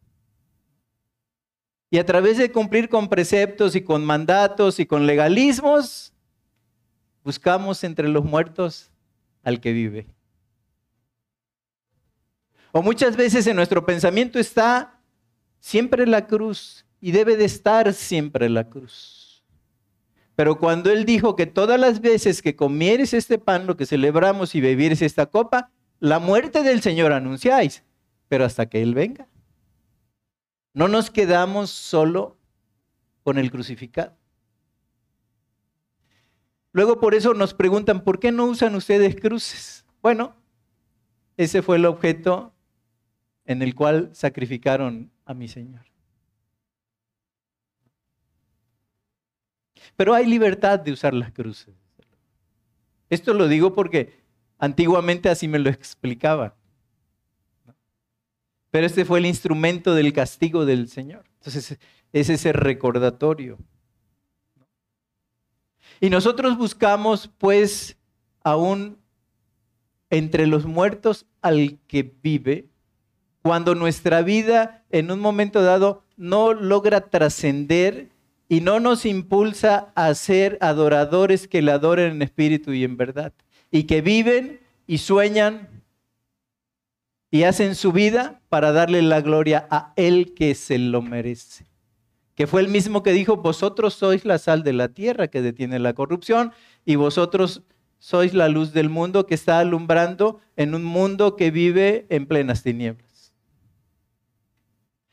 Y 1.88 1.96
a 1.96 2.04
través 2.04 2.36
de 2.36 2.52
cumplir 2.52 2.90
con 2.90 3.08
preceptos 3.08 3.74
y 3.74 3.80
con 3.80 4.04
mandatos 4.04 4.78
y 4.78 4.84
con 4.84 5.06
legalismos, 5.06 6.12
buscamos 7.24 7.84
entre 7.84 8.08
los 8.08 8.24
muertos 8.24 8.90
al 9.42 9.60
que 9.60 9.72
vive. 9.72 10.06
O 12.72 12.82
muchas 12.82 13.16
veces 13.16 13.46
en 13.46 13.56
nuestro 13.56 13.84
pensamiento 13.84 14.38
está 14.38 15.00
siempre 15.58 16.06
la 16.06 16.26
cruz 16.26 16.86
y 17.00 17.12
debe 17.12 17.36
de 17.36 17.44
estar 17.44 17.92
siempre 17.92 18.48
la 18.48 18.68
cruz. 18.68 19.44
Pero 20.36 20.58
cuando 20.58 20.90
Él 20.90 21.04
dijo 21.04 21.36
que 21.36 21.46
todas 21.46 21.78
las 21.78 22.00
veces 22.00 22.40
que 22.40 22.56
comieres 22.56 23.12
este 23.12 23.38
pan, 23.38 23.66
lo 23.66 23.76
que 23.76 23.86
celebramos 23.86 24.54
y 24.54 24.60
bebieres 24.60 25.02
esta 25.02 25.26
copa, 25.26 25.70
la 25.98 26.18
muerte 26.18 26.62
del 26.62 26.80
Señor 26.80 27.12
anunciáis, 27.12 27.84
pero 28.28 28.44
hasta 28.44 28.66
que 28.66 28.80
Él 28.80 28.94
venga. 28.94 29.28
No 30.72 30.88
nos 30.88 31.10
quedamos 31.10 31.70
solo 31.70 32.38
con 33.22 33.36
el 33.38 33.50
crucificado. 33.50 34.16
Luego 36.72 37.00
por 37.00 37.14
eso 37.14 37.34
nos 37.34 37.54
preguntan, 37.54 38.04
¿por 38.04 38.20
qué 38.20 38.30
no 38.30 38.44
usan 38.46 38.74
ustedes 38.74 39.16
cruces? 39.16 39.84
Bueno, 40.02 40.36
ese 41.36 41.62
fue 41.62 41.76
el 41.76 41.86
objeto 41.86 42.52
en 43.44 43.62
el 43.62 43.74
cual 43.74 44.10
sacrificaron 44.12 45.10
a 45.24 45.34
mi 45.34 45.48
Señor. 45.48 45.84
Pero 49.96 50.14
hay 50.14 50.26
libertad 50.26 50.78
de 50.78 50.92
usar 50.92 51.14
las 51.14 51.32
cruces. 51.32 51.74
Esto 53.08 53.34
lo 53.34 53.48
digo 53.48 53.74
porque 53.74 54.20
antiguamente 54.58 55.28
así 55.28 55.48
me 55.48 55.58
lo 55.58 55.68
explicaba. 55.68 56.54
Pero 58.70 58.86
este 58.86 59.04
fue 59.04 59.18
el 59.18 59.26
instrumento 59.26 59.94
del 59.94 60.12
castigo 60.12 60.64
del 60.64 60.88
Señor. 60.88 61.24
Entonces 61.38 61.78
es 62.12 62.30
ese 62.30 62.52
recordatorio. 62.52 63.58
Y 66.00 66.10
nosotros 66.10 66.56
buscamos 66.56 67.30
pues 67.38 67.98
aún 68.42 68.98
entre 70.08 70.46
los 70.46 70.64
muertos 70.64 71.26
al 71.42 71.78
que 71.86 72.14
vive, 72.22 72.66
cuando 73.42 73.74
nuestra 73.74 74.22
vida 74.22 74.84
en 74.90 75.10
un 75.10 75.20
momento 75.20 75.62
dado 75.62 76.04
no 76.16 76.52
logra 76.52 77.02
trascender 77.08 78.08
y 78.48 78.60
no 78.60 78.80
nos 78.80 79.06
impulsa 79.06 79.92
a 79.94 80.12
ser 80.14 80.58
adoradores 80.60 81.46
que 81.46 81.62
le 81.62 81.70
adoren 81.70 82.12
en 82.12 82.22
espíritu 82.22 82.72
y 82.72 82.84
en 82.84 82.96
verdad, 82.96 83.32
y 83.70 83.84
que 83.84 84.02
viven 84.02 84.60
y 84.86 84.98
sueñan 84.98 85.68
y 87.30 87.44
hacen 87.44 87.76
su 87.76 87.92
vida 87.92 88.40
para 88.48 88.72
darle 88.72 89.02
la 89.02 89.20
gloria 89.20 89.68
a 89.70 89.92
Él 89.96 90.34
que 90.34 90.54
se 90.56 90.78
lo 90.78 91.00
merece. 91.00 91.69
Que 92.40 92.46
fue 92.46 92.62
el 92.62 92.68
mismo 92.68 93.02
que 93.02 93.12
dijo, 93.12 93.36
vosotros 93.36 93.92
sois 93.92 94.24
la 94.24 94.38
sal 94.38 94.62
de 94.62 94.72
la 94.72 94.88
tierra 94.88 95.28
que 95.28 95.42
detiene 95.42 95.78
la 95.78 95.92
corrupción 95.92 96.54
y 96.86 96.94
vosotros 96.94 97.64
sois 97.98 98.32
la 98.32 98.48
luz 98.48 98.72
del 98.72 98.88
mundo 98.88 99.26
que 99.26 99.34
está 99.34 99.58
alumbrando 99.58 100.40
en 100.56 100.74
un 100.74 100.82
mundo 100.82 101.36
que 101.36 101.50
vive 101.50 102.06
en 102.08 102.24
plenas 102.24 102.62
tinieblas. 102.62 103.34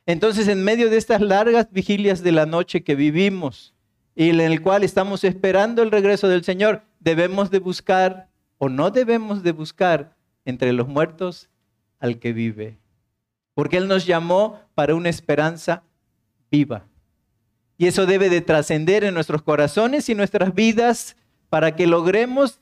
Entonces, 0.05 0.47
en 0.47 0.63
medio 0.63 0.89
de 0.89 0.95
estas 0.95 1.19
largas 1.19 1.67
vigilias 1.69 2.23
de 2.23 2.31
la 2.31 2.45
noche 2.45 2.85
que 2.85 2.95
vivimos 2.95 3.75
y 4.15 4.29
en 4.29 4.39
el 4.39 4.61
cual 4.61 4.85
estamos 4.85 5.25
esperando 5.25 5.83
el 5.83 5.91
regreso 5.91 6.29
del 6.29 6.45
Señor, 6.45 6.83
debemos 7.01 7.51
de 7.51 7.59
buscar 7.59 8.29
o 8.57 8.69
no 8.69 8.89
debemos 8.89 9.43
de 9.43 9.51
buscar 9.51 10.15
entre 10.45 10.71
los 10.71 10.87
muertos 10.87 11.49
al 11.99 12.19
que 12.19 12.31
vive. 12.31 12.79
Porque 13.53 13.75
Él 13.75 13.89
nos 13.89 14.05
llamó 14.05 14.61
para 14.75 14.95
una 14.95 15.09
esperanza 15.09 15.83
viva. 16.49 16.87
Y 17.77 17.87
eso 17.87 18.05
debe 18.05 18.29
de 18.29 18.41
trascender 18.41 19.03
en 19.03 19.13
nuestros 19.13 19.41
corazones 19.41 20.09
y 20.09 20.15
nuestras 20.15 20.53
vidas 20.53 21.15
para 21.49 21.75
que 21.75 21.87
logremos 21.87 22.59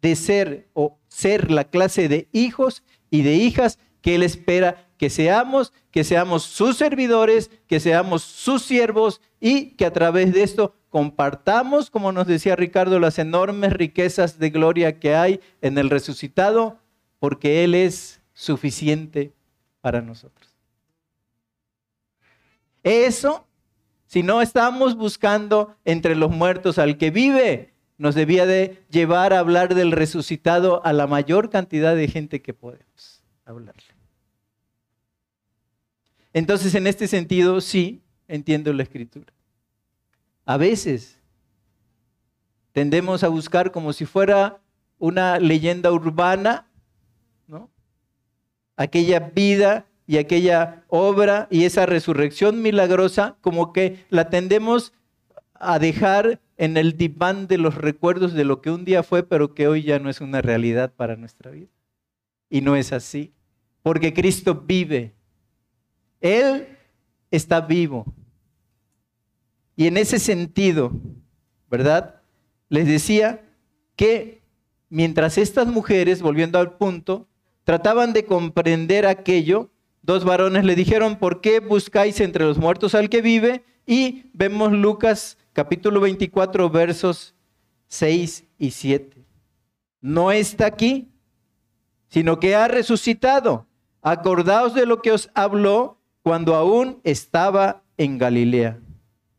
de 0.00 0.16
ser 0.16 0.68
o 0.72 0.98
ser 1.08 1.50
la 1.50 1.64
clase 1.64 2.08
de 2.08 2.28
hijos 2.32 2.82
y 3.10 3.22
de 3.22 3.34
hijas 3.34 3.78
que 4.00 4.14
Él 4.14 4.22
espera 4.22 4.88
que 4.96 5.10
seamos, 5.10 5.72
que 5.90 6.04
seamos 6.04 6.42
sus 6.42 6.76
servidores, 6.76 7.50
que 7.66 7.80
seamos 7.80 8.22
sus 8.22 8.62
siervos 8.62 9.20
y 9.40 9.70
que 9.70 9.86
a 9.86 9.92
través 9.92 10.32
de 10.32 10.42
esto 10.42 10.74
compartamos, 10.90 11.90
como 11.90 12.12
nos 12.12 12.26
decía 12.26 12.56
Ricardo, 12.56 12.98
las 12.98 13.18
enormes 13.18 13.72
riquezas 13.72 14.38
de 14.38 14.50
gloria 14.50 14.98
que 14.98 15.14
hay 15.14 15.40
en 15.60 15.78
el 15.78 15.90
resucitado, 15.90 16.78
porque 17.20 17.64
Él 17.64 17.74
es 17.74 18.20
suficiente 18.32 19.32
para 19.80 20.00
nosotros. 20.00 20.54
Eso, 22.82 23.46
si 24.08 24.22
no 24.22 24.40
estamos 24.40 24.96
buscando 24.96 25.76
entre 25.84 26.16
los 26.16 26.30
muertos 26.30 26.78
al 26.78 26.96
que 26.96 27.10
vive, 27.10 27.74
nos 27.98 28.14
debía 28.14 28.46
de 28.46 28.82
llevar 28.88 29.34
a 29.34 29.38
hablar 29.38 29.74
del 29.74 29.92
resucitado 29.92 30.82
a 30.86 30.94
la 30.94 31.06
mayor 31.06 31.50
cantidad 31.50 31.94
de 31.94 32.08
gente 32.08 32.40
que 32.40 32.54
podemos 32.54 33.22
hablarle. 33.44 33.82
Entonces, 36.32 36.74
en 36.74 36.86
este 36.86 37.06
sentido, 37.06 37.60
sí, 37.60 38.00
entiendo 38.28 38.72
la 38.72 38.82
escritura. 38.82 39.30
A 40.46 40.56
veces 40.56 41.20
tendemos 42.72 43.22
a 43.22 43.28
buscar 43.28 43.72
como 43.72 43.92
si 43.92 44.06
fuera 44.06 44.58
una 44.98 45.38
leyenda 45.38 45.92
urbana, 45.92 46.66
¿no? 47.46 47.68
Aquella 48.74 49.20
vida 49.20 49.84
y 50.08 50.16
aquella 50.16 50.84
obra 50.88 51.48
y 51.50 51.64
esa 51.64 51.84
resurrección 51.84 52.62
milagrosa, 52.62 53.36
como 53.42 53.74
que 53.74 54.06
la 54.08 54.30
tendemos 54.30 54.94
a 55.52 55.78
dejar 55.78 56.40
en 56.56 56.78
el 56.78 56.96
diván 56.96 57.46
de 57.46 57.58
los 57.58 57.74
recuerdos 57.74 58.32
de 58.32 58.46
lo 58.46 58.62
que 58.62 58.70
un 58.70 58.86
día 58.86 59.02
fue, 59.02 59.22
pero 59.22 59.54
que 59.54 59.68
hoy 59.68 59.82
ya 59.82 59.98
no 59.98 60.08
es 60.08 60.22
una 60.22 60.40
realidad 60.40 60.94
para 60.94 61.16
nuestra 61.16 61.50
vida. 61.50 61.68
Y 62.48 62.62
no 62.62 62.74
es 62.74 62.90
así, 62.94 63.34
porque 63.82 64.14
Cristo 64.14 64.54
vive. 64.66 65.12
Él 66.22 66.66
está 67.30 67.60
vivo. 67.60 68.06
Y 69.76 69.88
en 69.88 69.98
ese 69.98 70.18
sentido, 70.18 70.90
¿verdad? 71.70 72.22
Les 72.70 72.86
decía 72.86 73.44
que 73.94 74.40
mientras 74.88 75.36
estas 75.36 75.66
mujeres, 75.66 76.22
volviendo 76.22 76.58
al 76.58 76.78
punto, 76.78 77.28
trataban 77.64 78.14
de 78.14 78.24
comprender 78.24 79.06
aquello, 79.06 79.70
dos 80.02 80.24
varones 80.24 80.64
le 80.64 80.74
dijeron, 80.74 81.16
¿por 81.16 81.40
qué 81.40 81.60
buscáis 81.60 82.20
entre 82.20 82.44
los 82.44 82.58
muertos 82.58 82.94
al 82.94 83.08
que 83.08 83.22
vive? 83.22 83.64
Y 83.86 84.30
vemos 84.32 84.72
Lucas 84.72 85.38
capítulo 85.52 86.00
24, 86.00 86.70
versos 86.70 87.34
6 87.88 88.44
y 88.58 88.70
7. 88.70 89.24
No 90.00 90.30
está 90.30 90.66
aquí, 90.66 91.08
sino 92.08 92.38
que 92.38 92.54
ha 92.54 92.68
resucitado. 92.68 93.66
Acordaos 94.02 94.74
de 94.74 94.86
lo 94.86 95.02
que 95.02 95.12
os 95.12 95.30
habló 95.34 95.98
cuando 96.22 96.54
aún 96.54 97.00
estaba 97.04 97.82
en 97.96 98.18
Galilea, 98.18 98.78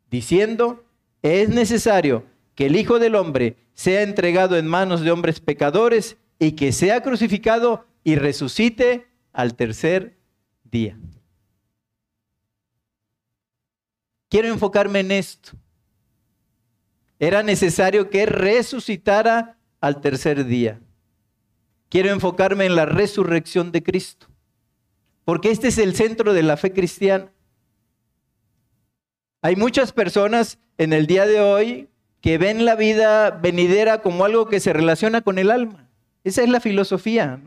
diciendo, 0.10 0.84
es 1.22 1.50
necesario 1.50 2.26
que 2.56 2.66
el 2.66 2.76
Hijo 2.76 3.00
del 3.00 3.16
Hombre 3.16 3.56
sea 3.74 4.02
entregado 4.02 4.58
en 4.58 4.68
manos 4.68 5.02
de 5.02 5.12
hombres 5.12 5.40
pecadores 5.40 6.18
y 6.40 6.54
que 6.54 6.72
sea 6.74 7.02
crucificado 7.02 7.86
y 8.04 8.16
resucite 8.16 9.08
al 9.32 9.56
tercer 9.56 10.19
día. 10.70 10.98
Quiero 14.30 14.48
enfocarme 14.48 15.00
en 15.00 15.12
esto 15.12 15.58
era 17.20 17.44
necesario 17.44 18.10
que 18.10 18.26
resucitara 18.26 19.58
al 19.82 20.00
tercer 20.00 20.46
día. 20.46 20.80
Quiero 21.90 22.10
enfocarme 22.12 22.66
en 22.66 22.76
la 22.76 22.86
resurrección 22.86 23.72
de 23.72 23.84
Cristo, 23.84 24.28
porque 25.26 25.52
este 25.52 25.68
es 25.68 25.78
el 25.78 25.96
centro 25.96 26.34
de 26.34 26.44
la 26.44 26.56
fe 26.56 26.72
cristiana. 26.72 27.32
Hay 29.42 29.56
muchas 29.58 29.92
personas 29.92 30.60
en 30.78 30.94
el 30.94 31.08
día 31.08 31.26
de 31.26 31.42
hoy 31.42 31.90
que 32.22 32.38
ven 32.38 32.66
la 32.66 32.76
vida 32.76 33.32
venidera 33.32 34.02
como 34.02 34.24
algo 34.24 34.48
que 34.48 34.60
se 34.60 34.74
relaciona 34.74 35.22
con 35.22 35.40
el 35.40 35.52
alma. 35.52 35.90
Esa 36.24 36.44
es 36.44 36.50
la 36.50 36.60
filosofía. 36.60 37.42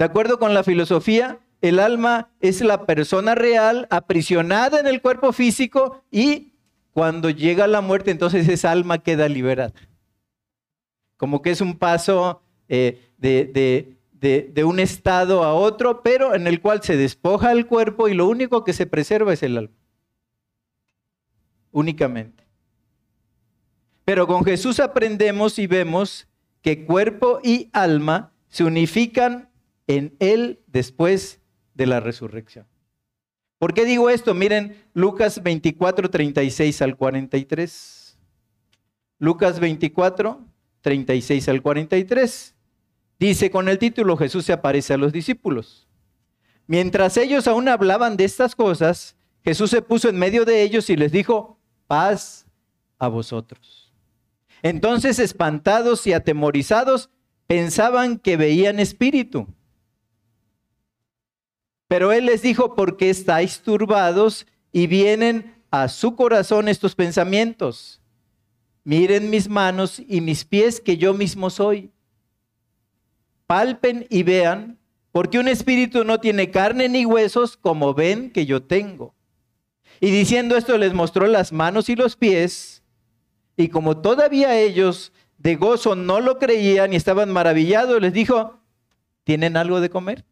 De 0.00 0.06
acuerdo 0.06 0.38
con 0.38 0.54
la 0.54 0.64
filosofía, 0.64 1.40
el 1.60 1.78
alma 1.78 2.30
es 2.40 2.62
la 2.62 2.86
persona 2.86 3.34
real 3.34 3.86
aprisionada 3.90 4.80
en 4.80 4.86
el 4.86 5.02
cuerpo 5.02 5.30
físico 5.30 6.02
y 6.10 6.54
cuando 6.92 7.28
llega 7.28 7.66
la 7.66 7.82
muerte, 7.82 8.10
entonces 8.10 8.48
esa 8.48 8.70
alma 8.70 9.02
queda 9.02 9.28
liberada. 9.28 9.74
Como 11.18 11.42
que 11.42 11.50
es 11.50 11.60
un 11.60 11.76
paso 11.76 12.40
eh, 12.66 13.10
de, 13.18 13.98
de, 14.14 14.64
un 14.64 14.80
estado 14.80 15.44
a 15.44 15.52
otro, 15.52 16.02
pero 16.02 16.34
en 16.34 16.46
el 16.46 16.62
cual 16.62 16.82
se 16.82 16.96
despoja 16.96 17.52
el 17.52 17.66
cuerpo 17.66 18.08
y 18.08 18.14
lo 18.14 18.26
único 18.26 18.64
que 18.64 18.72
se 18.72 18.86
preserva 18.86 19.34
es 19.34 19.42
el 19.42 19.58
alma. 19.58 19.76
Únicamente. 21.72 22.46
Pero 24.06 24.26
con 24.26 24.46
Jesús 24.46 24.80
aprendemos 24.80 25.58
y 25.58 25.66
vemos 25.66 26.26
que 26.62 26.86
cuerpo 26.86 27.40
y 27.44 27.68
alma 27.74 28.32
se 28.48 28.64
unifican 28.64 29.49
en 29.96 30.14
Él 30.20 30.60
después 30.68 31.40
de 31.74 31.86
la 31.86 31.98
resurrección. 31.98 32.66
¿Por 33.58 33.74
qué 33.74 33.84
digo 33.84 34.08
esto? 34.08 34.34
Miren 34.34 34.76
Lucas 34.94 35.42
24, 35.42 36.10
36 36.10 36.82
al 36.82 36.96
43. 36.96 38.18
Lucas 39.18 39.58
24, 39.58 40.46
36 40.80 41.48
al 41.48 41.60
43. 41.60 42.54
Dice 43.18 43.50
con 43.50 43.68
el 43.68 43.78
título 43.78 44.16
Jesús 44.16 44.44
se 44.44 44.52
aparece 44.52 44.94
a 44.94 44.96
los 44.96 45.12
discípulos. 45.12 45.88
Mientras 46.66 47.16
ellos 47.16 47.48
aún 47.48 47.68
hablaban 47.68 48.16
de 48.16 48.24
estas 48.24 48.54
cosas, 48.54 49.16
Jesús 49.42 49.70
se 49.70 49.82
puso 49.82 50.08
en 50.08 50.18
medio 50.18 50.44
de 50.44 50.62
ellos 50.62 50.88
y 50.88 50.96
les 50.96 51.10
dijo, 51.10 51.58
paz 51.88 52.46
a 52.98 53.08
vosotros. 53.08 53.92
Entonces, 54.62 55.18
espantados 55.18 56.06
y 56.06 56.12
atemorizados, 56.12 57.10
pensaban 57.48 58.18
que 58.18 58.36
veían 58.36 58.78
espíritu. 58.78 59.48
Pero 61.90 62.12
él 62.12 62.26
les 62.26 62.40
dijo, 62.40 62.76
¿por 62.76 62.96
qué 62.96 63.10
estáis 63.10 63.62
turbados 63.62 64.46
y 64.70 64.86
vienen 64.86 65.56
a 65.72 65.88
su 65.88 66.14
corazón 66.14 66.68
estos 66.68 66.94
pensamientos? 66.94 68.00
Miren 68.84 69.28
mis 69.28 69.48
manos 69.48 70.00
y 70.06 70.20
mis 70.20 70.44
pies 70.44 70.80
que 70.80 70.98
yo 70.98 71.14
mismo 71.14 71.50
soy. 71.50 71.90
Palpen 73.48 74.06
y 74.08 74.22
vean, 74.22 74.78
porque 75.10 75.40
un 75.40 75.48
espíritu 75.48 76.04
no 76.04 76.20
tiene 76.20 76.52
carne 76.52 76.88
ni 76.88 77.04
huesos 77.04 77.56
como 77.56 77.92
ven 77.92 78.30
que 78.30 78.46
yo 78.46 78.62
tengo. 78.62 79.16
Y 79.98 80.12
diciendo 80.12 80.56
esto 80.56 80.78
les 80.78 80.94
mostró 80.94 81.26
las 81.26 81.50
manos 81.50 81.88
y 81.88 81.96
los 81.96 82.14
pies, 82.14 82.84
y 83.56 83.66
como 83.66 83.96
todavía 83.96 84.56
ellos 84.56 85.12
de 85.38 85.56
gozo 85.56 85.96
no 85.96 86.20
lo 86.20 86.38
creían 86.38 86.92
y 86.92 86.96
estaban 86.96 87.32
maravillados, 87.32 88.00
les 88.00 88.12
dijo, 88.12 88.60
¿tienen 89.24 89.56
algo 89.56 89.80
de 89.80 89.90
comer? 89.90 90.24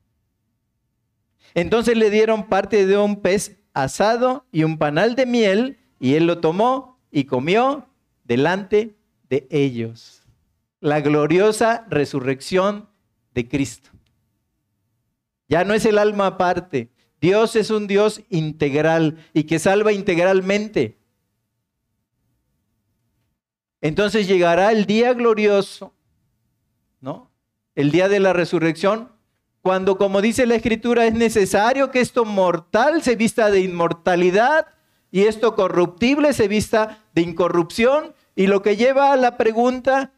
Entonces 1.59 1.97
le 1.97 2.09
dieron 2.09 2.47
parte 2.47 2.87
de 2.87 2.97
un 2.97 3.21
pez 3.21 3.59
asado 3.73 4.47
y 4.53 4.63
un 4.63 4.79
panal 4.79 5.17
de 5.17 5.27
miel, 5.27 5.79
y 5.99 6.15
él 6.15 6.29
lo 6.29 6.39
tomó 6.39 7.01
y 7.11 7.25
comió 7.25 7.89
delante 8.23 8.97
de 9.29 9.49
ellos. 9.51 10.23
La 10.79 11.01
gloriosa 11.01 11.85
resurrección 11.91 12.89
de 13.35 13.49
Cristo. 13.49 13.91
Ya 15.49 15.65
no 15.65 15.75
es 15.75 15.85
el 15.85 15.99
alma 15.99 16.29
aparte. 16.29 16.93
Dios 17.21 17.57
es 17.57 17.71
un 17.71 17.89
Dios 17.89 18.23
integral 18.31 19.19
y 19.33 19.43
que 19.43 19.59
salva 19.59 19.91
integralmente. 19.91 20.97
Entonces 23.81 24.29
llegará 24.29 24.71
el 24.71 24.87
día 24.87 25.13
glorioso, 25.13 25.93
¿no? 27.01 27.33
El 27.75 27.91
día 27.91 28.09
de 28.09 28.21
la 28.21 28.33
resurrección, 28.33 29.11
cuando, 29.69 29.99
como 29.99 30.23
dice 30.23 30.47
la 30.47 30.55
escritura, 30.55 31.05
es 31.05 31.13
necesario 31.13 31.91
que 31.91 32.01
esto 32.01 32.25
mortal 32.25 33.03
se 33.03 33.17
vista 33.17 33.51
de 33.51 33.61
inmortalidad 33.61 34.67
y 35.11 35.25
esto 35.25 35.55
corruptible 35.55 36.33
se 36.33 36.49
vista 36.49 37.05
de 37.15 37.21
incorrupción. 37.21 38.15
Y 38.35 38.47
lo 38.47 38.63
que 38.63 38.79
lleva 38.79 39.13
a 39.13 39.17
la 39.19 39.37
pregunta 39.37 40.15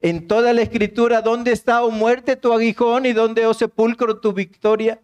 en 0.00 0.28
toda 0.28 0.54
la 0.54 0.62
escritura, 0.62 1.20
¿dónde 1.20 1.52
está, 1.52 1.82
o 1.84 1.88
oh 1.88 1.90
muerte, 1.90 2.36
tu 2.36 2.54
aguijón 2.54 3.04
y 3.04 3.12
dónde, 3.12 3.44
o 3.44 3.50
oh 3.50 3.54
sepulcro, 3.54 4.18
tu 4.18 4.32
victoria? 4.32 5.02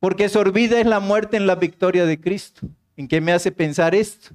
Porque 0.00 0.30
sorbida 0.30 0.80
es 0.80 0.86
la 0.86 1.00
muerte 1.00 1.36
en 1.36 1.46
la 1.46 1.56
victoria 1.56 2.06
de 2.06 2.18
Cristo. 2.18 2.66
¿En 2.96 3.08
qué 3.08 3.20
me 3.20 3.32
hace 3.32 3.52
pensar 3.52 3.94
esto? 3.94 4.30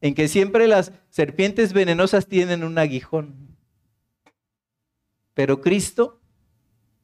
En 0.00 0.14
que 0.14 0.28
siempre 0.28 0.66
las 0.66 0.92
serpientes 1.10 1.74
venenosas 1.74 2.26
tienen 2.26 2.64
un 2.64 2.78
aguijón. 2.78 3.53
Pero 5.34 5.60
Cristo, 5.60 6.20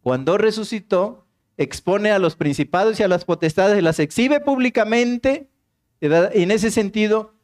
cuando 0.03 0.39
resucitó, 0.39 1.27
expone 1.57 2.11
a 2.11 2.19
los 2.19 2.37
principados 2.37 2.99
y 2.99 3.03
a 3.03 3.09
las 3.09 3.25
potestades, 3.25 3.83
las 3.83 3.99
exhibe 3.99 4.41
públicamente, 4.41 5.51
y 6.01 6.07
en 6.07 6.51
ese 6.51 6.71
sentido, 6.71 7.35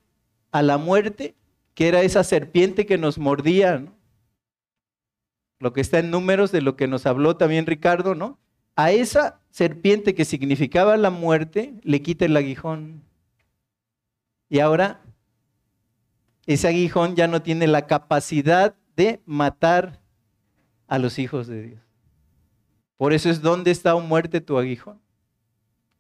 a 0.53 0.63
la 0.63 0.79
muerte, 0.79 1.35
que 1.75 1.89
era 1.89 2.01
esa 2.01 2.25
serpiente 2.25 2.87
que 2.87 2.97
nos 2.97 3.19
mordía, 3.19 3.93
lo 5.59 5.73
que 5.73 5.81
está 5.81 5.99
en 5.99 6.11
números 6.11 6.53
de 6.53 6.63
lo 6.63 6.77
que 6.77 6.87
nos 6.87 7.05
habló 7.05 7.37
también 7.37 7.67
Ricardo, 7.67 8.15
¿no? 8.15 8.39
A 8.75 8.93
esa 8.93 9.41
serpiente 9.51 10.15
que 10.15 10.25
significaba 10.25 10.97
la 10.97 11.11
muerte, 11.11 11.75
le 11.83 12.01
quita 12.01 12.25
el 12.25 12.37
aguijón. 12.37 13.03
Y 14.49 14.61
ahora, 14.61 15.03
ese 16.47 16.69
aguijón 16.69 17.17
ya 17.17 17.27
no 17.27 17.43
tiene 17.43 17.67
la 17.67 17.87
capacidad 17.87 18.77
de 18.97 19.21
matar 19.27 20.01
a 20.87 20.99
los 20.99 21.19
hijos 21.19 21.47
de 21.47 21.63
Dios. 21.63 21.81
Por 22.97 23.13
eso 23.13 23.29
es 23.29 23.43
donde 23.43 23.71
está 23.71 23.95
muerte 23.97 24.41
tu 24.41 24.59
aguijón. 24.59 25.01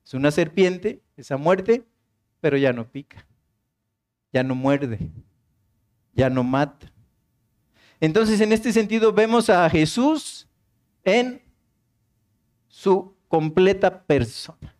Es 0.04 0.14
una 0.14 0.30
serpiente, 0.30 1.02
esa 1.16 1.36
muerte, 1.36 1.84
pero 2.40 2.56
ya 2.56 2.72
no 2.72 2.88
pica, 2.88 3.26
ya 4.32 4.42
no 4.42 4.54
muerde, 4.54 5.10
ya 6.14 6.30
no 6.30 6.44
mata. 6.44 6.92
Entonces, 8.00 8.40
en 8.40 8.52
este 8.52 8.72
sentido, 8.72 9.12
vemos 9.12 9.50
a 9.50 9.68
Jesús 9.68 10.46
en 11.02 11.42
su 12.68 13.16
completa 13.28 14.02
persona, 14.04 14.76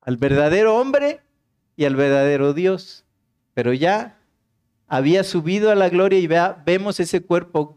al 0.00 0.16
verdadero 0.16 0.76
hombre 0.76 1.20
y 1.76 1.84
al 1.84 1.96
verdadero 1.96 2.52
Dios. 2.52 3.04
Pero 3.54 3.72
ya 3.72 4.18
había 4.86 5.24
subido 5.24 5.70
a 5.70 5.74
la 5.74 5.88
gloria 5.88 6.18
y 6.18 6.26
vea, 6.26 6.62
vemos 6.66 7.00
ese 7.00 7.22
cuerpo 7.22 7.76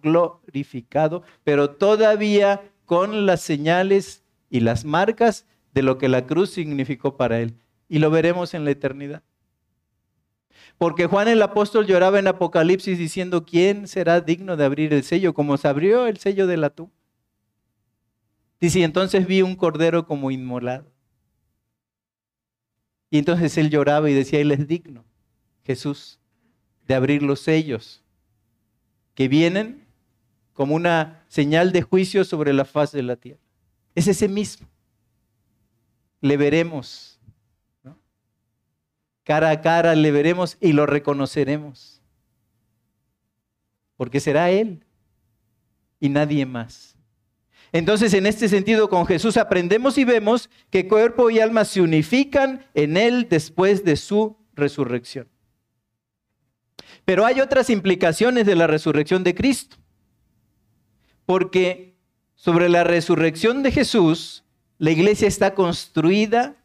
pero 1.44 1.72
todavía 1.72 2.62
con 2.86 3.26
las 3.26 3.42
señales 3.42 4.24
y 4.50 4.60
las 4.60 4.86
marcas 4.86 5.46
de 5.74 5.82
lo 5.82 5.98
que 5.98 6.08
la 6.08 6.26
cruz 6.26 6.52
significó 6.52 7.18
para 7.18 7.40
él. 7.40 7.56
Y 7.90 8.00
lo 8.00 8.10
veremos 8.10 8.54
en 8.54 8.66
la 8.66 8.72
eternidad. 8.72 9.24
Porque 10.78 11.08
Juan 11.08 11.28
el 11.28 11.42
apóstol 11.42 11.86
lloraba 11.86 12.20
en 12.20 12.28
Apocalipsis 12.28 12.98
diciendo, 12.98 13.46
¿quién 13.46 13.88
será 13.88 14.22
digno 14.22 14.58
de 14.58 14.66
abrir 14.66 14.94
el 14.94 15.04
sello? 15.04 15.34
Como 15.34 15.58
se 15.58 15.68
abrió 15.68 16.08
el 16.08 16.18
sello 16.18 16.48
de 16.48 16.58
la 16.58 16.70
tumba. 16.70 16.94
Dice, 18.60 18.84
entonces 18.84 19.28
vi 19.28 19.42
un 19.42 19.56
cordero 19.56 20.06
como 20.06 20.32
inmolado. 20.32 20.92
Y 23.10 23.20
entonces 23.20 23.58
él 23.58 23.70
lloraba 23.70 24.10
y 24.10 24.14
decía, 24.14 24.40
Él 24.40 24.52
es 24.52 24.68
digno, 24.68 25.06
Jesús, 25.64 26.20
de 26.88 26.96
abrir 26.96 27.24
los 27.24 27.40
sellos 27.40 28.04
que 29.14 29.28
vienen 29.28 29.85
como 30.56 30.74
una 30.74 31.26
señal 31.28 31.74
de 31.74 31.82
juicio 31.82 32.24
sobre 32.24 32.54
la 32.54 32.64
faz 32.64 32.94
de 32.94 33.04
la 33.04 33.18
tierra. 33.18 33.42
Es 33.94 34.08
ese 34.08 34.30
mismo. 34.30 34.68
Le 36.22 36.38
veremos. 36.38 37.20
Cara 39.26 39.50
a 39.50 39.62
cara 39.62 39.96
le 39.96 40.12
veremos 40.12 40.58
y 40.62 40.72
lo 40.72 40.86
reconoceremos. 40.86 42.02
Porque 43.98 44.22
será 44.22 44.50
Él 44.50 44.86
y 46.00 46.08
nadie 46.08 46.46
más. 46.46 46.96
Entonces, 47.74 48.14
en 48.14 48.26
este 48.26 48.48
sentido, 48.48 48.90
con 48.90 49.06
Jesús 49.06 49.36
aprendemos 49.36 49.98
y 49.98 50.06
vemos 50.06 50.50
que 50.70 50.88
cuerpo 50.88 51.30
y 51.30 51.40
alma 51.40 51.66
se 51.66 51.82
unifican 51.82 52.66
en 52.74 52.96
Él 52.96 53.28
después 53.30 53.84
de 53.84 53.98
su 53.98 54.38
resurrección. 54.54 55.28
Pero 57.04 57.26
hay 57.26 57.42
otras 57.42 57.70
implicaciones 57.70 58.46
de 58.46 58.56
la 58.56 58.68
resurrección 58.68 59.26
de 59.26 59.36
Cristo. 59.36 59.78
Porque 61.26 61.96
sobre 62.36 62.70
la 62.70 62.84
resurrección 62.84 63.64
de 63.64 63.72
Jesús, 63.72 64.44
la 64.78 64.92
iglesia 64.92 65.28
está 65.28 65.54
construida. 65.54 66.56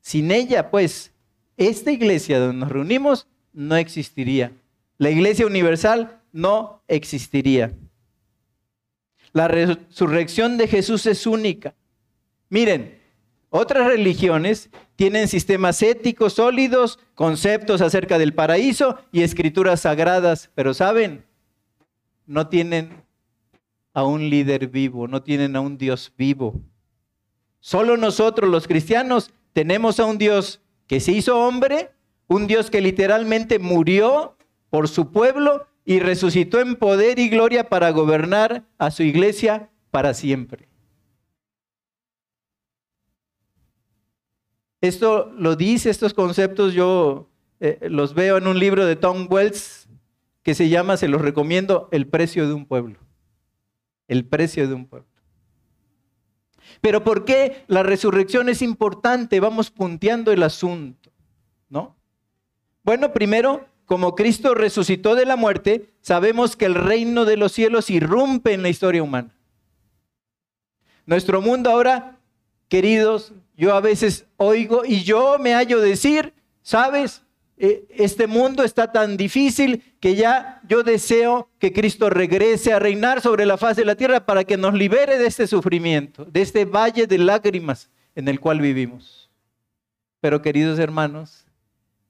Sin 0.00 0.30
ella, 0.30 0.70
pues, 0.70 1.12
esta 1.56 1.90
iglesia 1.90 2.38
donde 2.38 2.58
nos 2.58 2.70
reunimos 2.70 3.26
no 3.52 3.76
existiría. 3.76 4.52
La 4.98 5.10
iglesia 5.10 5.46
universal 5.46 6.20
no 6.32 6.82
existiría. 6.88 7.72
La 9.32 9.48
resurrección 9.48 10.56
de 10.58 10.68
Jesús 10.68 11.06
es 11.06 11.26
única. 11.26 11.74
Miren, 12.48 12.98
otras 13.50 13.86
religiones 13.86 14.70
tienen 14.96 15.28
sistemas 15.28 15.82
éticos 15.82 16.34
sólidos, 16.34 16.98
conceptos 17.14 17.80
acerca 17.80 18.18
del 18.18 18.34
paraíso 18.34 18.98
y 19.12 19.22
escrituras 19.22 19.80
sagradas, 19.80 20.50
pero 20.54 20.74
saben, 20.74 21.24
no 22.26 22.48
tienen 22.48 23.05
a 23.96 24.04
un 24.04 24.28
líder 24.28 24.68
vivo, 24.68 25.08
no 25.08 25.22
tienen 25.22 25.56
a 25.56 25.60
un 25.60 25.78
Dios 25.78 26.12
vivo. 26.18 26.60
Solo 27.60 27.96
nosotros 27.96 28.50
los 28.50 28.68
cristianos 28.68 29.30
tenemos 29.54 29.98
a 29.98 30.04
un 30.04 30.18
Dios 30.18 30.60
que 30.86 31.00
se 31.00 31.12
hizo 31.12 31.40
hombre, 31.40 31.92
un 32.26 32.46
Dios 32.46 32.70
que 32.70 32.82
literalmente 32.82 33.58
murió 33.58 34.36
por 34.68 34.88
su 34.88 35.12
pueblo 35.12 35.66
y 35.86 36.00
resucitó 36.00 36.60
en 36.60 36.76
poder 36.76 37.18
y 37.18 37.30
gloria 37.30 37.70
para 37.70 37.88
gobernar 37.88 38.66
a 38.76 38.90
su 38.90 39.02
iglesia 39.02 39.70
para 39.90 40.12
siempre. 40.12 40.68
Esto 44.82 45.32
lo 45.38 45.56
dice, 45.56 45.88
estos 45.88 46.12
conceptos 46.12 46.74
yo 46.74 47.30
eh, 47.60 47.78
los 47.88 48.12
veo 48.12 48.36
en 48.36 48.46
un 48.46 48.58
libro 48.58 48.84
de 48.84 48.96
Tom 48.96 49.26
Wells 49.30 49.88
que 50.42 50.54
se 50.54 50.68
llama, 50.68 50.98
se 50.98 51.08
los 51.08 51.22
recomiendo, 51.22 51.88
El 51.92 52.06
precio 52.06 52.46
de 52.46 52.52
un 52.52 52.66
pueblo. 52.66 53.05
El 54.08 54.24
precio 54.24 54.68
de 54.68 54.74
un 54.74 54.86
pueblo. 54.86 55.08
Pero 56.80 57.04
¿por 57.04 57.24
qué 57.24 57.64
la 57.68 57.82
resurrección 57.82 58.48
es 58.48 58.62
importante? 58.62 59.40
Vamos 59.40 59.70
punteando 59.70 60.32
el 60.32 60.42
asunto, 60.42 61.10
¿no? 61.68 61.96
Bueno, 62.82 63.12
primero, 63.12 63.66
como 63.84 64.14
Cristo 64.14 64.54
resucitó 64.54 65.14
de 65.14 65.26
la 65.26 65.36
muerte, 65.36 65.90
sabemos 66.00 66.56
que 66.56 66.66
el 66.66 66.74
reino 66.74 67.24
de 67.24 67.36
los 67.36 67.52
cielos 67.52 67.90
irrumpe 67.90 68.52
en 68.52 68.62
la 68.62 68.68
historia 68.68 69.02
humana. 69.02 69.34
Nuestro 71.06 71.40
mundo 71.40 71.70
ahora, 71.70 72.18
queridos, 72.68 73.32
yo 73.56 73.74
a 73.74 73.80
veces 73.80 74.26
oigo 74.36 74.84
y 74.84 75.04
yo 75.04 75.38
me 75.38 75.54
hallo 75.54 75.80
decir, 75.80 76.34
¿sabes? 76.62 77.22
Eh, 77.58 77.86
este 77.90 78.26
mundo 78.26 78.64
está 78.64 78.92
tan 78.92 79.16
difícil 79.16 79.96
que 79.98 80.14
ya 80.14 80.60
yo 80.68 80.82
deseo 80.82 81.48
que 81.58 81.72
Cristo 81.72 82.10
regrese 82.10 82.74
a 82.74 82.78
reinar 82.78 83.22
sobre 83.22 83.46
la 83.46 83.56
faz 83.56 83.76
de 83.76 83.86
la 83.86 83.94
tierra 83.94 84.26
para 84.26 84.44
que 84.44 84.58
nos 84.58 84.74
libere 84.74 85.16
de 85.16 85.26
este 85.26 85.46
sufrimiento, 85.46 86.26
de 86.26 86.42
este 86.42 86.66
valle 86.66 87.06
de 87.06 87.16
lágrimas 87.16 87.90
en 88.14 88.28
el 88.28 88.40
cual 88.40 88.60
vivimos. 88.60 89.30
Pero 90.20 90.42
queridos 90.42 90.78
hermanos, 90.78 91.46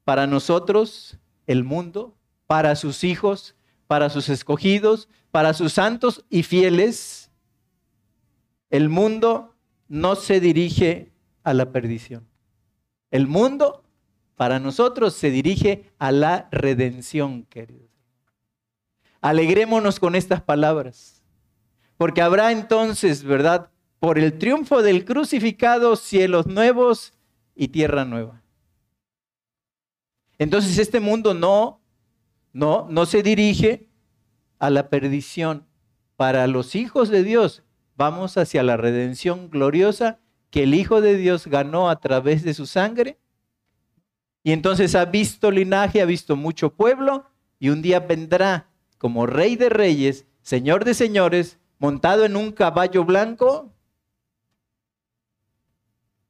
para 0.05 0.27
nosotros 0.27 1.17
el 1.47 1.63
mundo, 1.63 2.17
para 2.49 2.75
sus 2.75 3.05
hijos, 3.05 3.55
para 3.87 4.11
sus 4.11 4.29
escogidos, 4.29 5.09
para 5.31 5.55
sus 5.55 5.73
santos 5.75 6.25
y 6.29 6.43
fieles. 6.43 7.31
El 8.71 8.89
mundo 8.89 9.55
no 9.89 10.17
se 10.17 10.41
dirige 10.41 11.13
a 11.45 11.55
la 11.55 11.71
perdición. 11.71 12.27
El 13.13 13.29
mundo 13.29 13.86
para 14.37 14.61
nosotros 14.61 15.15
se 15.15 15.31
dirige 15.31 15.91
a 15.99 16.13
la 16.13 16.49
redención, 16.53 17.45
queridos. 17.45 17.91
Alegrémonos 19.21 19.99
con 19.99 20.15
estas 20.15 20.41
palabras, 20.43 21.23
porque 21.97 22.23
habrá 22.23 22.53
entonces, 22.53 23.25
¿verdad? 23.25 23.71
Por 23.99 24.19
el 24.19 24.39
triunfo 24.39 24.83
del 24.83 25.05
crucificado, 25.05 25.97
cielos 25.97 26.47
nuevos 26.47 27.15
y 27.55 27.69
tierra 27.69 28.05
nueva. 28.05 28.43
Entonces 30.39 30.79
este 30.79 31.01
mundo 31.01 31.35
no, 31.35 31.81
no, 32.53 32.87
no 32.91 33.07
se 33.07 33.23
dirige 33.23 33.89
a 34.59 34.71
la 34.71 34.91
perdición. 34.91 35.67
Para 36.17 36.47
los 36.47 36.75
hijos 36.75 37.09
de 37.09 37.23
Dios 37.23 37.63
vamos 37.97 38.37
hacia 38.37 38.63
la 38.63 38.77
redención 38.77 39.51
gloriosa 39.51 40.21
que 40.51 40.63
el 40.63 40.75
Hijo 40.75 41.01
de 41.01 41.17
Dios 41.17 41.47
ganó 41.47 41.91
a 41.91 42.01
través 42.01 42.43
de 42.43 42.55
su 42.55 42.67
sangre. 42.67 43.19
Y 44.47 44.53
entonces 44.53 44.95
ha 44.95 45.05
visto 45.07 45.51
linaje, 45.51 46.01
ha 46.01 46.05
visto 46.05 46.37
mucho 46.37 46.73
pueblo 46.73 47.29
y 47.59 47.71
un 47.71 47.83
día 47.83 47.99
vendrá 47.99 48.69
como 48.97 49.27
rey 49.27 49.57
de 49.57 49.69
reyes, 49.69 50.25
señor 50.41 50.85
de 50.85 50.95
señores, 50.95 51.59
montado 51.81 52.25
en 52.25 52.37
un 52.37 52.53
caballo 52.53 53.05
blanco, 53.05 53.73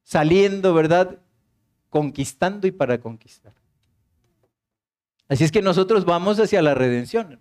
saliendo, 0.02 0.72
¿verdad? 0.72 1.18
Conquistando 1.90 2.66
y 2.66 2.70
para 2.70 2.98
conquistar. 3.02 3.52
Así 5.28 5.44
es 5.44 5.52
que 5.52 5.60
nosotros 5.60 6.06
vamos 6.06 6.40
hacia 6.40 6.62
la 6.62 6.72
redención. 6.72 7.38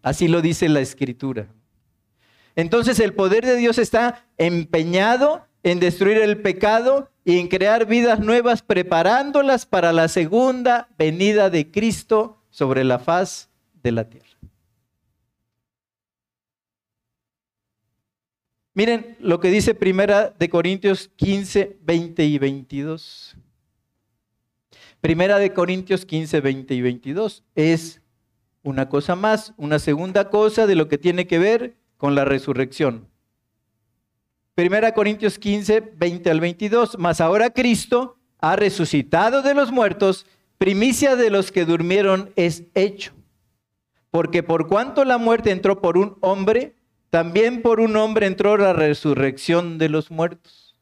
Así 0.00 0.28
lo 0.28 0.40
dice 0.40 0.66
la 0.66 0.80
escritura. 0.80 1.48
Entonces 2.56 3.00
el 3.00 3.12
poder 3.12 3.44
de 3.44 3.56
Dios 3.56 3.76
está 3.76 4.26
empeñado 4.38 5.46
en 5.62 5.80
destruir 5.80 6.18
el 6.18 6.40
pecado 6.40 7.10
y 7.24 7.38
en 7.38 7.48
crear 7.48 7.86
vidas 7.86 8.20
nuevas, 8.20 8.62
preparándolas 8.62 9.66
para 9.66 9.92
la 9.92 10.08
segunda 10.08 10.88
venida 10.98 11.50
de 11.50 11.70
Cristo 11.70 12.42
sobre 12.50 12.84
la 12.84 12.98
faz 12.98 13.50
de 13.82 13.92
la 13.92 14.08
tierra. 14.08 14.28
Miren 18.74 19.16
lo 19.18 19.40
que 19.40 19.50
dice 19.50 19.74
Primera 19.74 20.30
de 20.30 20.48
Corintios 20.48 21.10
15, 21.16 21.78
20 21.82 22.24
y 22.24 22.38
22. 22.38 23.36
Primera 25.00 25.38
de 25.38 25.52
Corintios 25.52 26.06
15, 26.06 26.40
20 26.40 26.74
y 26.74 26.80
22 26.80 27.42
es 27.56 28.00
una 28.62 28.88
cosa 28.88 29.16
más, 29.16 29.52
una 29.56 29.80
segunda 29.80 30.30
cosa 30.30 30.66
de 30.66 30.76
lo 30.76 30.88
que 30.88 30.98
tiene 30.98 31.26
que 31.26 31.38
ver 31.38 31.76
con 31.96 32.14
la 32.14 32.24
resurrección. 32.24 33.08
Primera 34.58 34.92
Corintios 34.92 35.38
15, 35.38 35.92
20 35.94 36.30
al 36.30 36.40
22, 36.40 36.98
mas 36.98 37.20
ahora 37.20 37.50
Cristo 37.50 38.18
ha 38.40 38.56
resucitado 38.56 39.40
de 39.40 39.54
los 39.54 39.70
muertos, 39.70 40.26
primicia 40.58 41.14
de 41.14 41.30
los 41.30 41.52
que 41.52 41.64
durmieron 41.64 42.32
es 42.34 42.64
hecho. 42.74 43.12
porque 44.10 44.42
por 44.42 44.66
cuanto 44.66 45.04
la 45.04 45.16
muerte 45.16 45.52
entró 45.52 45.80
por 45.80 45.96
un 45.96 46.18
hombre, 46.22 46.74
también 47.08 47.62
por 47.62 47.78
un 47.78 47.94
hombre 47.94 48.26
entró 48.26 48.56
la 48.56 48.72
resurrección 48.72 49.78
de 49.78 49.90
los 49.90 50.10
muertos. 50.10 50.74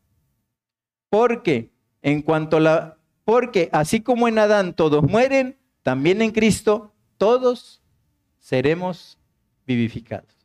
Porque 1.10 1.70
en 2.00 2.22
cuanto 2.22 2.60
la 2.60 2.96
porque 3.26 3.68
así 3.72 4.00
como 4.00 4.26
en 4.26 4.38
Adán 4.38 4.72
todos 4.72 5.02
mueren, 5.02 5.58
también 5.82 6.22
en 6.22 6.30
Cristo 6.30 6.94
todos 7.18 7.82
seremos 8.38 9.18
vivificados. 9.66 10.35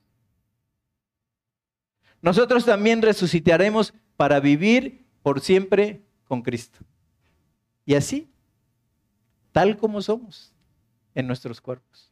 Nosotros 2.21 2.65
también 2.65 3.01
resucitaremos 3.01 3.93
para 4.15 4.39
vivir 4.39 5.05
por 5.23 5.41
siempre 5.41 6.01
con 6.27 6.41
Cristo. 6.41 6.79
Y 7.85 7.95
así, 7.95 8.29
tal 9.51 9.77
como 9.77 10.01
somos 10.01 10.53
en 11.15 11.27
nuestros 11.27 11.59
cuerpos. 11.59 12.11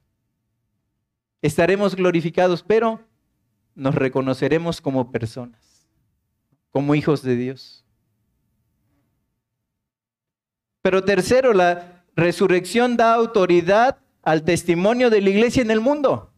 Estaremos 1.42 1.96
glorificados, 1.96 2.64
pero 2.64 3.02
nos 3.76 3.96
reconoceremos 3.96 4.82
como 4.82 5.12
personas, 5.12 5.88
como 6.72 6.96
hijos 6.96 7.22
de 7.22 7.36
Dios. 7.36 7.86
Pero 10.82 11.04
tercero, 11.04 11.54
la 11.54 12.04
resurrección 12.16 12.98
da 12.98 13.14
autoridad 13.14 14.00
al 14.24 14.44
testimonio 14.44 15.10
de 15.10 15.22
la 15.22 15.30
iglesia 15.30 15.62
en 15.62 15.72
el 15.72 15.80
mundo. 15.80 16.34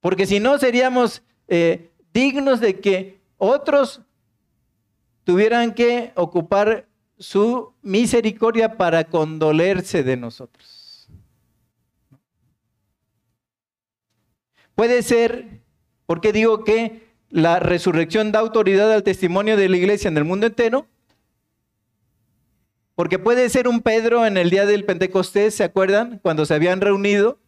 Porque 0.00 0.26
si 0.26 0.40
no, 0.40 0.58
seríamos 0.58 1.22
eh, 1.48 1.90
dignos 2.12 2.60
de 2.60 2.80
que 2.80 3.18
otros 3.36 4.02
tuvieran 5.24 5.74
que 5.74 6.12
ocupar 6.14 6.86
su 7.18 7.74
misericordia 7.82 8.76
para 8.76 9.04
condolerse 9.04 10.02
de 10.02 10.16
nosotros. 10.16 11.08
Puede 14.74 15.02
ser, 15.02 15.60
porque 16.06 16.32
digo 16.32 16.62
que 16.62 17.08
la 17.30 17.58
resurrección 17.58 18.30
da 18.30 18.38
autoridad 18.38 18.92
al 18.92 19.02
testimonio 19.02 19.56
de 19.56 19.68
la 19.68 19.76
iglesia 19.76 20.08
en 20.08 20.16
el 20.16 20.24
mundo 20.24 20.46
entero, 20.46 20.86
porque 22.94 23.18
puede 23.18 23.48
ser 23.48 23.68
un 23.68 23.82
Pedro 23.82 24.24
en 24.24 24.36
el 24.36 24.50
día 24.50 24.66
del 24.66 24.84
Pentecostés, 24.84 25.54
¿se 25.54 25.64
acuerdan? 25.64 26.20
Cuando 26.20 26.46
se 26.46 26.54
habían 26.54 26.80
reunido. 26.80 27.38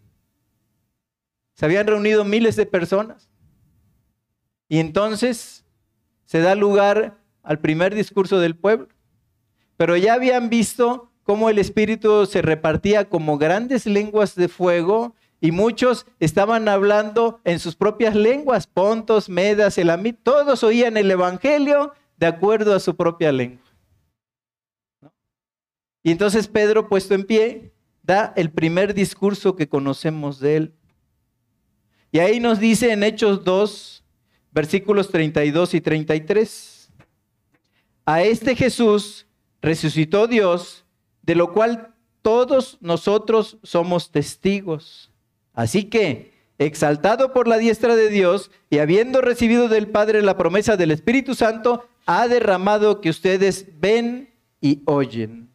Se 1.55 1.65
habían 1.65 1.87
reunido 1.87 2.25
miles 2.25 2.57
de 2.57 2.67
personas. 2.67 3.30
Y 4.71 4.79
entonces 4.79 5.65
se 6.25 6.41
da 6.41 6.55
lugar 6.55 7.19
al 7.43 7.59
primer 7.59 7.93
discurso 7.93 8.39
del 8.39 8.57
pueblo. 8.57 8.89
Pero 9.77 9.97
ya 9.97 10.15
habían 10.15 10.49
visto 10.49 11.11
cómo 11.25 11.51
el 11.51 11.59
Espíritu 11.59 12.25
se 12.25 12.41
repartía 12.41 13.09
como 13.09 13.37
grandes 13.37 13.85
lenguas 13.85 14.37
de 14.37 14.47
fuego 14.47 15.17
y 15.41 15.51
muchos 15.51 16.07
estaban 16.21 16.69
hablando 16.69 17.41
en 17.43 17.59
sus 17.59 17.75
propias 17.75 18.15
lenguas, 18.15 18.69
pontos, 18.69 19.29
medas, 19.29 19.77
elamit, 19.77 20.21
todos 20.23 20.63
oían 20.63 20.97
el 20.97 21.11
Evangelio 21.11 21.93
de 22.17 22.27
acuerdo 22.27 22.73
a 22.73 22.81
su 22.81 22.95
propia 22.95 23.33
lengua. 23.33 23.67
Y 26.05 26.13
entonces 26.13 26.47
Pedro, 26.47 26.89
puesto 26.89 27.15
en 27.15 27.25
pie, 27.25 27.73
da 28.05 28.33
el 28.37 28.53
primer 28.53 28.95
discurso 28.95 29.57
que 29.57 29.69
conocemos 29.69 30.39
de 30.39 30.57
él. 30.57 30.75
Y 32.13 32.21
ahí 32.21 32.39
nos 32.39 32.61
dice 32.61 32.93
en 32.93 33.03
Hechos 33.03 33.43
2, 33.43 34.00
versículos 34.53 35.11
32 35.11 35.75
y 35.75 35.81
33, 35.81 36.91
a 38.05 38.23
este 38.23 38.57
Jesús 38.57 39.27
resucitó 39.63 40.27
Dios, 40.27 40.85
de 41.23 41.35
lo 41.35 41.53
cual 41.53 41.95
todos 42.23 42.79
nosotros 42.81 43.59
somos 43.63 44.11
testigos. 44.11 45.11
Así 45.53 45.85
que, 45.85 46.33
exaltado 46.59 47.33
por 47.33 47.49
la 47.49 47.59
diestra 47.59 47.97
de 47.97 48.09
Dios 48.09 48.51
y 48.69 48.79
habiendo 48.79 49.21
recibido 49.21 49.69
del 49.69 49.89
Padre 49.89 50.23
la 50.23 50.37
promesa 50.37 50.77
del 50.77 50.91
Espíritu 50.91 51.35
Santo, 51.35 51.89
ha 52.07 52.29
derramado 52.29 53.01
que 53.01 53.11
ustedes 53.11 53.67
ven 53.81 54.31
y 54.61 54.83
oyen. 54.87 55.49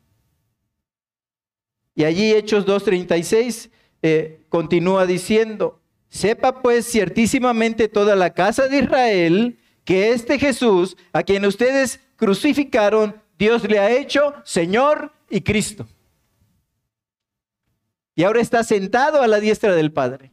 Y 1.95 2.03
allí 2.03 2.33
Hechos 2.33 2.65
2.36 2.65 3.69
eh, 4.01 4.45
continúa 4.49 5.05
diciendo, 5.05 5.79
sepa 6.15 6.61
pues 6.61 6.85
ciertísimamente 6.85 7.89
toda 7.89 8.15
la 8.15 8.33
casa 8.33 8.69
de 8.69 8.79
Israel 8.79 9.59
que 9.83 10.13
este 10.13 10.39
Jesús, 10.39 10.95
a 11.11 11.23
quien 11.23 11.45
ustedes 11.45 11.99
crucificaron, 12.15 13.21
Dios 13.37 13.65
le 13.69 13.79
ha 13.79 13.91
hecho 13.91 14.33
Señor 14.45 15.11
y 15.29 15.41
Cristo. 15.41 15.85
Y 18.15 18.23
ahora 18.23 18.39
está 18.39 18.63
sentado 18.63 19.21
a 19.21 19.27
la 19.27 19.41
diestra 19.41 19.75
del 19.75 19.91
Padre. 19.91 20.31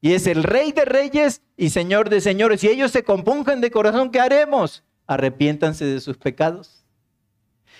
Y 0.00 0.12
es 0.12 0.28
el 0.28 0.44
Rey 0.44 0.70
de 0.70 0.84
Reyes 0.84 1.42
y 1.56 1.70
Señor 1.70 2.08
de 2.08 2.20
Señores. 2.20 2.62
Y 2.62 2.68
ellos 2.68 2.92
se 2.92 3.02
compunjan 3.02 3.60
de 3.60 3.72
corazón, 3.72 4.12
¿qué 4.12 4.20
haremos? 4.20 4.84
Arrepiéntanse 5.08 5.84
de 5.84 6.00
sus 6.00 6.16
pecados 6.16 6.80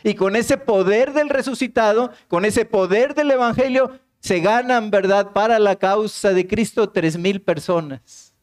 y 0.03 0.15
con 0.15 0.37
ese 0.37 0.57
poder 0.57 1.13
del 1.13 1.29
resucitado, 1.29 2.13
con 2.29 2.45
ese 2.45 2.65
poder 2.65 3.15
del 3.15 3.31
Evangelio, 3.31 4.01
se 4.21 4.41
ganan, 4.41 4.91
¿verdad?, 4.91 5.33
para 5.33 5.59
la 5.59 5.77
causa 5.77 6.33
de 6.33 6.47
Cristo 6.47 6.91
tres 6.91 7.19
mil 7.19 7.41
personas. 7.43 8.35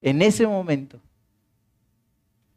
En 0.00 0.22
ese 0.22 0.46
momento. 0.46 1.00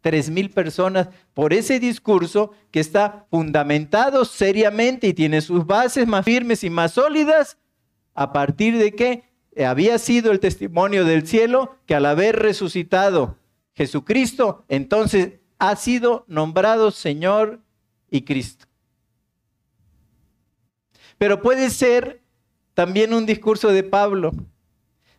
Tres 0.02 0.30
mil 0.30 0.52
personas 0.52 1.10
por 1.34 1.54
ese 1.54 1.80
discurso 1.80 2.52
que 2.70 2.80
está 2.80 3.26
fundamentado 3.32 4.24
seriamente 4.26 5.08
y 5.08 5.14
tiene 5.14 5.42
sus 5.42 5.66
bases 5.66 6.08
más 6.08 6.24
firmes 6.24 6.64
y 6.64 6.70
más 6.70 6.92
sólidas, 6.94 7.58
a 8.14 8.32
partir 8.32 8.78
de 8.78 8.92
que 8.94 9.24
había 9.66 9.98
sido 9.98 10.32
el 10.32 10.40
testimonio 10.40 11.06
del 11.06 11.26
cielo 11.26 11.78
que 11.86 11.96
al 11.96 12.06
haber 12.06 12.38
resucitado 12.38 13.38
Jesucristo, 13.74 14.66
entonces 14.68 15.40
ha 15.58 15.76
sido 15.76 16.26
nombrado 16.28 16.92
Señor 16.92 17.62
y 18.12 18.22
Cristo. 18.22 18.66
Pero 21.18 21.42
puede 21.42 21.70
ser 21.70 22.22
también 22.76 23.14
un 23.14 23.26
discurso 23.26 23.70
de 23.70 23.82
Pablo. 23.82 24.32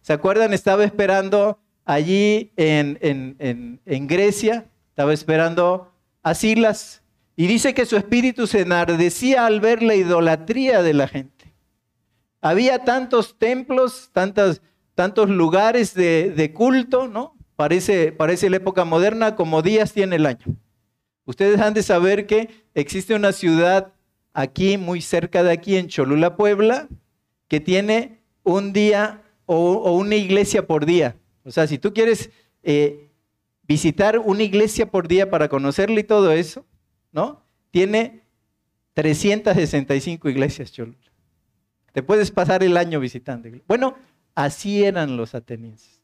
¿Se 0.02 0.12
acuerdan? 0.12 0.52
Estaba 0.52 0.84
esperando 0.84 1.58
allí 1.84 2.52
en, 2.56 3.80
Grecia, 4.06 4.66
estaba 4.90 5.12
esperando 5.12 5.92
a 6.22 6.34
Silas 6.34 7.02
y 7.34 7.48
dice 7.48 7.74
que 7.74 7.86
su 7.86 7.96
espíritu 7.96 8.46
se 8.46 8.60
enardecía 8.60 9.46
al 9.46 9.60
ver 9.60 9.82
la 9.82 9.96
idolatría 9.96 10.82
de 10.82 10.94
la 10.94 11.08
gente. 11.08 11.54
Había 12.40 12.84
tantos 12.84 13.38
templos, 13.38 14.10
tantos, 14.12 14.60
lugares 15.28 15.94
de, 15.94 16.30
de 16.30 16.52
culto, 16.52 17.08
¿no? 17.08 17.36
Parece, 17.56 18.12
parece 18.12 18.50
la 18.50 18.58
época 18.58 18.84
moderna 18.84 19.34
como 19.34 19.62
días 19.62 19.92
tiene 19.92 20.16
el 20.16 20.26
año. 20.26 20.46
Ustedes 21.24 21.60
han 21.60 21.74
de 21.74 21.82
saber 21.82 22.26
que 22.26 22.50
existe 22.74 23.14
una 23.14 23.32
ciudad 23.32 23.94
aquí, 24.34 24.76
muy 24.76 25.00
cerca 25.00 25.42
de 25.42 25.52
aquí, 25.52 25.76
en 25.76 25.88
Cholula, 25.88 26.36
Puebla, 26.36 26.88
que 27.48 27.60
tiene 27.60 28.20
un 28.42 28.72
día 28.72 29.22
o, 29.46 29.92
una 29.92 30.16
iglesia 30.16 30.66
por 30.66 30.86
día. 30.86 31.16
O 31.44 31.50
sea, 31.50 31.66
si 31.66 31.78
tú 31.78 31.92
quieres 31.92 32.30
eh, 32.62 33.10
visitar 33.62 34.18
una 34.18 34.42
iglesia 34.42 34.90
por 34.90 35.08
día 35.08 35.30
para 35.30 35.48
conocerla 35.48 36.00
y 36.00 36.04
todo 36.04 36.32
eso, 36.32 36.64
¿no? 37.12 37.42
Tiene 37.70 38.22
365 38.94 40.28
iglesias 40.28 40.72
Cholula. 40.72 40.96
Te 41.92 42.02
puedes 42.02 42.30
pasar 42.30 42.62
el 42.62 42.76
año 42.76 43.00
visitando. 43.00 43.48
Bueno, 43.66 43.96
así 44.34 44.84
eran 44.84 45.16
los 45.16 45.34
atenienses. 45.34 46.00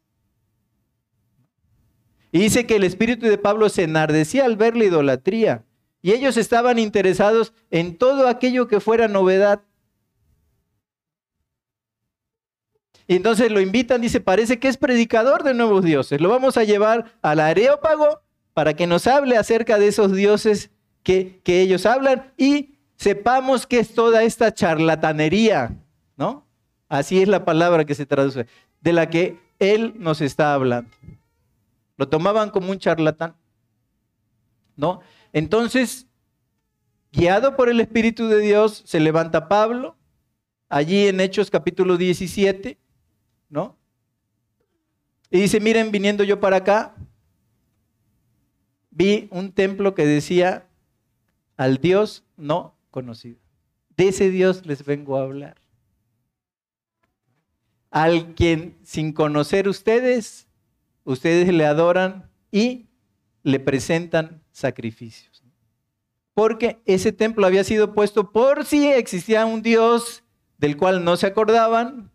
Y 2.33 2.39
dice 2.39 2.67
que 2.67 2.77
el 2.77 2.85
espíritu 2.85 3.27
de 3.27 3.37
Pablo 3.37 3.69
se 3.69 3.83
enardecía 3.83 4.47
al 4.47 4.57
ver 4.57 4.75
la 4.77 4.85
idolatría. 4.85 5.65
Y 6.01 6.13
ellos 6.13 6.37
estaban 6.39 6.79
interesados 6.79 7.53
en 7.71 7.99
todo 7.99 8.27
aquello 8.27 8.69
que 8.69 8.81
fuera 8.81 9.07
novedad. 9.07 9.63
Y 13.07 13.17
entonces 13.17 13.51
lo 13.51 13.61
invitan, 13.61 14.01
dice, 14.01 14.21
parece 14.21 14.59
que 14.59 14.69
es 14.69 14.77
predicador 14.77 15.43
de 15.43 15.55
nuevos 15.55 15.85
dioses. 15.85 16.21
Lo 16.21 16.29
vamos 16.29 16.57
a 16.57 16.65
llevar 16.65 17.17
al 17.23 17.41
Areópago 17.41 18.21
para 18.55 18.75
que 18.75 18.87
nos 18.87 19.07
hable 19.07 19.37
acerca 19.37 19.79
de 19.79 19.89
esos 19.89 20.13
dioses 20.13 20.71
que, 21.03 21.41
que 21.43 21.61
ellos 21.61 21.87
hablan 21.87 22.33
y 22.37 22.79
sepamos 22.97 23.67
que 23.67 23.81
es 23.81 23.95
toda 23.95 24.23
esta 24.23 24.55
charlatanería, 24.55 25.75
¿no? 26.17 26.47
Así 26.89 27.21
es 27.21 27.29
la 27.29 27.45
palabra 27.45 27.85
que 27.85 27.95
se 27.95 28.07
traduce, 28.07 28.47
de 28.81 28.93
la 28.93 29.09
que 29.09 29.41
él 29.59 29.95
nos 29.99 30.21
está 30.21 30.55
hablando. 30.55 30.91
Lo 31.97 32.09
tomaban 32.09 32.51
como 32.51 32.71
un 32.71 32.79
charlatán. 32.79 33.35
¿No? 34.77 35.01
Entonces, 35.33 36.07
guiado 37.13 37.57
por 37.57 37.69
el 37.69 37.81
Espíritu 37.81 38.29
de 38.29 38.39
Dios, 38.39 38.83
se 38.87 39.01
levanta 39.01 39.49
Pablo, 39.49 39.97
allí 40.69 41.07
en 41.09 41.21
Hechos 41.21 41.51
capítulo 41.51 41.97
17, 41.97 42.79
¿no? 43.53 43.77
Y 45.31 45.41
dice, 45.41 45.61
miren, 45.61 45.93
viniendo 45.93 46.25
yo 46.25 46.41
para 46.41 46.57
acá, 46.57 46.95
vi 48.91 49.29
un 49.31 49.53
templo 49.53 49.95
que 49.95 50.07
decía 50.07 50.67
al 51.57 51.77
Dios 51.77 52.25
no 52.37 52.75
conocido. 52.91 53.39
De 53.97 54.09
ese 54.09 54.31
Dios 54.31 54.65
les 54.67 54.85
vengo 54.85 55.17
a 55.17 55.23
hablar. 55.23 55.57
al 57.91 58.35
quien 58.35 58.79
sin 58.85 59.13
conocer 59.13 59.69
ustedes, 59.69 60.49
ustedes 61.05 61.53
le 61.53 61.67
adoran 61.67 62.31
y 62.51 62.87
le 63.43 63.61
presentan 63.61 64.43
sacrificios. 64.51 65.45
Porque 66.33 66.81
ese 66.87 67.13
templo 67.13 67.47
había 67.47 67.65
sido 67.65 67.93
puesto 67.93 68.33
por 68.33 68.65
si 68.65 68.87
existía 68.87 69.45
un 69.45 69.61
Dios 69.61 70.25
del 70.57 70.79
cual 70.79 71.05
no 71.05 71.19
se 71.19 71.27
acordaban, 71.27 72.12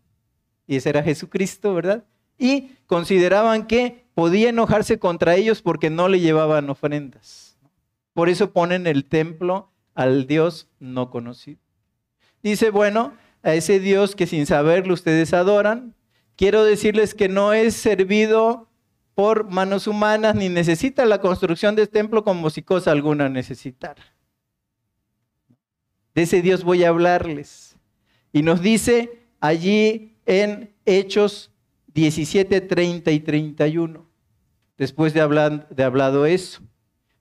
y 0.67 0.75
ese 0.75 0.89
era 0.89 1.01
Jesucristo, 1.01 1.73
¿verdad? 1.73 2.03
Y 2.37 2.71
consideraban 2.85 3.65
que 3.65 4.05
podía 4.13 4.49
enojarse 4.49 4.99
contra 4.99 5.35
ellos 5.35 5.61
porque 5.61 5.89
no 5.89 6.09
le 6.09 6.19
llevaban 6.19 6.69
ofrendas. 6.69 7.57
Por 8.13 8.29
eso 8.29 8.51
ponen 8.51 8.85
el 8.85 9.05
templo 9.05 9.71
al 9.95 10.27
Dios 10.27 10.67
no 10.79 11.09
conocido. 11.09 11.59
Dice, 12.43 12.69
bueno, 12.69 13.13
a 13.43 13.53
ese 13.53 13.79
Dios 13.79 14.15
que 14.15 14.27
sin 14.27 14.45
saberlo 14.45 14.93
ustedes 14.93 15.33
adoran, 15.33 15.95
quiero 16.35 16.63
decirles 16.63 17.13
que 17.13 17.29
no 17.29 17.53
es 17.53 17.75
servido 17.75 18.67
por 19.15 19.49
manos 19.49 19.87
humanas 19.87 20.35
ni 20.35 20.49
necesita 20.49 21.05
la 21.05 21.21
construcción 21.21 21.75
del 21.75 21.89
templo 21.89 22.23
como 22.23 22.49
si 22.49 22.61
cosa 22.61 22.91
alguna 22.91 23.29
necesitara. 23.29 24.03
De 26.13 26.23
ese 26.23 26.41
Dios 26.41 26.63
voy 26.63 26.83
a 26.83 26.89
hablarles. 26.89 27.77
Y 28.33 28.41
nos 28.41 28.61
dice 28.61 29.23
allí 29.39 30.16
en 30.27 30.75
Hechos 30.85 31.51
17, 31.95 32.61
30 32.61 33.09
y 33.11 33.19
31, 33.21 34.05
después 34.77 35.13
de, 35.15 35.21
hablar, 35.21 35.67
de 35.69 35.83
hablado 35.83 36.27
eso. 36.27 36.61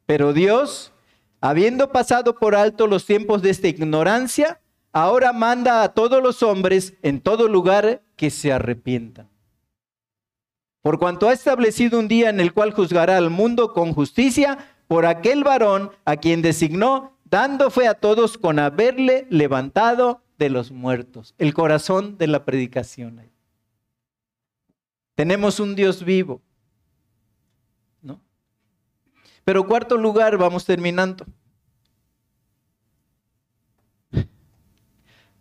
Pero 0.04 0.34
Dios, 0.34 0.92
habiendo 1.40 1.92
pasado 1.92 2.36
por 2.36 2.54
alto 2.54 2.86
los 2.86 3.06
tiempos 3.06 3.40
de 3.40 3.50
esta 3.50 3.68
ignorancia, 3.68 4.60
ahora 4.92 5.32
manda 5.32 5.82
a 5.82 5.94
todos 5.94 6.22
los 6.22 6.42
hombres 6.42 6.94
en 7.02 7.20
todo 7.20 7.48
lugar 7.48 8.02
que 8.16 8.28
se 8.28 8.52
arrepientan. 8.52 9.30
Por 10.82 10.98
cuanto 10.98 11.28
ha 11.28 11.32
establecido 11.32 11.98
un 11.98 12.08
día 12.08 12.28
en 12.28 12.38
el 12.38 12.52
cual 12.52 12.72
juzgará 12.72 13.16
al 13.16 13.30
mundo 13.30 13.72
con 13.72 13.94
justicia 13.94 14.58
por 14.88 15.06
aquel 15.06 15.42
varón 15.42 15.90
a 16.04 16.16
quien 16.16 16.42
designó, 16.42 17.18
dando 17.24 17.70
fe 17.70 17.88
a 17.88 17.94
todos 17.94 18.38
con 18.38 18.58
haberle 18.58 19.26
levantado 19.30 20.22
de 20.38 20.50
los 20.50 20.70
muertos. 20.70 21.34
El 21.38 21.54
corazón 21.54 22.18
de 22.18 22.26
la 22.26 22.44
predicación. 22.44 23.30
Tenemos 25.14 25.60
un 25.60 25.74
Dios 25.74 26.04
vivo. 26.04 26.42
¿no? 28.02 28.20
Pero 29.44 29.66
cuarto 29.66 29.96
lugar, 29.96 30.36
vamos 30.36 30.64
terminando. 30.64 31.26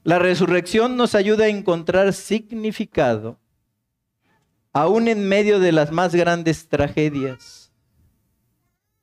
La 0.04 0.20
resurrección 0.20 0.98
nos 0.98 1.16
ayuda 1.16 1.46
a 1.46 1.50
encontrar 1.50 2.14
significado 2.14 3.40
aún 4.72 5.08
en 5.08 5.28
medio 5.28 5.60
de 5.60 5.72
las 5.72 5.92
más 5.92 6.14
grandes 6.14 6.68
tragedias. 6.68 7.72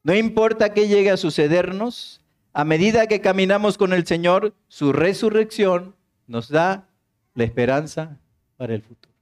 No 0.04 0.14
importa 0.14 0.74
qué 0.74 0.86
llegue 0.86 1.10
a 1.10 1.16
sucedernos, 1.16 2.21
a 2.52 2.64
medida 2.64 3.06
que 3.06 3.20
caminamos 3.20 3.78
con 3.78 3.92
el 3.92 4.06
Señor, 4.06 4.54
su 4.68 4.92
resurrección 4.92 5.94
nos 6.26 6.48
da 6.48 6.88
la 7.34 7.44
esperanza 7.44 8.18
para 8.56 8.74
el 8.74 8.82
futuro. 8.82 9.14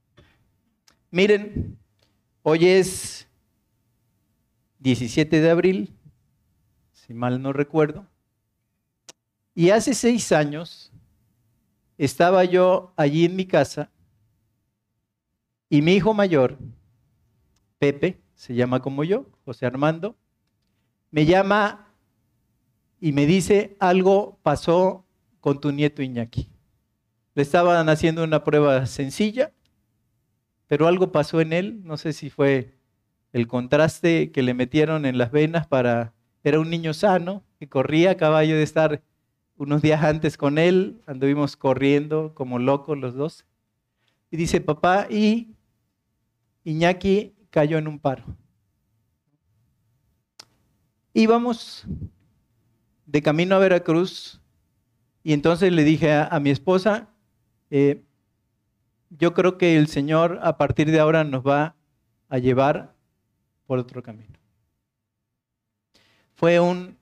Miren, 1.11 1.79
hoy 2.43 2.67
es 2.67 3.29
17 4.81 5.41
de 5.41 5.51
abril, 5.51 5.95
si 6.93 7.15
mal 7.15 7.41
no 7.41 7.53
recuerdo, 7.53 8.07
y 9.55 9.71
hace 9.71 9.95
seis 9.95 10.33
años 10.33 10.93
estaba 11.99 12.45
yo 12.45 12.93
allí 12.97 13.25
en 13.25 13.37
mi 13.37 13.45
casa 13.45 13.91
y 15.69 15.83
mi 15.83 15.95
hijo 15.95 16.15
mayor, 16.15 16.59
Pepe, 17.79 18.21
se 18.35 18.55
llama 18.55 18.81
como 18.81 19.05
yo, 19.05 19.27
José 19.45 19.67
Armando, 19.67 20.17
me 21.11 21.27
llama 21.27 21.90
y 23.01 23.13
me 23.13 23.27
dice, 23.27 23.77
algo 23.81 24.39
pasó 24.43 25.07
con 25.41 25.61
tu 25.61 25.73
nieto 25.73 26.03
Iñaki. 26.03 26.51
Le 27.35 27.43
estaban 27.43 27.89
haciendo 27.89 28.23
una 28.23 28.45
prueba 28.45 28.85
sencilla, 28.87 29.53
pero 30.67 30.87
algo 30.87 31.11
pasó 31.11 31.41
en 31.41 31.53
él, 31.53 31.81
no 31.85 31.97
sé 31.97 32.13
si 32.13 32.29
fue 32.29 32.75
el 33.33 33.47
contraste 33.47 34.31
que 34.33 34.43
le 34.43 34.55
metieron 34.55 35.07
en 35.07 35.19
las 35.19 35.33
venas 35.33 35.67
para... 35.67 36.13
Era 36.43 36.61
un 36.61 36.71
niño 36.71 36.95
sano, 36.95 37.43
que 37.59 37.69
corría 37.69 38.13
a 38.13 38.17
caballo 38.17 38.57
de 38.57 38.63
estar 38.63 39.03
unos 39.57 39.83
días 39.83 40.03
antes 40.03 40.39
con 40.39 40.57
él, 40.57 41.03
anduvimos 41.07 41.57
corriendo 41.57 42.33
como 42.35 42.59
locos 42.59 42.97
los 42.97 43.15
dos. 43.15 43.45
Y 44.31 44.37
dice, 44.39 44.61
papá, 44.61 45.07
y 45.11 45.55
Iñaki 46.65 47.35
cayó 47.51 47.77
en 47.77 47.89
un 47.89 47.99
paro. 47.99 48.25
Íbamos 51.13 51.87
de 53.11 53.23
camino 53.23 53.57
a 53.57 53.59
Veracruz 53.59 54.41
y 55.25 55.33
entonces 55.33 55.73
le 55.73 55.83
dije 55.83 56.13
a, 56.13 56.39
mi 56.39 56.51
esposa, 56.51 57.09
eh, 57.71 58.05
yo 59.11 59.35
creo 59.35 59.59
que 59.59 59.77
el 59.77 59.89
Señor 59.89 60.39
a 60.43 60.57
partir 60.57 60.93
de 60.93 61.01
ahora 61.01 61.25
nos 61.25 61.45
va 61.45 61.75
a 62.29 62.39
llevar 62.39 62.95
por 63.67 63.81
otro 63.81 64.01
camino. 64.03 64.39
Fue 66.35 66.61
un 66.61 66.99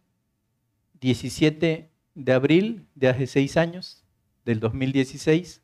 17 1.00 1.90
de 2.14 2.32
abril 2.32 2.86
de 2.94 3.08
hace 3.08 3.26
seis 3.26 3.58
años, 3.58 4.02
del 4.46 4.60
2016. 4.60 5.62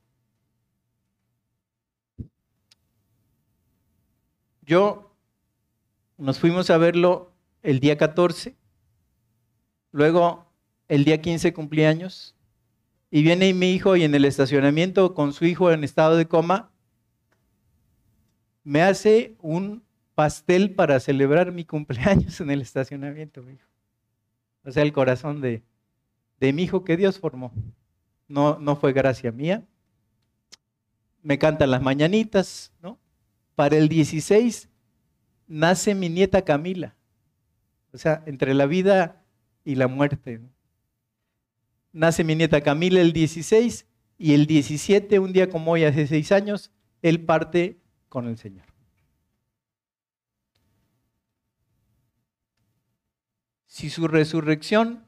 Yo 4.61 5.17
nos 6.19 6.39
fuimos 6.39 6.69
a 6.69 6.77
verlo 6.77 7.33
el 7.63 7.81
día 7.81 7.97
14, 7.97 8.55
luego 9.95 10.51
el 10.89 11.05
día 11.05 11.23
15 11.23 11.53
cumplí 11.53 11.85
años, 11.85 12.35
y 13.13 13.23
viene 13.23 13.55
mi 13.55 13.71
hijo 13.71 13.95
y 13.95 14.03
en 14.03 14.13
el 14.13 14.25
estacionamiento 14.25 15.15
con 15.15 15.33
su 15.33 15.45
hijo 15.45 15.71
en 15.71 15.85
estado 15.85 16.17
de 16.17 16.27
coma, 16.27 16.73
me 18.65 18.83
hace 18.83 19.37
un 19.41 19.85
pastel 20.17 20.75
para 20.75 20.99
celebrar 20.99 21.53
mi 21.53 21.65
cumpleaños 21.65 22.41
en 22.41 22.51
el 22.51 22.61
estacionamiento, 22.61 23.41
mi 23.45 23.53
hijo. 23.53 23.69
O 24.65 24.73
sea, 24.73 24.83
el 24.83 24.93
corazón 24.93 25.41
de, 25.41 25.63
de 26.41 26.53
mi 26.53 26.65
hijo 26.65 26.83
que 26.83 26.97
Dios 26.97 27.21
formó. 27.21 27.53
No, 28.27 28.59
no 28.59 28.75
fue 28.75 28.93
gracia 28.93 29.31
mía. 29.31 29.63
Me 31.23 31.39
cantan 31.39 31.71
las 31.71 31.83
mañanitas, 31.83 32.73
¿no? 32.83 32.99
Para 33.55 33.77
el 33.77 33.89
16 33.89 34.69
nace 35.47 35.95
mi 35.95 36.09
nieta 36.09 36.43
Camila. 36.43 36.97
O 37.93 37.99
sea, 37.99 38.25
entre 38.27 38.55
la 38.55 38.67
vida 38.67 39.24
y 39.65 39.75
la 39.75 39.89
muerte. 39.89 40.41
Nace 41.93 42.25
mi 42.25 42.35
nieta 42.35 42.61
Camila 42.61 43.01
el 43.01 43.13
16 43.13 43.87
y 44.19 44.35
el 44.35 44.47
17, 44.47 45.19
un 45.19 45.33
día 45.33 45.49
como 45.49 45.73
hoy, 45.73 45.85
hace 45.85 46.07
seis 46.07 46.33
años, 46.33 46.71
él 47.03 47.25
parte 47.25 47.81
con 48.09 48.29
el 48.29 48.39
Señor. 48.39 48.67
Si 53.67 53.91
su 53.91 54.07
resurrección 54.07 55.05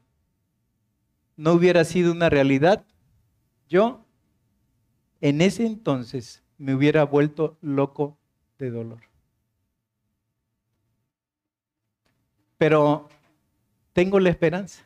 no 1.36 1.52
hubiera 1.52 1.84
sido 1.84 2.11
una 2.11 2.28
realidad, 2.28 2.84
yo 3.68 4.04
en 5.20 5.40
ese 5.40 5.66
entonces 5.66 6.42
me 6.59 6.74
hubiera 6.74 7.04
vuelto 7.04 7.59
loco 7.61 8.18
de 8.59 8.70
dolor. 8.70 9.02
Pero 12.59 13.09
tengo 13.97 14.20
la 14.20 14.28
esperanza. 14.28 14.84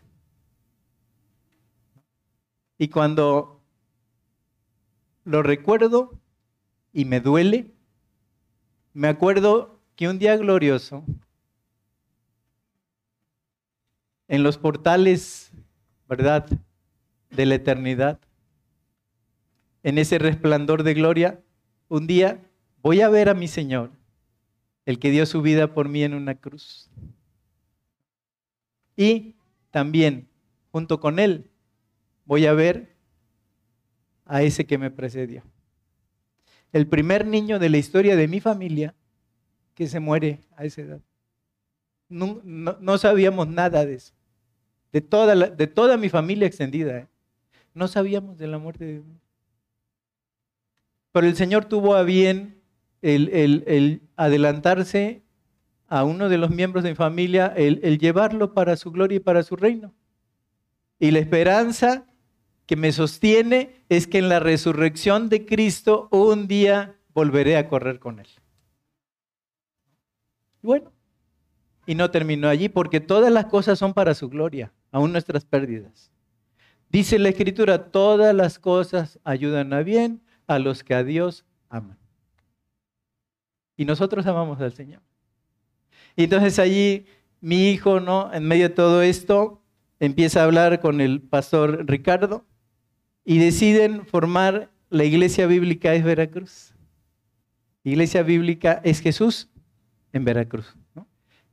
Y 2.79 2.87
cuando 2.91 3.61
lo 5.25 5.43
recuerdo 5.43 6.17
y 6.93 7.07
me 7.07 7.19
duele, 7.19 7.73
me 8.93 9.09
acuerdo 9.09 9.81
que 9.97 10.09
un 10.09 10.21
día 10.21 10.37
glorioso, 10.37 11.05
en 14.29 14.45
los 14.45 14.59
portales 14.59 15.51
¿verdad? 16.09 16.49
De 17.31 17.47
la 17.47 17.57
eternidad. 17.57 18.21
En 19.83 19.99
ese 19.99 20.21
resplandor 20.21 20.85
de 20.85 20.95
gloria, 20.95 21.41
un 21.89 22.07
día 22.07 22.41
voy 22.81 23.01
a 23.01 23.09
ver 23.09 23.29
a 23.29 23.35
mi 23.35 23.49
Señor, 23.49 23.91
el 24.87 25.01
que 25.01 25.11
dio 25.11 25.27
su 25.27 25.43
vida 25.43 25.75
por 25.75 25.89
mí 25.89 26.05
en 26.05 26.15
una 26.15 26.37
cruz. 26.37 26.89
Y 28.97 29.37
también, 29.71 30.29
junto 30.73 31.01
con 31.01 31.19
Él, 31.19 31.51
voy 32.25 32.47
a 32.47 32.53
ver 32.53 32.97
a 34.25 34.43
ese 34.43 34.67
que 34.67 34.79
me 34.79 34.91
precedió. 34.91 35.43
El 36.73 36.87
primer 36.87 37.27
niño 37.27 37.59
de 37.59 37.69
la 37.69 37.79
historia 37.79 38.17
de 38.17 38.29
mi 38.29 38.41
familia 38.41 38.95
que 39.75 39.89
se 39.89 40.01
muere 40.01 40.41
a 40.57 40.65
esa 40.65 40.83
edad. 40.83 41.01
No, 42.09 42.99
sabíamos 42.99 43.49
nada 43.49 43.85
de 43.85 43.95
eso 43.95 44.15
de 44.93 45.01
toda, 45.01 45.35
de 45.35 45.67
toda 45.67 45.97
mi 45.97 46.09
familia 46.09 46.47
extendida. 46.47 46.99
¿eh? 46.99 47.07
No 47.75 47.89
sabíamos 47.89 48.39
de 48.39 48.47
la 48.47 48.59
muerte 48.59 48.85
de 48.85 49.03
Pero 51.13 51.27
el 51.27 51.37
Señor 51.37 51.67
tuvo 51.67 51.95
a 51.95 52.03
bien 52.03 52.61
el, 53.03 54.03
adelantarse 54.17 55.23
a 55.91 56.05
uno 56.05 56.31
de 56.31 56.39
los 56.39 56.51
miembros 56.51 56.83
de 56.83 56.91
mi 56.91 56.97
familia, 56.97 57.53
el 57.55 57.99
llevarlo 57.99 58.55
para 58.55 58.77
su 58.77 58.91
gloria 58.91 59.17
y 59.17 59.21
para 59.21 59.43
su 59.43 59.57
reino. 59.57 59.93
Y 60.99 61.11
la 61.11 61.19
esperanza 61.19 62.07
que 62.67 62.77
me 62.77 62.93
sostiene 62.93 63.85
es 63.89 64.07
que 64.07 64.19
en 64.19 64.29
la 64.29 64.39
resurrección 64.39 65.29
de 65.29 65.45
Cristo 65.45 66.09
un 66.13 66.47
día 66.47 66.95
volveré 67.13 67.57
a 67.57 67.69
correr 67.69 67.99
con 67.99 68.21
Él. 68.21 68.29
Bueno, 70.63 70.93
y 71.87 71.97
no 71.97 72.13
terminó 72.13 72.49
allí 72.49 72.69
porque 72.69 73.01
todas 73.01 73.33
las 73.33 73.47
cosas 73.47 73.79
son 73.79 73.93
para 73.93 74.15
su 74.15 74.29
gloria, 74.29 74.73
aún 74.93 75.11
nuestras 75.11 75.45
pérdidas. 75.45 76.13
Dice 76.89 77.19
la 77.19 77.31
Escritura, 77.31 77.91
todas 77.91 78.33
las 78.35 78.61
cosas 78.61 79.19
ayudan 79.25 79.73
a 79.73 79.83
bien 79.83 80.23
a 80.47 80.61
los 80.61 80.85
que 80.85 80.95
a 80.95 81.03
Dios 81.03 81.45
aman. 81.69 81.99
Y 83.77 83.85
nosotros 83.85 84.27
amamos 84.27 84.61
al 84.61 84.73
Señor. 84.73 85.03
Y 86.17 86.25
entonces 86.25 86.59
allí 86.59 87.07
mi 87.41 87.71
hijo, 87.71 88.01
¿no? 88.01 88.33
En 88.33 88.45
medio 88.45 88.69
de 88.69 88.75
todo 88.75 89.03
esto, 89.03 89.63
empieza 89.99 90.41
a 90.41 90.45
hablar 90.45 90.81
con 90.81 91.01
el 91.01 91.21
pastor 91.21 91.87
Ricardo 91.87 92.45
y 93.25 93.39
deciden 93.39 94.07
formar 94.07 94.71
la 94.89 95.05
iglesia 95.05 95.47
bíblica 95.47 95.95
es 95.95 96.05
Veracruz. 96.05 96.75
Iglesia 97.85 98.23
bíblica 98.23 98.81
es 98.85 99.01
Jesús 99.01 99.49
en 100.13 100.25
Veracruz. 100.25 100.75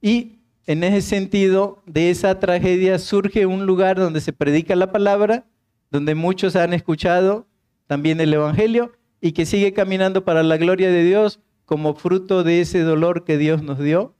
Y 0.02 0.40
en 0.66 0.84
ese 0.84 1.02
sentido, 1.02 1.82
de 1.86 2.10
esa 2.10 2.40
tragedia 2.40 3.00
surge 3.00 3.46
un 3.46 3.66
lugar 3.66 3.98
donde 3.98 4.22
se 4.22 4.34
predica 4.34 4.76
la 4.76 4.92
palabra, 4.92 5.46
donde 5.92 6.16
muchos 6.16 6.56
han 6.56 6.74
escuchado 6.74 7.48
también 7.86 8.20
el 8.20 8.34
Evangelio 8.34 8.92
y 9.22 9.32
que 9.32 9.46
sigue 9.46 9.72
caminando 9.72 10.26
para 10.26 10.44
la 10.44 10.58
gloria 10.58 10.90
de 10.90 11.04
Dios 11.04 11.40
como 11.66 11.96
fruto 11.96 12.44
de 12.44 12.62
ese 12.62 12.82
dolor 12.82 13.24
que 13.24 13.38
Dios 13.38 13.64
nos 13.64 13.80
dio 13.80 14.17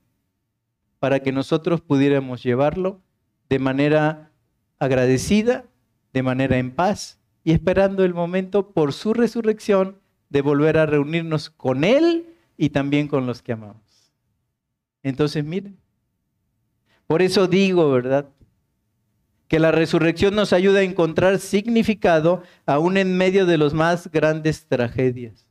para 0.98 1.20
que 1.20 1.32
nosotros 1.32 1.80
pudiéramos 1.80 2.42
llevarlo 2.42 3.00
de 3.48 3.58
manera 3.58 4.30
agradecida, 4.78 5.64
de 6.12 6.22
manera 6.22 6.58
en 6.58 6.70
paz 6.70 7.18
y 7.44 7.52
esperando 7.52 8.04
el 8.04 8.14
momento 8.14 8.70
por 8.70 8.92
su 8.92 9.14
resurrección 9.14 9.98
de 10.28 10.42
volver 10.42 10.78
a 10.78 10.86
reunirnos 10.86 11.50
con 11.50 11.84
Él 11.84 12.34
y 12.56 12.70
también 12.70 13.08
con 13.08 13.26
los 13.26 13.42
que 13.42 13.52
amamos. 13.52 14.12
Entonces, 15.02 15.44
miren, 15.44 15.78
por 17.06 17.22
eso 17.22 17.46
digo, 17.46 17.90
¿verdad? 17.90 18.28
Que 19.46 19.58
la 19.58 19.72
resurrección 19.72 20.34
nos 20.34 20.52
ayuda 20.52 20.80
a 20.80 20.82
encontrar 20.82 21.38
significado 21.38 22.42
aún 22.66 22.98
en 22.98 23.16
medio 23.16 23.46
de 23.46 23.56
las 23.56 23.72
más 23.72 24.10
grandes 24.10 24.66
tragedias. 24.66 25.46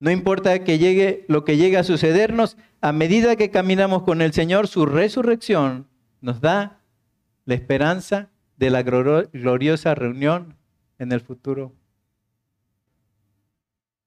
No 0.00 0.12
importa 0.12 0.62
que 0.62 0.78
llegue 0.78 1.24
lo 1.26 1.44
que 1.44 1.56
llegue 1.56 1.76
a 1.76 1.82
sucedernos, 1.82 2.56
a 2.80 2.92
medida 2.92 3.36
que 3.36 3.50
caminamos 3.50 4.02
con 4.02 4.22
el 4.22 4.32
Señor, 4.32 4.68
su 4.68 4.86
resurrección 4.86 5.88
nos 6.20 6.40
da 6.40 6.80
la 7.44 7.54
esperanza 7.54 8.30
de 8.56 8.70
la 8.70 8.82
gloriosa 8.82 9.94
reunión 9.94 10.56
en 10.98 11.12
el 11.12 11.20
futuro. 11.20 11.72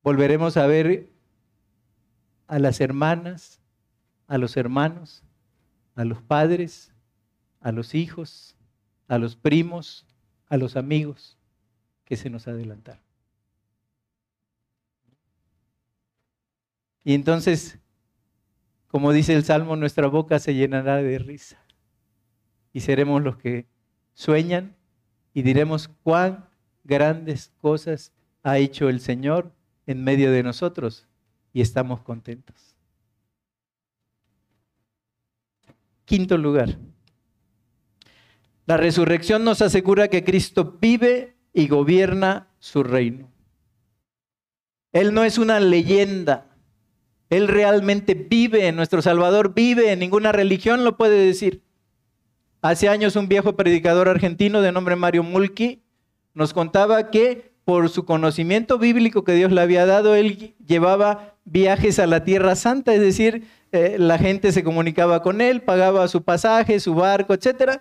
Volveremos 0.03 0.57
a 0.57 0.67
ver 0.67 1.09
a 2.47 2.59
las 2.59 2.81
hermanas, 2.81 3.61
a 4.27 4.37
los 4.37 4.57
hermanos, 4.57 5.23
a 5.95 6.05
los 6.05 6.21
padres, 6.21 6.93
a 7.59 7.71
los 7.71 7.93
hijos, 7.95 8.55
a 9.07 9.17
los 9.17 9.35
primos, 9.35 10.05
a 10.47 10.57
los 10.57 10.75
amigos 10.75 11.37
que 12.05 12.17
se 12.17 12.29
nos 12.29 12.47
adelantaron. 12.47 13.03
Y 17.03 17.13
entonces, 17.13 17.79
como 18.91 19.13
dice 19.13 19.33
el 19.33 19.45
Salmo, 19.45 19.77
nuestra 19.77 20.07
boca 20.07 20.37
se 20.37 20.53
llenará 20.53 20.97
de 20.97 21.17
risa. 21.17 21.57
Y 22.73 22.81
seremos 22.81 23.23
los 23.23 23.37
que 23.37 23.65
sueñan 24.13 24.75
y 25.33 25.43
diremos 25.43 25.89
cuán 26.03 26.49
grandes 26.83 27.53
cosas 27.61 28.11
ha 28.43 28.57
hecho 28.57 28.89
el 28.89 28.99
Señor 28.99 29.53
en 29.87 30.03
medio 30.03 30.29
de 30.31 30.43
nosotros 30.43 31.07
y 31.53 31.61
estamos 31.61 32.01
contentos. 32.01 32.75
Quinto 36.03 36.37
lugar, 36.37 36.77
la 38.65 38.75
resurrección 38.75 39.45
nos 39.45 39.61
asegura 39.61 40.09
que 40.09 40.25
Cristo 40.25 40.77
vive 40.81 41.37
y 41.53 41.69
gobierna 41.69 42.49
su 42.59 42.83
reino. 42.83 43.31
Él 44.91 45.13
no 45.13 45.23
es 45.23 45.37
una 45.37 45.61
leyenda, 45.61 46.50
él 47.31 47.47
realmente 47.47 48.13
vive, 48.13 48.71
nuestro 48.73 49.01
Salvador 49.01 49.53
vive, 49.55 49.95
ninguna 49.95 50.33
religión 50.33 50.83
lo 50.83 50.97
puede 50.97 51.25
decir. 51.25 51.63
Hace 52.61 52.89
años 52.89 53.15
un 53.15 53.29
viejo 53.29 53.55
predicador 53.55 54.09
argentino 54.09 54.61
de 54.61 54.73
nombre 54.73 54.97
Mario 54.97 55.23
Mulki 55.23 55.81
nos 56.33 56.53
contaba 56.53 57.09
que 57.09 57.53
por 57.63 57.89
su 57.89 58.03
conocimiento 58.03 58.77
bíblico 58.77 59.23
que 59.23 59.31
Dios 59.31 59.49
le 59.53 59.61
había 59.61 59.85
dado, 59.85 60.13
él 60.13 60.55
llevaba 60.67 61.35
viajes 61.45 61.99
a 61.99 62.05
la 62.05 62.25
Tierra 62.25 62.55
Santa, 62.55 62.93
es 62.93 62.99
decir, 62.99 63.47
eh, 63.71 63.95
la 63.97 64.17
gente 64.17 64.51
se 64.51 64.63
comunicaba 64.63 65.21
con 65.21 65.39
él, 65.39 65.61
pagaba 65.61 66.09
su 66.09 66.23
pasaje, 66.23 66.81
su 66.81 66.95
barco, 66.95 67.33
etc. 67.33 67.79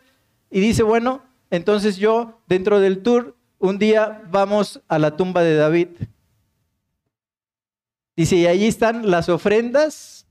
Y 0.48 0.60
dice, 0.60 0.84
bueno, 0.84 1.24
entonces 1.50 1.96
yo 1.96 2.40
dentro 2.46 2.78
del 2.78 3.02
tour, 3.02 3.36
un 3.58 3.78
día 3.80 4.22
vamos 4.30 4.80
a 4.86 5.00
la 5.00 5.16
tumba 5.16 5.42
de 5.42 5.56
David. 5.56 5.88
Dice, 8.20 8.36
y 8.36 8.46
allí 8.46 8.66
están 8.66 9.10
las 9.10 9.30
ofrendas 9.30 10.26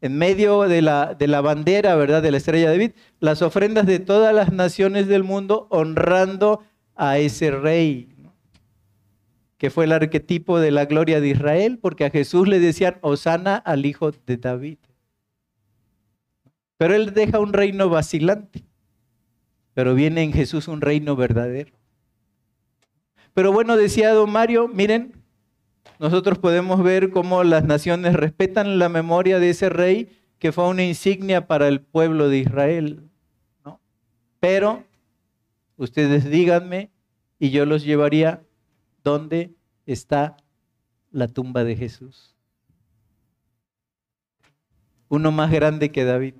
en 0.00 0.16
medio 0.16 0.68
de 0.68 0.82
la, 0.82 1.14
de 1.14 1.26
la 1.26 1.40
bandera, 1.40 1.96
¿verdad? 1.96 2.22
De 2.22 2.30
la 2.30 2.36
estrella 2.36 2.70
de 2.70 2.76
David, 2.76 2.92
las 3.18 3.42
ofrendas 3.42 3.86
de 3.86 3.98
todas 3.98 4.32
las 4.32 4.52
naciones 4.52 5.08
del 5.08 5.24
mundo 5.24 5.66
honrando 5.70 6.62
a 6.94 7.18
ese 7.18 7.50
rey, 7.50 8.14
que 9.58 9.68
fue 9.68 9.86
el 9.86 9.90
arquetipo 9.90 10.60
de 10.60 10.70
la 10.70 10.84
gloria 10.84 11.20
de 11.20 11.30
Israel, 11.30 11.80
porque 11.82 12.04
a 12.04 12.10
Jesús 12.10 12.46
le 12.46 12.60
decían, 12.60 12.98
Osana 13.00 13.56
al 13.56 13.84
hijo 13.84 14.12
de 14.12 14.36
David. 14.36 14.78
Pero 16.76 16.94
él 16.94 17.14
deja 17.14 17.40
un 17.40 17.52
reino 17.52 17.88
vacilante, 17.88 18.62
pero 19.74 19.96
viene 19.96 20.22
en 20.22 20.32
Jesús 20.32 20.68
un 20.68 20.80
reino 20.80 21.16
verdadero. 21.16 21.72
Pero 23.34 23.50
bueno, 23.50 23.76
decía 23.76 24.12
don 24.12 24.30
Mario, 24.30 24.68
miren, 24.68 25.20
nosotros 26.02 26.36
podemos 26.38 26.82
ver 26.82 27.10
cómo 27.10 27.44
las 27.44 27.62
naciones 27.62 28.14
respetan 28.14 28.80
la 28.80 28.88
memoria 28.88 29.38
de 29.38 29.50
ese 29.50 29.68
rey 29.68 30.08
que 30.40 30.50
fue 30.50 30.66
una 30.66 30.82
insignia 30.82 31.46
para 31.46 31.68
el 31.68 31.80
pueblo 31.80 32.28
de 32.28 32.38
Israel. 32.38 33.08
¿no? 33.64 33.80
Pero 34.40 34.82
ustedes 35.76 36.28
díganme 36.28 36.90
y 37.38 37.50
yo 37.50 37.66
los 37.66 37.84
llevaría 37.84 38.42
donde 39.04 39.54
está 39.86 40.36
la 41.12 41.28
tumba 41.28 41.62
de 41.62 41.76
Jesús. 41.76 42.34
Uno 45.08 45.30
más 45.30 45.52
grande 45.52 45.92
que 45.92 46.04
David. 46.04 46.34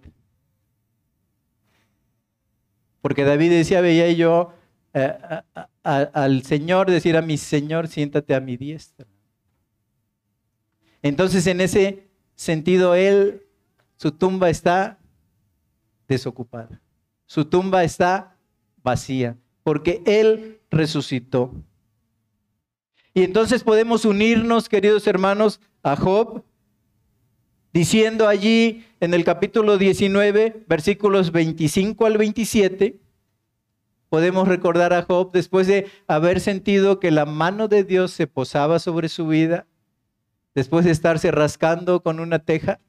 Porque 3.00 3.22
David 3.22 3.50
decía, 3.50 3.80
veía 3.80 4.10
yo 4.10 4.54
eh, 4.92 5.14
al 5.84 6.42
Señor 6.42 6.90
decir 6.90 7.16
a 7.16 7.22
mi 7.22 7.36
Señor, 7.36 7.86
siéntate 7.86 8.34
a 8.34 8.40
mi 8.40 8.56
diestra. 8.56 9.06
Entonces, 11.02 11.46
en 11.46 11.60
ese 11.60 12.06
sentido, 12.34 12.94
él, 12.94 13.42
su 13.96 14.12
tumba 14.12 14.50
está 14.50 14.98
desocupada. 16.08 16.80
Su 17.26 17.44
tumba 17.44 17.84
está 17.84 18.36
vacía, 18.82 19.36
porque 19.62 20.02
él 20.06 20.60
resucitó. 20.70 21.52
Y 23.14 23.24
entonces 23.24 23.62
podemos 23.62 24.04
unirnos, 24.04 24.68
queridos 24.68 25.06
hermanos, 25.06 25.60
a 25.82 25.96
Job, 25.96 26.44
diciendo 27.72 28.28
allí 28.28 28.84
en 29.00 29.14
el 29.14 29.24
capítulo 29.24 29.78
19, 29.78 30.64
versículos 30.66 31.32
25 31.32 32.06
al 32.06 32.18
27, 32.18 33.00
podemos 34.08 34.46
recordar 34.46 34.92
a 34.92 35.02
Job 35.02 35.32
después 35.32 35.66
de 35.66 35.86
haber 36.06 36.40
sentido 36.40 37.00
que 37.00 37.10
la 37.10 37.24
mano 37.24 37.68
de 37.68 37.84
Dios 37.84 38.12
se 38.12 38.26
posaba 38.26 38.78
sobre 38.78 39.08
su 39.08 39.26
vida, 39.26 39.66
después 40.54 40.84
de 40.84 40.90
estarse 40.90 41.30
rascando 41.30 42.02
con 42.02 42.20
una 42.20 42.38
teja, 42.38 42.80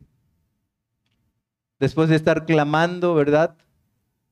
después 1.80 2.10
de 2.10 2.16
estar 2.16 2.46
clamando, 2.46 3.14
¿verdad? 3.14 3.56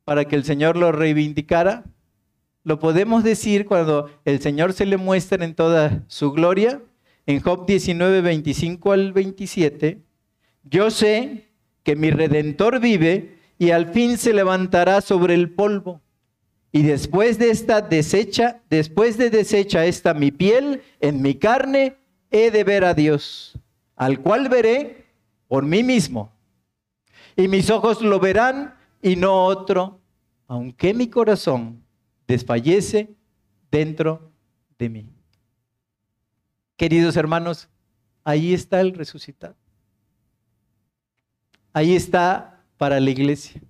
Para 0.04 0.26
que 0.26 0.36
el 0.36 0.44
Señor 0.44 0.78
lo 0.78 0.92
reivindicara, 0.92 1.84
lo 2.64 2.80
podemos 2.80 3.24
decir 3.24 3.66
cuando 3.66 4.10
el 4.26 4.40
Señor 4.40 4.74
se 4.74 4.86
le 4.86 4.98
muestra 4.98 5.44
en 5.44 5.56
toda 5.56 6.04
su 6.08 6.32
gloria, 6.32 6.82
en 7.26 7.40
Job 7.40 7.66
19, 7.66 8.22
25 8.22 8.92
al 8.92 9.14
27, 9.14 10.02
yo 10.64 10.92
sé 10.92 11.50
que 11.84 11.96
mi 11.96 12.12
redentor 12.12 12.80
vive 12.80 13.38
y 13.58 13.72
al 13.72 13.88
fin 13.88 14.18
se 14.18 14.34
levantará 14.34 15.02
sobre 15.02 15.34
el 15.34 15.52
polvo. 15.52 16.02
Y 16.72 16.84
después 16.84 17.38
de 17.38 17.50
esta 17.50 17.82
deshecha, 17.82 18.62
después 18.70 19.18
de 19.18 19.30
deshecha 19.30 19.86
esta 19.86 20.14
mi 20.14 20.32
piel, 20.32 20.82
en 21.00 21.22
mi 21.22 21.36
carne, 21.36 21.98
he 22.32 22.50
de 22.50 22.64
ver 22.64 22.86
a 22.86 22.94
Dios, 22.94 23.60
al 23.96 24.22
cual 24.22 24.50
veré 24.50 25.06
por 25.48 25.66
mí 25.66 25.84
mismo. 25.84 26.32
Y 27.36 27.48
mis 27.48 27.70
ojos 27.70 28.02
lo 28.02 28.20
verán 28.20 28.76
y 29.02 29.16
no 29.16 29.46
otro, 29.46 30.00
aunque 30.48 30.94
mi 30.94 31.10
corazón 31.10 31.84
desfallece 32.28 33.14
dentro 33.70 34.32
de 34.80 34.90
mí. 34.90 35.10
Queridos 36.78 37.16
hermanos, 37.18 37.70
ahí 38.24 38.54
está 38.54 38.82
el 38.82 38.94
resucitado. 38.94 39.56
Ahí 41.74 41.96
está 41.96 42.64
para 42.78 43.00
la 43.00 43.10
iglesia. 43.10 43.62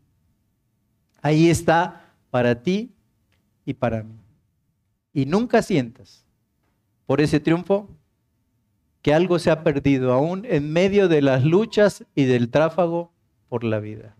Ahí 1.21 1.49
está 1.49 2.13
para 2.29 2.61
ti 2.61 2.93
y 3.65 3.73
para 3.73 4.03
mí. 4.03 4.15
Y 5.13 5.25
nunca 5.25 5.61
sientas 5.61 6.25
por 7.05 7.21
ese 7.21 7.39
triunfo 7.39 7.89
que 9.01 9.13
algo 9.13 9.39
se 9.39 9.49
ha 9.49 9.63
perdido 9.63 10.13
aún 10.13 10.45
en 10.45 10.71
medio 10.71 11.07
de 11.07 11.21
las 11.21 11.43
luchas 11.43 12.05
y 12.13 12.25
del 12.25 12.49
tráfago 12.49 13.11
por 13.49 13.63
la 13.63 13.79
vida. 13.79 14.15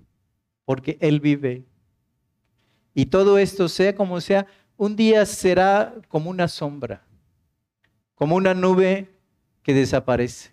Porque 0.66 0.98
Él 1.02 1.20
vive. 1.20 1.66
Y 2.94 3.08
todo 3.08 3.38
esto, 3.38 3.70
sea 3.70 3.96
como 3.96 4.20
sea, 4.22 4.48
un 4.78 4.96
día 4.96 5.26
será 5.26 5.94
como 6.08 6.30
una 6.30 6.48
sombra, 6.48 7.04
como 8.16 8.36
una 8.36 8.54
nube 8.54 9.10
que 9.64 9.74
desaparece. 9.74 10.52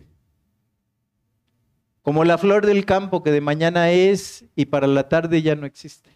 Como 2.01 2.23
la 2.23 2.37
flor 2.37 2.65
del 2.65 2.85
campo 2.85 3.23
que 3.23 3.31
de 3.31 3.41
mañana 3.41 3.91
es 3.91 4.45
y 4.55 4.65
para 4.65 4.87
la 4.87 5.09
tarde 5.09 5.41
ya 5.41 5.55
no 5.55 5.65
existe. 5.65 6.11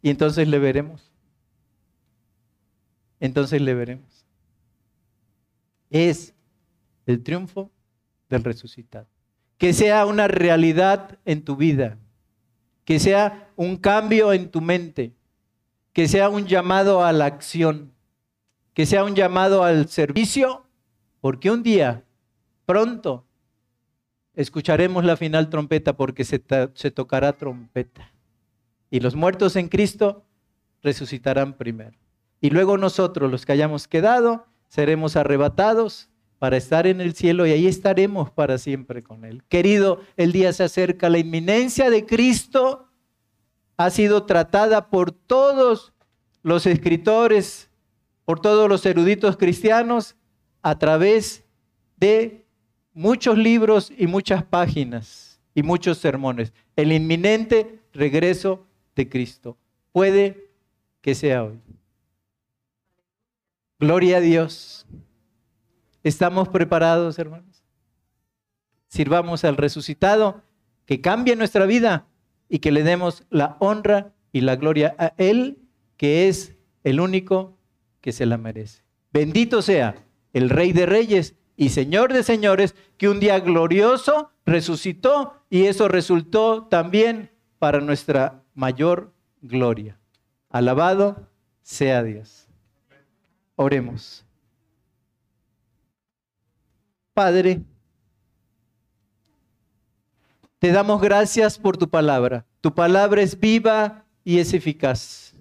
Y 0.00 0.10
entonces 0.10 0.48
le 0.48 0.58
veremos. 0.58 1.12
Entonces 3.20 3.60
le 3.62 3.72
veremos. 3.72 4.11
Es 5.92 6.34
el 7.06 7.22
triunfo 7.22 7.70
del 8.28 8.42
resucitado. 8.42 9.06
Que 9.58 9.72
sea 9.72 10.06
una 10.06 10.26
realidad 10.26 11.18
en 11.24 11.44
tu 11.44 11.54
vida. 11.54 11.98
Que 12.84 12.98
sea 12.98 13.50
un 13.54 13.76
cambio 13.76 14.32
en 14.32 14.50
tu 14.50 14.60
mente. 14.60 15.12
Que 15.92 16.08
sea 16.08 16.30
un 16.30 16.46
llamado 16.46 17.04
a 17.04 17.12
la 17.12 17.26
acción. 17.26 17.92
Que 18.74 18.86
sea 18.86 19.04
un 19.04 19.14
llamado 19.14 19.62
al 19.62 19.88
servicio. 19.88 20.66
Porque 21.20 21.50
un 21.50 21.62
día, 21.62 22.02
pronto, 22.66 23.24
escucharemos 24.34 25.04
la 25.04 25.16
final 25.16 25.50
trompeta 25.50 25.96
porque 25.96 26.24
se, 26.24 26.38
tocará 26.38 27.34
trompeta. 27.34 28.10
Y 28.90 29.00
los 29.00 29.14
muertos 29.14 29.56
en 29.56 29.68
Cristo 29.68 30.24
resucitarán 30.82 31.54
primero. 31.54 31.96
Y 32.40 32.50
luego 32.50 32.76
nosotros, 32.76 33.30
los 33.30 33.46
que 33.46 33.52
hayamos 33.52 33.86
quedado, 33.86 34.46
seremos 34.72 35.16
arrebatados 35.16 36.08
para 36.38 36.56
estar 36.56 36.86
en 36.86 37.02
el 37.02 37.14
cielo 37.14 37.46
y 37.46 37.50
ahí 37.50 37.66
estaremos 37.66 38.30
para 38.30 38.56
siempre 38.56 39.02
con 39.02 39.26
Él. 39.26 39.42
Querido, 39.50 40.00
el 40.16 40.32
día 40.32 40.50
se 40.54 40.64
acerca, 40.64 41.10
la 41.10 41.18
inminencia 41.18 41.90
de 41.90 42.06
Cristo 42.06 42.88
ha 43.76 43.90
sido 43.90 44.24
tratada 44.24 44.88
por 44.88 45.12
todos 45.12 45.92
los 46.42 46.64
escritores, 46.64 47.68
por 48.24 48.40
todos 48.40 48.66
los 48.66 48.86
eruditos 48.86 49.36
cristianos, 49.36 50.16
a 50.62 50.78
través 50.78 51.44
de 51.98 52.46
muchos 52.94 53.36
libros 53.36 53.92
y 53.94 54.06
muchas 54.06 54.42
páginas 54.42 55.38
y 55.54 55.62
muchos 55.62 55.98
sermones. 55.98 56.54
El 56.76 56.92
inminente 56.92 57.78
regreso 57.92 58.64
de 58.96 59.06
Cristo. 59.06 59.58
Puede 59.92 60.50
que 61.02 61.14
sea 61.14 61.44
hoy. 61.44 61.60
Gloria 63.82 64.18
a 64.18 64.20
Dios. 64.20 64.86
¿Estamos 66.04 66.48
preparados, 66.48 67.18
hermanos? 67.18 67.64
Sirvamos 68.86 69.44
al 69.44 69.56
resucitado 69.56 70.44
que 70.86 71.00
cambie 71.00 71.34
nuestra 71.34 71.66
vida 71.66 72.06
y 72.48 72.60
que 72.60 72.70
le 72.70 72.84
demos 72.84 73.24
la 73.28 73.56
honra 73.58 74.14
y 74.30 74.42
la 74.42 74.54
gloria 74.54 74.94
a 75.00 75.14
Él, 75.18 75.58
que 75.96 76.28
es 76.28 76.54
el 76.84 77.00
único 77.00 77.58
que 78.00 78.12
se 78.12 78.24
la 78.24 78.38
merece. 78.38 78.84
Bendito 79.12 79.62
sea 79.62 79.96
el 80.32 80.48
Rey 80.48 80.72
de 80.72 80.86
Reyes 80.86 81.34
y 81.56 81.70
Señor 81.70 82.12
de 82.12 82.22
señores, 82.22 82.76
que 82.98 83.08
un 83.08 83.18
día 83.18 83.40
glorioso 83.40 84.30
resucitó 84.46 85.42
y 85.50 85.64
eso 85.66 85.88
resultó 85.88 86.68
también 86.68 87.32
para 87.58 87.80
nuestra 87.80 88.44
mayor 88.54 89.12
gloria. 89.40 89.98
Alabado 90.50 91.28
sea 91.62 92.04
Dios. 92.04 92.46
Oremos. 93.56 94.24
Padre, 97.14 97.60
te 100.58 100.72
damos 100.72 101.00
gracias 101.00 101.58
por 101.58 101.76
tu 101.76 101.88
palabra. 101.88 102.46
Tu 102.60 102.74
palabra 102.74 103.20
es 103.20 103.38
viva 103.38 104.04
y 104.24 104.38
es 104.38 104.54
eficaz. 104.54 105.34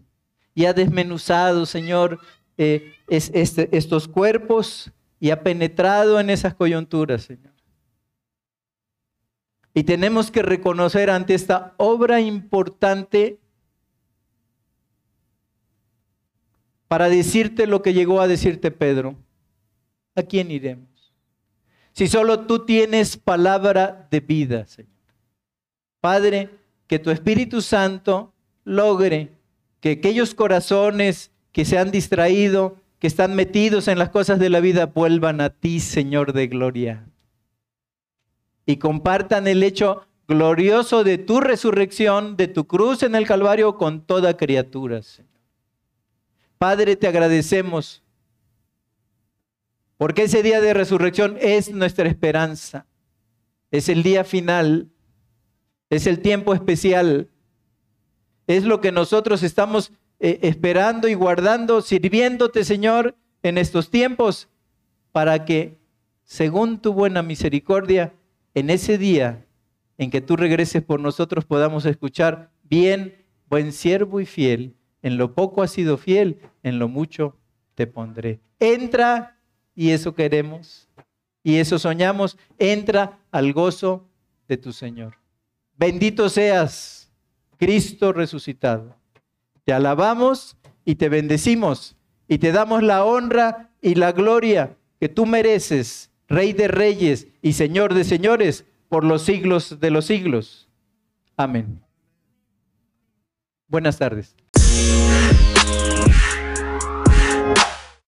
Y 0.54 0.66
ha 0.66 0.74
desmenuzado, 0.74 1.66
Señor, 1.66 2.20
eh, 2.58 2.94
este, 3.08 3.70
estos 3.76 4.08
cuerpos 4.08 4.92
y 5.20 5.30
ha 5.30 5.44
penetrado 5.44 6.20
en 6.20 6.30
esas 6.30 6.54
coyunturas, 6.54 7.24
Señor. 7.24 7.54
Y 9.74 9.84
tenemos 9.84 10.32
que 10.32 10.42
reconocer 10.42 11.10
ante 11.10 11.34
esta 11.34 11.74
obra 11.78 12.20
importante 12.20 13.41
para 16.92 17.08
decirte 17.08 17.68
lo 17.68 17.82
que 17.82 17.94
llegó 17.94 18.20
a 18.20 18.28
decirte 18.28 18.70
Pedro. 18.70 19.16
¿A 20.14 20.24
quién 20.24 20.52
iremos? 20.52 21.14
Si 21.94 22.10
solo 22.10 22.42
tú 22.42 22.66
tienes 22.66 23.16
palabra 23.16 24.10
de 24.12 24.20
vida, 24.20 24.68
Señor. 24.68 24.92
Padre, 26.02 26.50
que 26.88 27.00
tu 27.00 27.10
Espíritu 27.10 27.62
Santo 27.62 28.34
logre 28.66 29.32
que 29.80 29.92
aquellos 29.92 30.36
corazones 30.36 31.32
que 31.54 31.64
se 31.64 31.78
han 31.78 31.92
distraído, 31.92 32.76
que 33.00 33.08
están 33.08 33.38
metidos 33.38 33.88
en 33.88 33.98
las 33.98 34.10
cosas 34.10 34.38
de 34.38 34.50
la 34.50 34.60
vida 34.60 34.88
vuelvan 34.88 35.40
a 35.40 35.50
ti, 35.50 35.80
Señor 35.80 36.34
de 36.34 36.48
gloria. 36.48 37.08
Y 38.66 38.76
compartan 38.76 39.48
el 39.48 39.64
hecho 39.64 40.06
glorioso 40.28 41.06
de 41.06 41.18
tu 41.18 41.40
resurrección, 41.40 42.36
de 42.36 42.50
tu 42.50 42.68
cruz 42.68 43.02
en 43.02 43.16
el 43.16 43.26
Calvario 43.26 43.78
con 43.78 44.02
toda 44.02 44.36
criatura, 44.36 45.02
Señor. 45.04 45.31
Padre, 46.62 46.96
te 46.96 47.08
agradecemos 47.08 48.04
porque 49.98 50.26
ese 50.26 50.44
día 50.44 50.62
de 50.62 50.76
resurrección 50.76 51.36
es 51.42 51.72
nuestra 51.72 52.08
esperanza. 52.08 52.86
Es 53.72 53.90
el 53.90 54.04
día 54.04 54.24
final. 54.24 54.92
Es 55.90 56.06
el 56.06 56.20
tiempo 56.20 56.54
especial. 56.54 57.32
Es 58.46 58.64
lo 58.64 58.80
que 58.80 58.92
nosotros 58.92 59.42
estamos 59.42 59.92
eh, 60.20 60.38
esperando 60.44 61.08
y 61.08 61.16
guardando, 61.16 61.82
sirviéndote, 61.82 62.64
Señor, 62.64 63.16
en 63.42 63.58
estos 63.58 63.90
tiempos, 63.90 64.48
para 65.12 65.46
que, 65.46 65.80
según 66.26 66.80
tu 66.80 66.94
buena 66.94 67.24
misericordia, 67.24 68.14
en 68.54 68.70
ese 68.70 69.00
día 69.00 69.48
en 69.98 70.12
que 70.12 70.22
tú 70.22 70.36
regreses 70.36 70.84
por 70.84 71.00
nosotros 71.00 71.44
podamos 71.44 71.88
escuchar, 71.88 72.52
bien, 72.62 73.26
buen 73.50 73.74
siervo 73.74 74.22
y 74.22 74.28
fiel, 74.28 74.76
en 75.02 75.18
lo 75.18 75.34
poco 75.34 75.64
has 75.64 75.72
sido 75.72 75.98
fiel, 75.98 76.40
en 76.64 76.80
lo 76.80 76.88
mucho 76.88 77.38
te 77.76 77.88
pondré. 77.88 78.40
Entra, 78.60 79.38
y 79.76 79.92
eso 79.92 80.14
queremos, 80.14 80.90
y 81.44 81.58
eso 81.58 81.80
soñamos, 81.80 82.38
entra 82.58 83.20
al 83.32 83.54
gozo 83.54 84.08
de 84.48 84.58
tu 84.58 84.74
Señor. 84.74 85.16
Bendito 85.78 86.30
seas, 86.30 87.12
Cristo 87.58 88.14
resucitado. 88.14 88.96
Te 89.64 89.74
alabamos 89.74 90.58
y 90.86 90.96
te 90.96 91.10
bendecimos 91.10 91.96
y 92.28 92.38
te 92.38 92.52
damos 92.52 92.84
la 92.84 93.04
honra 93.04 93.72
y 93.82 93.96
la 93.96 94.12
gloria 94.12 94.78
que 95.00 95.10
tú 95.10 95.26
mereces, 95.26 96.12
Rey 96.28 96.54
de 96.54 96.68
Reyes 96.68 97.28
y 97.42 97.54
Señor 97.54 97.94
de 97.94 98.04
Señores, 98.04 98.66
por 98.90 99.04
los 99.04 99.24
siglos 99.24 99.80
de 99.80 99.90
los 99.90 100.06
siglos. 100.06 100.70
Amén. 101.36 101.82
Buenas 103.68 103.98
tardes. 103.98 104.36
Yeah. 104.74 106.01